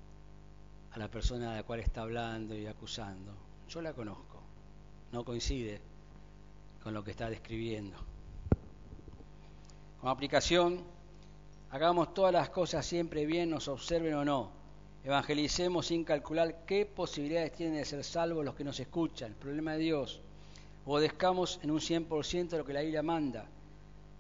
a 0.90 0.99
la 0.99 1.09
persona 1.09 1.53
a 1.53 1.57
la 1.57 1.62
cual 1.62 1.80
está 1.80 2.03
hablando 2.03 2.57
y 2.57 2.66
acusando. 2.66 3.32
Yo 3.68 3.80
la 3.80 3.93
conozco, 3.93 4.43
no 5.12 5.24
coincide 5.24 5.80
con 6.82 6.93
lo 6.93 7.05
que 7.05 7.12
está 7.12 7.30
describiendo. 7.30 7.97
Como 10.01 10.11
aplicación, 10.11 10.82
hagamos 11.70 12.12
todas 12.12 12.32
las 12.32 12.51
cosas 12.51 12.84
siempre 12.84 13.24
bien, 13.24 13.51
nos 13.51 13.68
observen 13.68 14.14
o 14.14 14.24
no. 14.24 14.51
Evangelicemos 15.05 15.86
sin 15.86 16.03
calcular 16.03 16.64
qué 16.66 16.86
posibilidades 16.86 17.53
tienen 17.53 17.76
de 17.76 17.84
ser 17.84 18.03
salvos 18.03 18.45
los 18.45 18.57
que 18.57 18.64
nos 18.64 18.80
escuchan, 18.80 19.30
el 19.30 19.36
problema 19.36 19.74
de 19.74 19.78
Dios. 19.78 20.20
Obedezcamos 20.87 21.61
en 21.62 21.70
un 21.70 21.80
100% 21.80 22.49
de 22.49 22.59
lo 22.59 22.64
que 22.64 22.72
la 22.72 22.80
Biblia 22.80 23.03
manda 23.03 23.47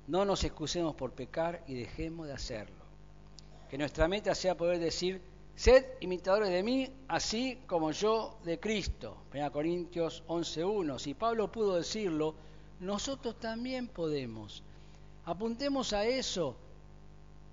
no 0.06 0.24
nos 0.24 0.44
excusemos 0.44 0.94
por 0.94 1.12
pecar 1.12 1.62
y 1.66 1.74
dejemos 1.74 2.26
de 2.26 2.32
hacerlo. 2.32 2.82
Que 3.70 3.78
nuestra 3.78 4.08
meta 4.08 4.34
sea 4.34 4.56
poder 4.56 4.78
decir, 4.78 5.20
sed 5.54 5.84
imitadores 6.00 6.50
de 6.50 6.62
mí, 6.62 6.88
así 7.08 7.58
como 7.66 7.92
yo 7.92 8.38
de 8.44 8.58
Cristo. 8.58 9.16
1 9.32 9.52
Corintios 9.52 10.22
11.1. 10.26 10.98
Si 10.98 11.14
Pablo 11.14 11.50
pudo 11.50 11.76
decirlo, 11.76 12.34
nosotros 12.80 13.38
también 13.38 13.88
podemos. 13.88 14.62
Apuntemos 15.24 15.92
a 15.92 16.04
eso, 16.04 16.56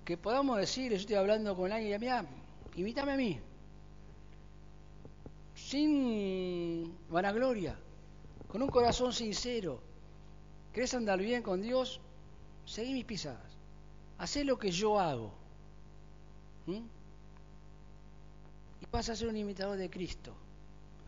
que 0.04 0.16
podamos 0.16 0.58
decir, 0.58 0.90
yo 0.90 0.96
estoy 0.96 1.16
hablando 1.16 1.56
con 1.56 1.72
alguien, 1.72 2.00
mira, 2.00 2.26
imítame 2.74 3.12
a 3.12 3.16
mí. 3.16 3.40
Sin 5.54 6.92
vanagloria, 7.08 7.78
con 8.50 8.62
un 8.62 8.68
corazón 8.68 9.12
sincero. 9.12 9.80
¿Querés 10.72 10.94
andar 10.94 11.18
bien 11.18 11.42
con 11.42 11.60
Dios? 11.60 12.00
seguí 12.70 12.92
mis 12.92 13.04
pisadas, 13.04 13.50
hacé 14.18 14.44
lo 14.44 14.56
que 14.58 14.70
yo 14.70 14.98
hago. 14.98 15.32
Y 16.66 16.82
vas 18.92 19.08
a 19.08 19.16
ser 19.16 19.28
un 19.28 19.36
imitador 19.36 19.76
de 19.76 19.90
Cristo. 19.90 20.32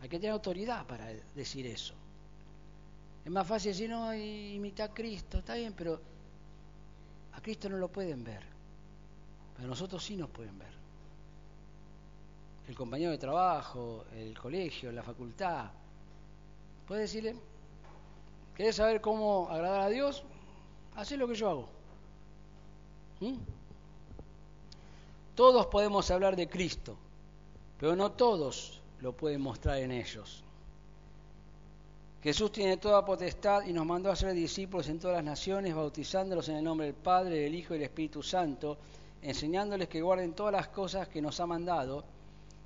Hay 0.01 0.09
que 0.09 0.19
tener 0.19 0.33
autoridad 0.33 0.85
para 0.85 1.07
decir 1.33 1.65
eso. 1.65 1.93
Es 3.23 3.31
más 3.31 3.47
fácil 3.47 3.71
decir, 3.71 3.89
no, 3.89 4.13
imita 4.13 4.85
a 4.85 4.93
Cristo, 4.93 5.37
está 5.37 5.55
bien, 5.55 5.73
pero 5.73 6.01
a 7.31 7.41
Cristo 7.41 7.69
no 7.69 7.77
lo 7.77 7.87
pueden 7.87 8.25
ver. 8.25 8.43
Pero 9.55 9.69
nosotros 9.69 10.03
sí 10.03 10.17
nos 10.17 10.29
pueden 10.29 10.59
ver. 10.59 10.73
El 12.67 12.75
compañero 12.75 13.11
de 13.11 13.17
trabajo, 13.17 14.05
el 14.13 14.37
colegio, 14.37 14.91
la 14.91 15.03
facultad. 15.03 15.71
Puede 16.87 17.01
decirle, 17.01 17.35
¿querés 18.55 18.75
saber 18.75 19.01
cómo 19.01 19.47
agradar 19.49 19.81
a 19.81 19.89
Dios? 19.89 20.23
Hacé 20.95 21.17
lo 21.17 21.27
que 21.27 21.35
yo 21.35 21.49
hago. 21.49 21.69
¿Mm? 23.19 23.35
Todos 25.35 25.65
podemos 25.67 26.11
hablar 26.11 26.35
de 26.35 26.47
Cristo, 26.47 26.95
pero 27.79 27.95
no 27.95 28.11
todos 28.11 28.81
lo 29.01 29.13
pueden 29.13 29.41
mostrar 29.41 29.79
en 29.79 29.91
ellos. 29.91 30.43
Jesús 32.21 32.51
tiene 32.51 32.77
toda 32.77 33.03
potestad 33.03 33.65
y 33.65 33.73
nos 33.73 33.85
mandó 33.85 34.11
a 34.11 34.15
ser 34.15 34.33
discípulos 34.33 34.87
en 34.87 34.99
todas 34.99 35.17
las 35.17 35.25
naciones, 35.25 35.75
bautizándolos 35.75 36.47
en 36.49 36.57
el 36.57 36.63
nombre 36.63 36.85
del 36.85 36.95
Padre, 36.95 37.39
del 37.39 37.55
Hijo 37.55 37.73
y 37.73 37.79
del 37.79 37.87
Espíritu 37.87 38.23
Santo, 38.23 38.77
enseñándoles 39.21 39.89
que 39.89 40.01
guarden 40.01 40.33
todas 40.33 40.53
las 40.53 40.67
cosas 40.69 41.07
que 41.07 41.21
nos 41.21 41.39
ha 41.39 41.45
mandado, 41.45 42.03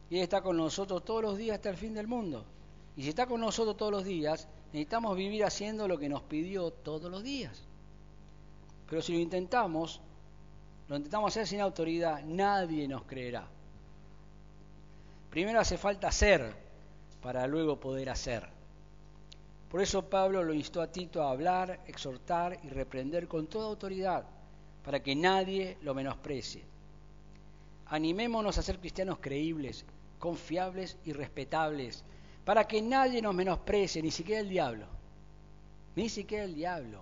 y 0.09 0.18
Él 0.18 0.24
está 0.24 0.41
con 0.41 0.57
nosotros 0.57 1.03
todos 1.03 1.24
los 1.24 1.38
días 1.38 1.55
hasta 1.55 1.70
el 1.70 1.78
fin 1.78 1.93
del 1.93 2.07
mundo. 2.07 2.43
Y 2.98 3.04
si 3.04 3.10
está 3.10 3.28
con 3.28 3.39
nosotros 3.39 3.78
todos 3.78 3.91
los 3.91 4.04
días, 4.04 4.48
necesitamos 4.74 5.16
vivir 5.16 5.45
haciendo 5.45 5.88
lo 5.88 6.00
que 6.00 6.10
nos 6.10 6.24
pidió 6.24 6.72
todos 6.72 7.12
los 7.12 7.24
días. 7.24 7.64
Pero 8.89 9.04
si 9.04 9.14
lo 9.14 9.20
intentamos, 9.20 10.02
lo 10.88 10.98
intentamos 10.98 11.32
hacer 11.32 11.48
sin 11.48 11.62
autoridad, 11.62 12.24
nadie 12.24 12.88
nos 12.88 13.04
creerá. 13.04 13.48
Primero 15.30 15.60
hace 15.60 15.78
falta 15.78 16.12
ser 16.12 16.56
para 17.22 17.45
luego 17.45 17.80
poder 17.80 18.10
hacer. 18.10 18.48
Por 19.70 19.82
eso 19.82 20.10
Pablo 20.10 20.43
lo 20.43 20.54
instó 20.54 20.82
a 20.82 20.91
Tito 20.91 21.22
a 21.22 21.30
hablar, 21.30 21.82
exhortar 21.86 22.60
y 22.64 22.70
reprender 22.70 23.28
con 23.28 23.45
toda 23.48 23.68
autoridad, 23.68 24.26
para 24.84 25.04
que 25.04 25.16
nadie 25.16 25.78
lo 25.82 25.93
menosprecie. 25.93 26.64
Animémonos 27.88 28.58
a 28.58 28.64
ser 28.64 28.80
cristianos 28.80 29.20
creíbles, 29.20 29.86
confiables 30.18 30.98
y 31.04 31.12
respetables, 31.12 32.04
para 32.48 32.66
que 32.66 32.82
nadie 32.82 33.22
nos 33.22 33.36
menosprecie, 33.36 34.02
ni 34.02 34.10
siquiera 34.10 34.39
el 34.39 34.48
diablo, 34.48 34.86
ni 35.98 36.08
siquiera 36.08 36.45
el 36.45 36.56
diablo, 36.56 37.02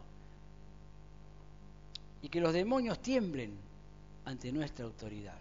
y 2.23 2.29
que 2.29 2.41
los 2.41 2.51
demonios 2.51 2.97
tiemblen 2.99 3.55
ante 4.25 4.51
nuestra 4.51 4.85
autoridad. 4.85 5.37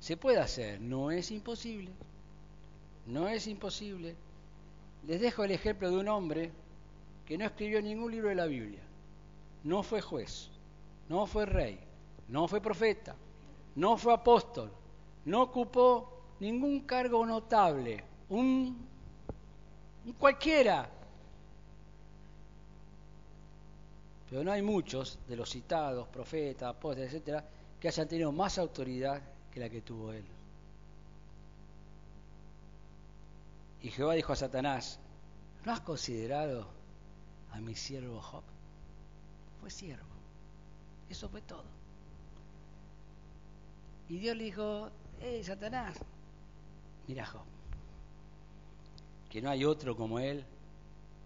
Se 0.00 0.16
puede 0.16 0.38
hacer, 0.38 0.80
no 0.80 1.10
es 1.10 1.30
imposible, 1.30 1.90
no 3.04 3.28
es 3.28 3.46
imposible. 3.46 4.16
Les 5.06 5.20
dejo 5.20 5.44
el 5.44 5.50
ejemplo 5.50 5.90
de 5.90 5.98
un 5.98 6.08
hombre 6.08 6.50
que 7.26 7.36
no 7.36 7.44
escribió 7.44 7.82
ningún 7.82 8.12
libro 8.12 8.30
de 8.30 8.34
la 8.34 8.46
Biblia, 8.46 8.80
no 9.64 9.82
fue 9.82 10.00
juez, 10.00 10.48
no 11.10 11.26
fue 11.26 11.44
rey, 11.44 11.78
no 12.28 12.48
fue 12.48 12.62
profeta, 12.62 13.14
no 13.74 13.98
fue 13.98 14.14
apóstol, 14.14 14.70
no 15.26 15.42
ocupó 15.42 16.19
ningún 16.40 16.80
cargo 16.80 17.24
notable, 17.24 18.02
un, 18.30 18.76
cualquiera. 20.18 20.88
Pero 24.28 24.44
no 24.44 24.52
hay 24.52 24.62
muchos 24.62 25.18
de 25.28 25.36
los 25.36 25.50
citados, 25.50 26.08
profetas, 26.08 26.70
apóstoles, 26.70 27.12
etcétera, 27.12 27.44
que 27.78 27.88
hayan 27.88 28.08
tenido 28.08 28.32
más 28.32 28.58
autoridad 28.58 29.20
que 29.52 29.60
la 29.60 29.68
que 29.68 29.82
tuvo 29.82 30.12
él. 30.12 30.24
Y 33.82 33.90
Jehová 33.90 34.14
dijo 34.14 34.32
a 34.32 34.36
Satanás, 34.36 34.98
¿no 35.64 35.72
has 35.72 35.80
considerado 35.80 36.68
a 37.52 37.60
mi 37.60 37.74
siervo 37.74 38.20
Job? 38.20 38.42
Fue 39.60 39.70
siervo. 39.70 40.04
Eso 41.08 41.28
fue 41.28 41.40
todo. 41.42 41.64
Y 44.08 44.18
Dios 44.18 44.36
le 44.36 44.44
dijo, 44.44 44.90
hey 45.20 45.42
Satanás, 45.42 45.96
mira 47.10 47.26
Job, 47.26 47.42
que 49.28 49.42
no 49.42 49.50
hay 49.50 49.64
otro 49.64 49.96
como 49.96 50.20
él 50.20 50.44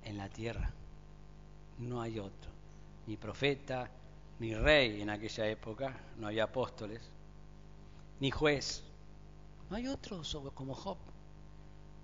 en 0.02 0.16
la 0.16 0.30
tierra. 0.30 0.72
No 1.78 2.00
hay 2.00 2.18
otro. 2.18 2.50
Ni 3.06 3.18
profeta, 3.18 3.90
ni 4.38 4.54
rey 4.54 5.02
en 5.02 5.10
aquella 5.10 5.46
época, 5.46 5.94
no 6.16 6.28
había 6.28 6.44
apóstoles, 6.44 7.02
ni 8.18 8.30
juez. 8.30 8.82
No 9.68 9.76
hay 9.76 9.88
otro 9.88 10.22
como 10.54 10.74
Job. 10.74 10.96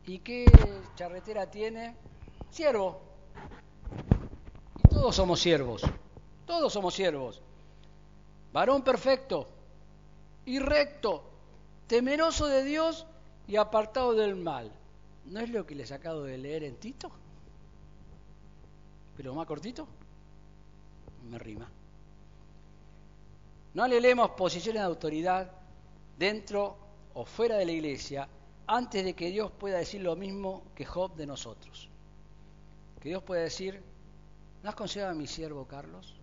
¿Y 0.06 0.18
qué 0.18 0.44
charretera 0.94 1.50
tiene? 1.50 1.96
Siervo. 2.50 3.00
Y 4.84 4.88
todos 4.88 5.16
somos 5.16 5.40
siervos. 5.40 5.80
Todos 6.44 6.70
somos 6.70 6.92
siervos. 6.92 7.40
Varón 8.52 8.82
perfecto 8.82 9.48
y 10.44 10.58
recto, 10.58 11.22
temeroso 11.86 12.46
de 12.46 12.62
Dios 12.64 13.06
y 13.46 13.56
apartado 13.56 14.14
del 14.14 14.36
mal. 14.36 14.70
¿No 15.26 15.40
es 15.40 15.50
lo 15.50 15.66
que 15.66 15.74
les 15.74 15.92
acabo 15.92 16.22
de 16.22 16.38
leer 16.38 16.64
en 16.64 16.76
Tito? 16.76 17.10
Pero 19.16 19.34
más 19.34 19.46
cortito. 19.46 19.86
Me 21.28 21.38
rima. 21.38 21.68
No 23.74 23.86
le 23.86 24.00
leemos 24.00 24.30
posiciones 24.30 24.82
de 24.82 24.86
autoridad 24.86 25.50
dentro 26.18 26.76
o 27.14 27.24
fuera 27.24 27.56
de 27.56 27.66
la 27.66 27.72
iglesia 27.72 28.28
antes 28.66 29.04
de 29.04 29.14
que 29.14 29.30
Dios 29.30 29.50
pueda 29.52 29.78
decir 29.78 30.00
lo 30.00 30.16
mismo 30.16 30.62
que 30.74 30.84
Job 30.84 31.14
de 31.16 31.26
nosotros. 31.26 31.88
Que 33.00 33.10
Dios 33.10 33.22
pueda 33.22 33.42
decir, 33.42 33.82
¿no 34.62 34.68
has 34.68 34.74
considerado 34.74 35.12
a 35.12 35.18
mi 35.18 35.26
siervo 35.26 35.66
Carlos? 35.66 36.14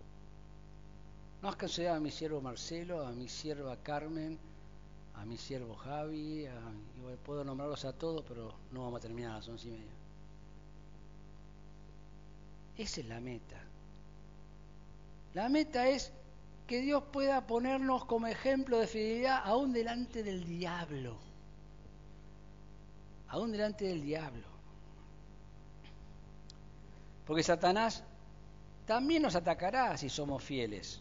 ¿No 1.42 1.48
has 1.48 1.56
considerado 1.56 1.98
a 1.98 2.00
mi 2.00 2.10
siervo 2.10 2.40
Marcelo, 2.40 3.06
a 3.06 3.12
mi 3.12 3.28
sierva 3.28 3.76
Carmen, 3.76 4.38
a 5.18 5.24
mi 5.24 5.36
siervo 5.36 5.74
Javi? 5.76 6.46
puedo 7.24 7.44
nombrarlos 7.44 7.84
a 7.84 7.92
todos, 7.92 8.24
pero 8.26 8.54
no 8.72 8.84
vamos 8.84 8.98
a 8.98 9.02
terminar 9.02 9.32
a 9.32 9.34
las 9.36 9.48
once 9.48 9.68
y 9.68 9.72
media. 9.72 9.92
Esa 12.76 13.00
es 13.00 13.06
la 13.08 13.20
meta. 13.20 13.60
La 15.34 15.48
meta 15.48 15.88
es 15.88 16.12
que 16.66 16.80
Dios 16.80 17.02
pueda 17.12 17.46
ponernos 17.46 18.04
como 18.04 18.26
ejemplo 18.26 18.78
de 18.78 18.86
fidelidad 18.86 19.40
aún 19.44 19.72
delante 19.72 20.22
del 20.22 20.44
diablo. 20.44 21.16
Aún 23.28 23.52
delante 23.52 23.86
del 23.86 24.02
diablo. 24.02 24.46
Porque 27.26 27.42
Satanás 27.42 28.04
también 28.86 29.22
nos 29.22 29.34
atacará 29.34 29.96
si 29.96 30.08
somos 30.08 30.42
fieles. 30.42 31.00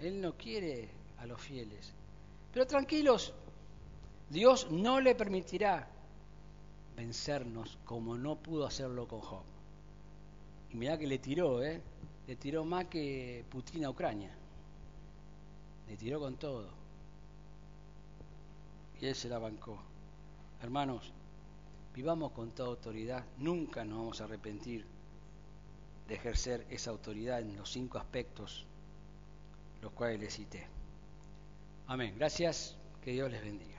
Él 0.00 0.20
no 0.20 0.36
quiere 0.36 0.88
a 1.18 1.26
los 1.26 1.40
fieles. 1.40 1.92
Pero 2.52 2.66
tranquilos, 2.66 3.32
Dios 4.30 4.70
no 4.70 5.00
le 5.00 5.14
permitirá 5.14 5.88
vencernos 6.96 7.78
como 7.84 8.16
no 8.16 8.36
pudo 8.36 8.66
hacerlo 8.66 9.06
con 9.06 9.20
Job. 9.20 9.44
Y 10.70 10.76
mirá 10.76 10.98
que 10.98 11.06
le 11.06 11.18
tiró, 11.18 11.62
¿eh? 11.62 11.80
le 12.26 12.36
tiró 12.36 12.64
más 12.64 12.86
que 12.86 13.44
Putin 13.48 13.84
a 13.84 13.90
Ucrania. 13.90 14.30
Le 15.88 15.96
tiró 15.96 16.20
con 16.20 16.36
todo. 16.36 16.68
Y 19.00 19.06
él 19.06 19.14
se 19.14 19.28
la 19.28 19.38
bancó. 19.38 19.78
Hermanos, 20.60 21.12
vivamos 21.94 22.32
con 22.32 22.50
toda 22.50 22.70
autoridad. 22.70 23.24
Nunca 23.38 23.84
nos 23.84 23.98
vamos 23.98 24.20
a 24.20 24.24
arrepentir 24.24 24.84
de 26.08 26.14
ejercer 26.14 26.66
esa 26.68 26.90
autoridad 26.90 27.40
en 27.40 27.56
los 27.56 27.70
cinco 27.70 27.98
aspectos 27.98 28.66
los 29.82 29.92
cuales 29.92 30.20
les 30.20 30.34
cité. 30.34 30.77
Amén. 31.88 32.14
Gracias. 32.18 32.76
Que 33.00 33.12
Dios 33.12 33.30
les 33.30 33.42
bendiga. 33.42 33.77